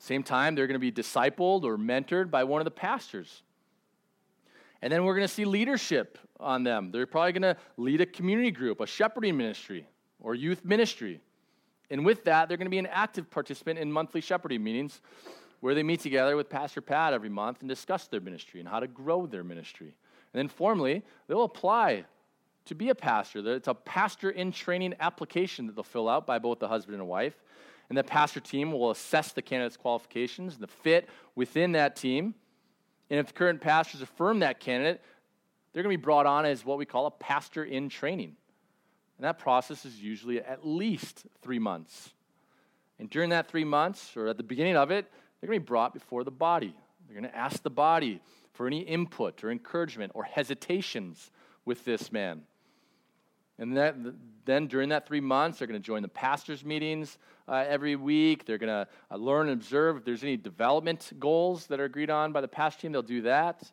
Same 0.00 0.22
time, 0.22 0.54
they're 0.54 0.66
going 0.66 0.80
to 0.80 0.80
be 0.80 0.90
discipled 0.90 1.64
or 1.64 1.76
mentored 1.76 2.30
by 2.30 2.42
one 2.44 2.60
of 2.60 2.64
the 2.64 2.70
pastors. 2.70 3.42
And 4.80 4.90
then 4.90 5.04
we're 5.04 5.14
going 5.14 5.28
to 5.28 5.32
see 5.32 5.44
leadership 5.44 6.18
on 6.40 6.64
them. 6.64 6.90
They're 6.90 7.06
probably 7.06 7.32
going 7.32 7.54
to 7.54 7.56
lead 7.76 8.00
a 8.00 8.06
community 8.06 8.50
group, 8.50 8.80
a 8.80 8.86
shepherding 8.86 9.36
ministry, 9.36 9.86
or 10.18 10.34
youth 10.34 10.64
ministry. 10.64 11.20
And 11.90 12.02
with 12.02 12.24
that, 12.24 12.48
they're 12.48 12.56
going 12.56 12.64
to 12.64 12.70
be 12.70 12.78
an 12.78 12.86
active 12.86 13.30
participant 13.30 13.78
in 13.78 13.92
monthly 13.92 14.22
shepherding 14.22 14.64
meetings 14.64 15.02
where 15.60 15.74
they 15.74 15.82
meet 15.82 16.00
together 16.00 16.34
with 16.34 16.48
Pastor 16.48 16.80
Pat 16.80 17.12
every 17.12 17.28
month 17.28 17.60
and 17.60 17.68
discuss 17.68 18.06
their 18.06 18.20
ministry 18.20 18.58
and 18.60 18.68
how 18.68 18.80
to 18.80 18.86
grow 18.86 19.26
their 19.26 19.44
ministry. 19.44 19.94
And 20.32 20.38
then 20.38 20.48
formally, 20.48 21.02
they'll 21.26 21.44
apply 21.44 22.06
to 22.64 22.74
be 22.74 22.88
a 22.88 22.94
pastor. 22.94 23.54
It's 23.54 23.68
a 23.68 23.74
pastor 23.74 24.30
in 24.30 24.50
training 24.50 24.94
application 24.98 25.66
that 25.66 25.74
they'll 25.74 25.82
fill 25.82 26.08
out 26.08 26.26
by 26.26 26.38
both 26.38 26.58
the 26.58 26.68
husband 26.68 26.96
and 26.96 27.06
wife. 27.06 27.34
And 27.90 27.98
the 27.98 28.04
pastor 28.04 28.40
team 28.40 28.72
will 28.72 28.90
assess 28.90 29.32
the 29.32 29.42
candidate's 29.42 29.76
qualifications, 29.76 30.54
and 30.54 30.62
the 30.62 30.68
fit 30.68 31.08
within 31.34 31.72
that 31.72 31.96
team. 31.96 32.34
And 33.10 33.20
if 33.20 33.26
the 33.26 33.32
current 33.32 33.60
pastors 33.60 34.00
affirm 34.00 34.38
that 34.38 34.60
candidate, 34.60 35.02
they're 35.72 35.82
going 35.82 35.92
to 35.92 35.98
be 35.98 36.02
brought 36.02 36.24
on 36.24 36.46
as 36.46 36.64
what 36.64 36.78
we 36.78 36.86
call 36.86 37.06
a 37.06 37.10
pastor 37.10 37.64
in 37.64 37.88
training. 37.88 38.36
And 39.18 39.24
that 39.24 39.38
process 39.38 39.84
is 39.84 40.00
usually 40.00 40.40
at 40.40 40.66
least 40.66 41.26
three 41.42 41.58
months. 41.58 42.14
And 42.98 43.10
during 43.10 43.30
that 43.30 43.48
three 43.48 43.64
months, 43.64 44.16
or 44.16 44.28
at 44.28 44.36
the 44.36 44.42
beginning 44.42 44.76
of 44.76 44.90
it, 44.90 45.10
they're 45.40 45.48
going 45.48 45.58
to 45.58 45.64
be 45.64 45.68
brought 45.68 45.92
before 45.92 46.22
the 46.22 46.30
body. 46.30 46.74
They're 47.06 47.20
going 47.20 47.30
to 47.30 47.36
ask 47.36 47.62
the 47.62 47.70
body 47.70 48.20
for 48.52 48.66
any 48.66 48.80
input 48.80 49.42
or 49.42 49.50
encouragement 49.50 50.12
or 50.14 50.22
hesitations 50.22 51.30
with 51.64 51.84
this 51.84 52.12
man. 52.12 52.42
And 53.60 53.76
that, 53.76 53.94
then 54.46 54.66
during 54.66 54.88
that 54.88 55.06
three 55.06 55.20
months, 55.20 55.58
they're 55.58 55.68
going 55.68 55.80
to 55.80 55.86
join 55.86 56.02
the 56.02 56.08
pastors' 56.08 56.64
meetings 56.64 57.18
uh, 57.46 57.64
every 57.68 57.94
week. 57.94 58.46
They're 58.46 58.58
going 58.58 58.68
to 58.68 58.88
uh, 59.10 59.16
learn 59.16 59.48
and 59.48 59.60
observe 59.60 59.98
if 59.98 60.04
there's 60.04 60.22
any 60.22 60.38
development 60.38 61.12
goals 61.20 61.66
that 61.66 61.78
are 61.78 61.84
agreed 61.84 62.10
on 62.10 62.32
by 62.32 62.40
the 62.40 62.48
pastor 62.48 62.82
team, 62.82 62.92
they'll 62.92 63.02
do 63.02 63.22
that. 63.22 63.70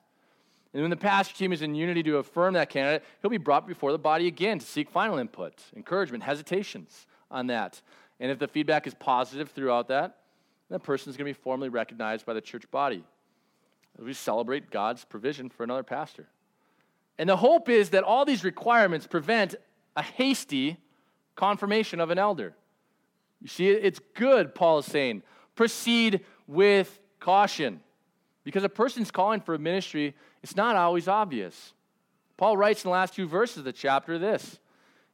And 0.74 0.82
when 0.82 0.90
the 0.90 0.98
pastor 0.98 1.34
team 1.34 1.54
is 1.54 1.62
in 1.62 1.74
unity 1.74 2.04
to 2.04 2.18
affirm 2.18 2.54
that 2.56 2.70
candidate, 2.70 3.04
he'll 3.22 3.32
be 3.32 3.38
brought 3.38 3.66
before 3.66 3.94
the 3.94 3.98
body 3.98 4.28
again 4.28 4.60
to 4.60 4.66
seek 4.66 4.90
final 4.90 5.18
input, 5.18 5.54
encouragement, 5.76 6.24
hesitations 6.24 7.08
on 7.32 7.48
that. 7.48 7.82
And 8.20 8.30
if 8.30 8.40
the 8.40 8.48
feedback 8.48 8.88
is 8.88 8.94
positive 8.94 9.52
throughout 9.52 9.88
that, 9.88 10.18
that 10.70 10.84
person 10.84 11.10
is 11.10 11.16
going 11.16 11.32
to 11.32 11.38
be 11.38 11.42
formally 11.42 11.70
recognized 11.70 12.26
by 12.26 12.34
the 12.34 12.42
church 12.42 12.70
body. 12.72 13.04
We 13.98 14.14
celebrate 14.14 14.70
God's 14.70 15.06
provision 15.06 15.50
for 15.50 15.64
another 15.64 15.84
pastor. 15.84 16.28
And 17.18 17.28
the 17.28 17.38
hope 17.38 17.70
is 17.70 17.92
that 17.92 18.04
all 18.04 18.26
these 18.26 18.44
requirements 18.44 19.08
prevent 19.08 19.56
a 19.98 20.04
hasty 20.04 20.78
confirmation 21.36 22.00
of 22.00 22.12
an 22.12 22.20
elder. 22.20 22.54
You 23.42 23.48
see, 23.48 23.68
it's 23.68 24.00
good, 24.14 24.56
Paul 24.56 24.80
is 24.80 24.86
saying. 24.86 25.24
Proceed 25.56 26.22
with 26.46 27.00
caution. 27.20 27.82
Because 28.44 28.64
a 28.64 28.70
person's 28.70 29.12
calling 29.12 29.42
for 29.42 29.56
a 29.56 29.60
ministry, 29.60 30.16
it's 30.44 30.56
not 30.56 30.76
always 30.76 31.08
obvious. 31.08 31.74
Paul 32.38 32.56
writes 32.56 32.86
in 32.86 32.90
the 32.90 32.94
last 32.94 33.16
two 33.16 33.28
verses 33.28 33.58
of 33.58 33.64
the 33.66 33.74
chapter 33.74 34.20
this 34.20 34.60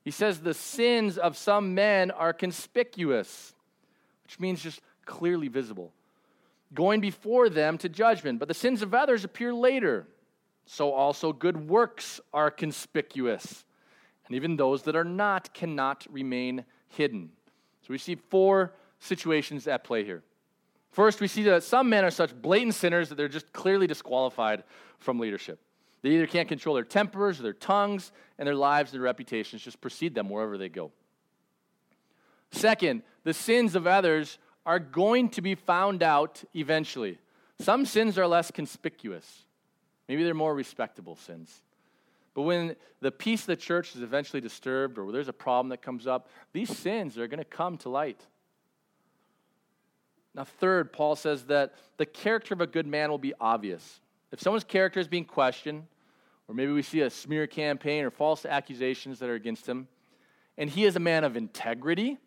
He 0.03 0.11
says, 0.11 0.39
The 0.39 0.53
sins 0.53 1.17
of 1.17 1.37
some 1.37 1.73
men 1.73 2.11
are 2.11 2.33
conspicuous, 2.33 3.53
which 4.25 4.39
means 4.39 4.61
just 4.61 4.81
clearly 5.05 5.47
visible, 5.47 5.93
going 6.73 6.99
before 6.99 7.47
them 7.49 7.77
to 7.79 7.89
judgment, 7.89 8.39
but 8.39 8.49
the 8.49 8.53
sins 8.53 8.81
of 8.81 8.93
others 8.93 9.23
appear 9.23 9.53
later. 9.53 10.07
So 10.65 10.91
also 10.93 11.33
good 11.33 11.69
works 11.69 12.21
are 12.33 12.51
conspicuous 12.51 13.65
and 14.27 14.35
even 14.35 14.55
those 14.55 14.83
that 14.83 14.95
are 14.95 15.03
not 15.03 15.53
cannot 15.53 16.05
remain 16.09 16.65
hidden. 16.89 17.31
So 17.81 17.87
we 17.89 17.97
see 17.97 18.15
four 18.15 18.73
situations 18.99 19.67
at 19.67 19.83
play 19.83 20.05
here. 20.05 20.23
First, 20.91 21.19
we 21.19 21.27
see 21.27 21.43
that 21.43 21.63
some 21.63 21.89
men 21.89 22.05
are 22.05 22.11
such 22.11 22.39
blatant 22.39 22.75
sinners 22.75 23.09
that 23.09 23.15
they're 23.15 23.27
just 23.27 23.51
clearly 23.51 23.87
disqualified 23.87 24.63
from 24.99 25.19
leadership. 25.19 25.59
They 26.03 26.11
either 26.11 26.27
can't 26.27 26.47
control 26.47 26.75
their 26.75 26.83
tempers 26.83 27.39
or 27.39 27.43
their 27.43 27.53
tongues, 27.53 28.11
and 28.37 28.47
their 28.47 28.55
lives 28.55 28.91
and 28.91 28.99
their 28.99 29.05
reputations 29.05 29.61
just 29.61 29.81
precede 29.81 30.13
them 30.13 30.29
wherever 30.29 30.57
they 30.57 30.69
go. 30.69 30.91
Second, 32.51 33.01
the 33.23 33.33
sins 33.33 33.75
of 33.75 33.87
others 33.87 34.37
are 34.65 34.79
going 34.79 35.29
to 35.29 35.41
be 35.41 35.55
found 35.55 36.03
out 36.03 36.43
eventually. 36.53 37.17
Some 37.59 37.85
sins 37.85 38.17
are 38.17 38.27
less 38.27 38.51
conspicuous, 38.51 39.45
maybe 40.07 40.23
they're 40.23 40.33
more 40.33 40.53
respectable 40.53 41.15
sins. 41.15 41.61
But 42.33 42.43
when 42.43 42.75
the 42.99 43.11
peace 43.11 43.41
of 43.41 43.47
the 43.47 43.55
church 43.55 43.95
is 43.95 44.01
eventually 44.01 44.41
disturbed 44.41 44.97
or 44.97 45.11
there's 45.11 45.27
a 45.27 45.33
problem 45.33 45.69
that 45.69 45.81
comes 45.81 46.07
up, 46.07 46.29
these 46.51 46.75
sins 46.75 47.17
are 47.17 47.27
going 47.27 47.39
to 47.39 47.45
come 47.45 47.77
to 47.79 47.89
light. 47.89 48.21
Now, 50.35 50.43
third, 50.43 50.91
Paul 50.91 51.15
says 51.15 51.43
that 51.43 51.75
the 51.97 52.07
character 52.07 52.53
of 52.53 52.61
a 52.61 52.67
good 52.67 52.87
man 52.87 53.11
will 53.11 53.19
be 53.19 53.33
obvious. 53.39 53.99
If 54.31 54.41
someone's 54.41 54.63
character 54.63 54.99
is 54.99 55.07
being 55.07 55.25
questioned, 55.25 55.83
or 56.47 56.55
maybe 56.55 56.71
we 56.71 56.81
see 56.81 57.01
a 57.01 57.09
smear 57.09 57.45
campaign 57.45 58.03
or 58.03 58.09
false 58.09 58.45
accusations 58.45 59.19
that 59.19 59.29
are 59.29 59.35
against 59.35 59.67
him, 59.67 59.87
and 60.57 60.69
he 60.69 60.85
is 60.85 60.95
a 60.95 60.99
man 60.99 61.23
of 61.23 61.37
integrity, 61.37 62.17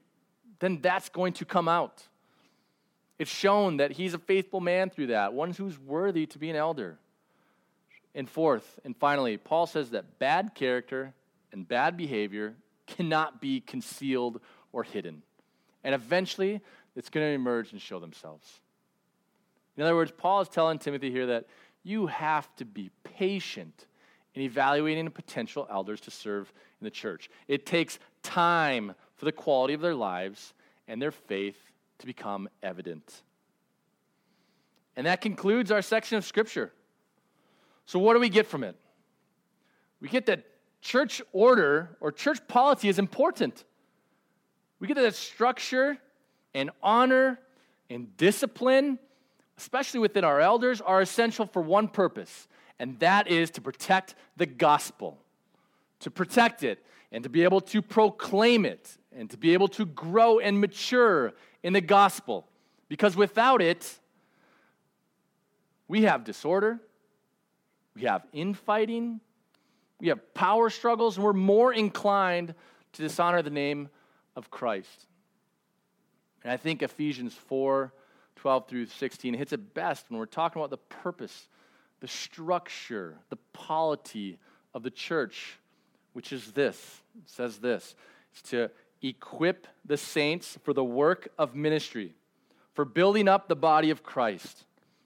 then 0.60 0.80
that's 0.80 1.08
going 1.08 1.32
to 1.34 1.44
come 1.44 1.68
out. 1.68 2.06
It's 3.18 3.30
shown 3.30 3.78
that 3.78 3.92
he's 3.92 4.14
a 4.14 4.18
faithful 4.18 4.60
man 4.60 4.90
through 4.90 5.08
that, 5.08 5.32
one 5.32 5.50
who's 5.52 5.78
worthy 5.78 6.26
to 6.26 6.38
be 6.38 6.48
an 6.50 6.56
elder. 6.56 6.98
And 8.16 8.28
fourth, 8.28 8.80
and 8.82 8.96
finally, 8.96 9.36
Paul 9.36 9.66
says 9.66 9.90
that 9.90 10.18
bad 10.18 10.54
character 10.54 11.12
and 11.52 11.68
bad 11.68 11.98
behavior 11.98 12.56
cannot 12.86 13.42
be 13.42 13.60
concealed 13.60 14.40
or 14.72 14.82
hidden. 14.82 15.22
And 15.84 15.94
eventually, 15.94 16.62
it's 16.96 17.10
going 17.10 17.26
to 17.26 17.32
emerge 17.32 17.72
and 17.72 17.80
show 17.80 18.00
themselves. 18.00 18.60
In 19.76 19.82
other 19.82 19.94
words, 19.94 20.12
Paul 20.16 20.40
is 20.40 20.48
telling 20.48 20.78
Timothy 20.78 21.10
here 21.10 21.26
that 21.26 21.44
you 21.82 22.06
have 22.06 22.48
to 22.56 22.64
be 22.64 22.90
patient 23.04 23.86
in 24.34 24.42
evaluating 24.42 25.10
potential 25.10 25.66
elders 25.70 26.00
to 26.02 26.10
serve 26.10 26.50
in 26.80 26.86
the 26.86 26.90
church. 26.90 27.28
It 27.48 27.66
takes 27.66 27.98
time 28.22 28.94
for 29.16 29.26
the 29.26 29.32
quality 29.32 29.74
of 29.74 29.82
their 29.82 29.94
lives 29.94 30.54
and 30.88 31.02
their 31.02 31.10
faith 31.10 31.58
to 31.98 32.06
become 32.06 32.48
evident. 32.62 33.22
And 34.96 35.06
that 35.06 35.20
concludes 35.20 35.70
our 35.70 35.82
section 35.82 36.16
of 36.16 36.24
Scripture. 36.24 36.72
So, 37.86 37.98
what 37.98 38.14
do 38.14 38.20
we 38.20 38.28
get 38.28 38.46
from 38.46 38.64
it? 38.64 38.76
We 40.00 40.08
get 40.08 40.26
that 40.26 40.44
church 40.80 41.22
order 41.32 41.96
or 42.00 42.12
church 42.12 42.40
polity 42.46 42.88
is 42.88 42.98
important. 42.98 43.64
We 44.78 44.86
get 44.86 44.96
that 44.96 45.14
structure 45.14 45.96
and 46.54 46.70
honor 46.82 47.38
and 47.88 48.14
discipline, 48.16 48.98
especially 49.56 50.00
within 50.00 50.24
our 50.24 50.40
elders, 50.40 50.80
are 50.80 51.00
essential 51.00 51.46
for 51.46 51.62
one 51.62 51.88
purpose, 51.88 52.48
and 52.78 52.98
that 52.98 53.28
is 53.28 53.50
to 53.52 53.60
protect 53.60 54.14
the 54.36 54.46
gospel, 54.46 55.18
to 56.00 56.10
protect 56.10 56.62
it, 56.62 56.84
and 57.12 57.22
to 57.22 57.30
be 57.30 57.44
able 57.44 57.60
to 57.60 57.80
proclaim 57.80 58.66
it, 58.66 58.98
and 59.16 59.30
to 59.30 59.36
be 59.36 59.54
able 59.54 59.68
to 59.68 59.86
grow 59.86 60.40
and 60.40 60.60
mature 60.60 61.32
in 61.62 61.72
the 61.72 61.80
gospel. 61.80 62.46
Because 62.88 63.16
without 63.16 63.62
it, 63.62 63.98
we 65.88 66.02
have 66.02 66.24
disorder, 66.24 66.80
we 67.96 68.02
have 68.02 68.26
infighting, 68.34 69.20
we 70.00 70.08
have 70.08 70.34
power 70.34 70.68
struggles, 70.68 71.16
and 71.16 71.24
we're 71.24 71.32
more 71.32 71.72
inclined 71.72 72.54
to 72.92 73.02
dishonor 73.02 73.40
the 73.40 73.50
name 73.50 73.88
of 74.36 74.50
Christ. 74.50 75.06
And 76.44 76.52
I 76.52 76.58
think 76.58 76.82
Ephesians 76.82 77.34
4 77.34 77.92
12 78.36 78.68
through 78.68 78.86
16 78.86 79.32
hits 79.32 79.54
it 79.54 79.72
best 79.72 80.10
when 80.10 80.18
we're 80.18 80.26
talking 80.26 80.60
about 80.60 80.68
the 80.68 80.76
purpose, 80.76 81.48
the 82.00 82.06
structure, 82.06 83.16
the 83.30 83.38
polity 83.54 84.38
of 84.74 84.82
the 84.82 84.90
church, 84.90 85.56
which 86.12 86.34
is 86.34 86.52
this. 86.52 87.00
It 87.16 87.30
says 87.30 87.56
this 87.56 87.94
it's 88.30 88.42
to 88.50 88.70
equip 89.00 89.66
the 89.86 89.96
saints 89.96 90.58
for 90.64 90.74
the 90.74 90.84
work 90.84 91.28
of 91.38 91.54
ministry, 91.54 92.14
for 92.74 92.84
building 92.84 93.26
up 93.26 93.48
the 93.48 93.56
body 93.56 93.88
of 93.88 94.02
Christ 94.02 94.66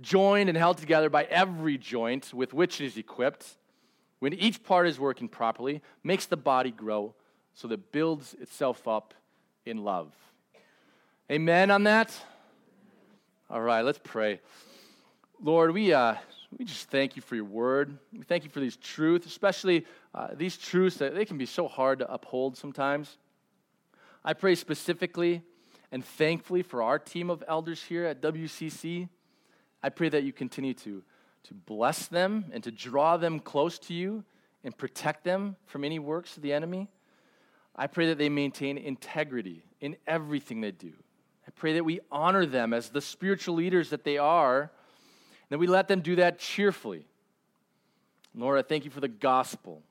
joined 0.00 0.48
and 0.48 0.58
held 0.58 0.78
together 0.78 1.08
by 1.08 1.24
every 1.24 1.78
joint 1.78 2.32
with 2.34 2.52
which 2.52 2.80
it 2.80 2.86
is 2.86 2.96
equipped, 2.96 3.56
when 4.18 4.32
each 4.32 4.62
part 4.62 4.86
is 4.86 4.98
working 4.98 5.28
properly, 5.28 5.82
makes 6.02 6.26
the 6.26 6.36
body 6.36 6.70
grow 6.70 7.14
so 7.54 7.68
that 7.68 7.74
it 7.74 7.92
builds 7.92 8.34
itself 8.40 8.88
up 8.88 9.14
in 9.66 9.84
love. 9.84 10.12
Amen 11.30 11.70
on 11.70 11.84
that? 11.84 12.12
All 13.50 13.60
right, 13.60 13.84
let's 13.84 14.00
pray. 14.02 14.40
Lord, 15.42 15.72
we, 15.72 15.92
uh, 15.92 16.14
we 16.58 16.64
just 16.64 16.88
thank 16.90 17.16
you 17.16 17.22
for 17.22 17.34
your 17.34 17.44
word. 17.44 17.96
We 18.12 18.22
thank 18.22 18.44
you 18.44 18.50
for 18.50 18.60
these 18.60 18.76
truths, 18.76 19.26
especially 19.26 19.86
uh, 20.14 20.28
these 20.34 20.56
truths 20.56 20.96
that 20.96 21.14
they 21.14 21.24
can 21.24 21.38
be 21.38 21.46
so 21.46 21.68
hard 21.68 21.98
to 21.98 22.12
uphold 22.12 22.56
sometimes. 22.56 23.18
I 24.24 24.32
pray 24.32 24.54
specifically 24.54 25.42
and 25.92 26.04
thankfully 26.04 26.62
for 26.62 26.82
our 26.82 26.98
team 26.98 27.30
of 27.30 27.44
elders 27.46 27.82
here 27.82 28.04
at 28.04 28.20
WCC. 28.20 29.08
I 29.84 29.90
pray 29.90 30.08
that 30.08 30.22
you 30.22 30.32
continue 30.32 30.72
to, 30.72 31.02
to 31.42 31.54
bless 31.54 32.06
them 32.06 32.46
and 32.54 32.64
to 32.64 32.70
draw 32.70 33.18
them 33.18 33.38
close 33.38 33.78
to 33.80 33.92
you 33.92 34.24
and 34.64 34.74
protect 34.74 35.24
them 35.24 35.56
from 35.66 35.84
any 35.84 35.98
works 35.98 36.38
of 36.38 36.42
the 36.42 36.54
enemy. 36.54 36.88
I 37.76 37.86
pray 37.86 38.06
that 38.06 38.16
they 38.16 38.30
maintain 38.30 38.78
integrity 38.78 39.62
in 39.82 39.96
everything 40.06 40.62
they 40.62 40.70
do. 40.70 40.94
I 41.46 41.50
pray 41.50 41.74
that 41.74 41.84
we 41.84 42.00
honor 42.10 42.46
them 42.46 42.72
as 42.72 42.88
the 42.88 43.02
spiritual 43.02 43.56
leaders 43.56 43.90
that 43.90 44.04
they 44.04 44.16
are, 44.16 44.60
and 44.62 44.70
that 45.50 45.58
we 45.58 45.66
let 45.66 45.86
them 45.86 46.00
do 46.00 46.16
that 46.16 46.38
cheerfully. 46.38 47.04
Lord, 48.34 48.58
I 48.58 48.62
thank 48.62 48.86
you 48.86 48.90
for 48.90 49.00
the 49.00 49.08
gospel 49.08 49.82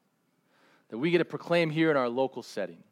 that 0.89 0.97
we 0.97 1.11
get 1.11 1.19
to 1.19 1.25
proclaim 1.25 1.69
here 1.69 1.91
in 1.91 1.97
our 1.97 2.09
local 2.09 2.41
setting. 2.41 2.83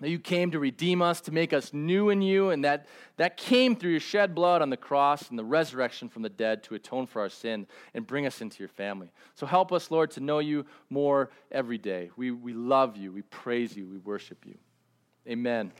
That 0.00 0.10
you 0.10 0.18
came 0.18 0.50
to 0.50 0.58
redeem 0.58 1.00
us, 1.00 1.22
to 1.22 1.32
make 1.32 1.54
us 1.54 1.72
new 1.72 2.10
in 2.10 2.20
you, 2.20 2.50
and 2.50 2.64
that, 2.64 2.86
that 3.16 3.38
came 3.38 3.74
through 3.74 3.92
your 3.92 4.00
shed 4.00 4.34
blood 4.34 4.60
on 4.60 4.68
the 4.68 4.76
cross 4.76 5.30
and 5.30 5.38
the 5.38 5.44
resurrection 5.44 6.10
from 6.10 6.20
the 6.20 6.28
dead 6.28 6.62
to 6.64 6.74
atone 6.74 7.06
for 7.06 7.22
our 7.22 7.30
sin 7.30 7.66
and 7.94 8.06
bring 8.06 8.26
us 8.26 8.42
into 8.42 8.58
your 8.58 8.68
family. 8.68 9.10
So 9.34 9.46
help 9.46 9.72
us, 9.72 9.90
Lord, 9.90 10.10
to 10.12 10.20
know 10.20 10.38
you 10.38 10.66
more 10.90 11.30
every 11.50 11.78
day. 11.78 12.10
We, 12.16 12.30
we 12.30 12.52
love 12.52 12.98
you, 12.98 13.10
we 13.10 13.22
praise 13.22 13.74
you, 13.74 13.86
we 13.86 13.96
worship 13.96 14.44
you. 14.44 14.58
Amen. 15.26 15.72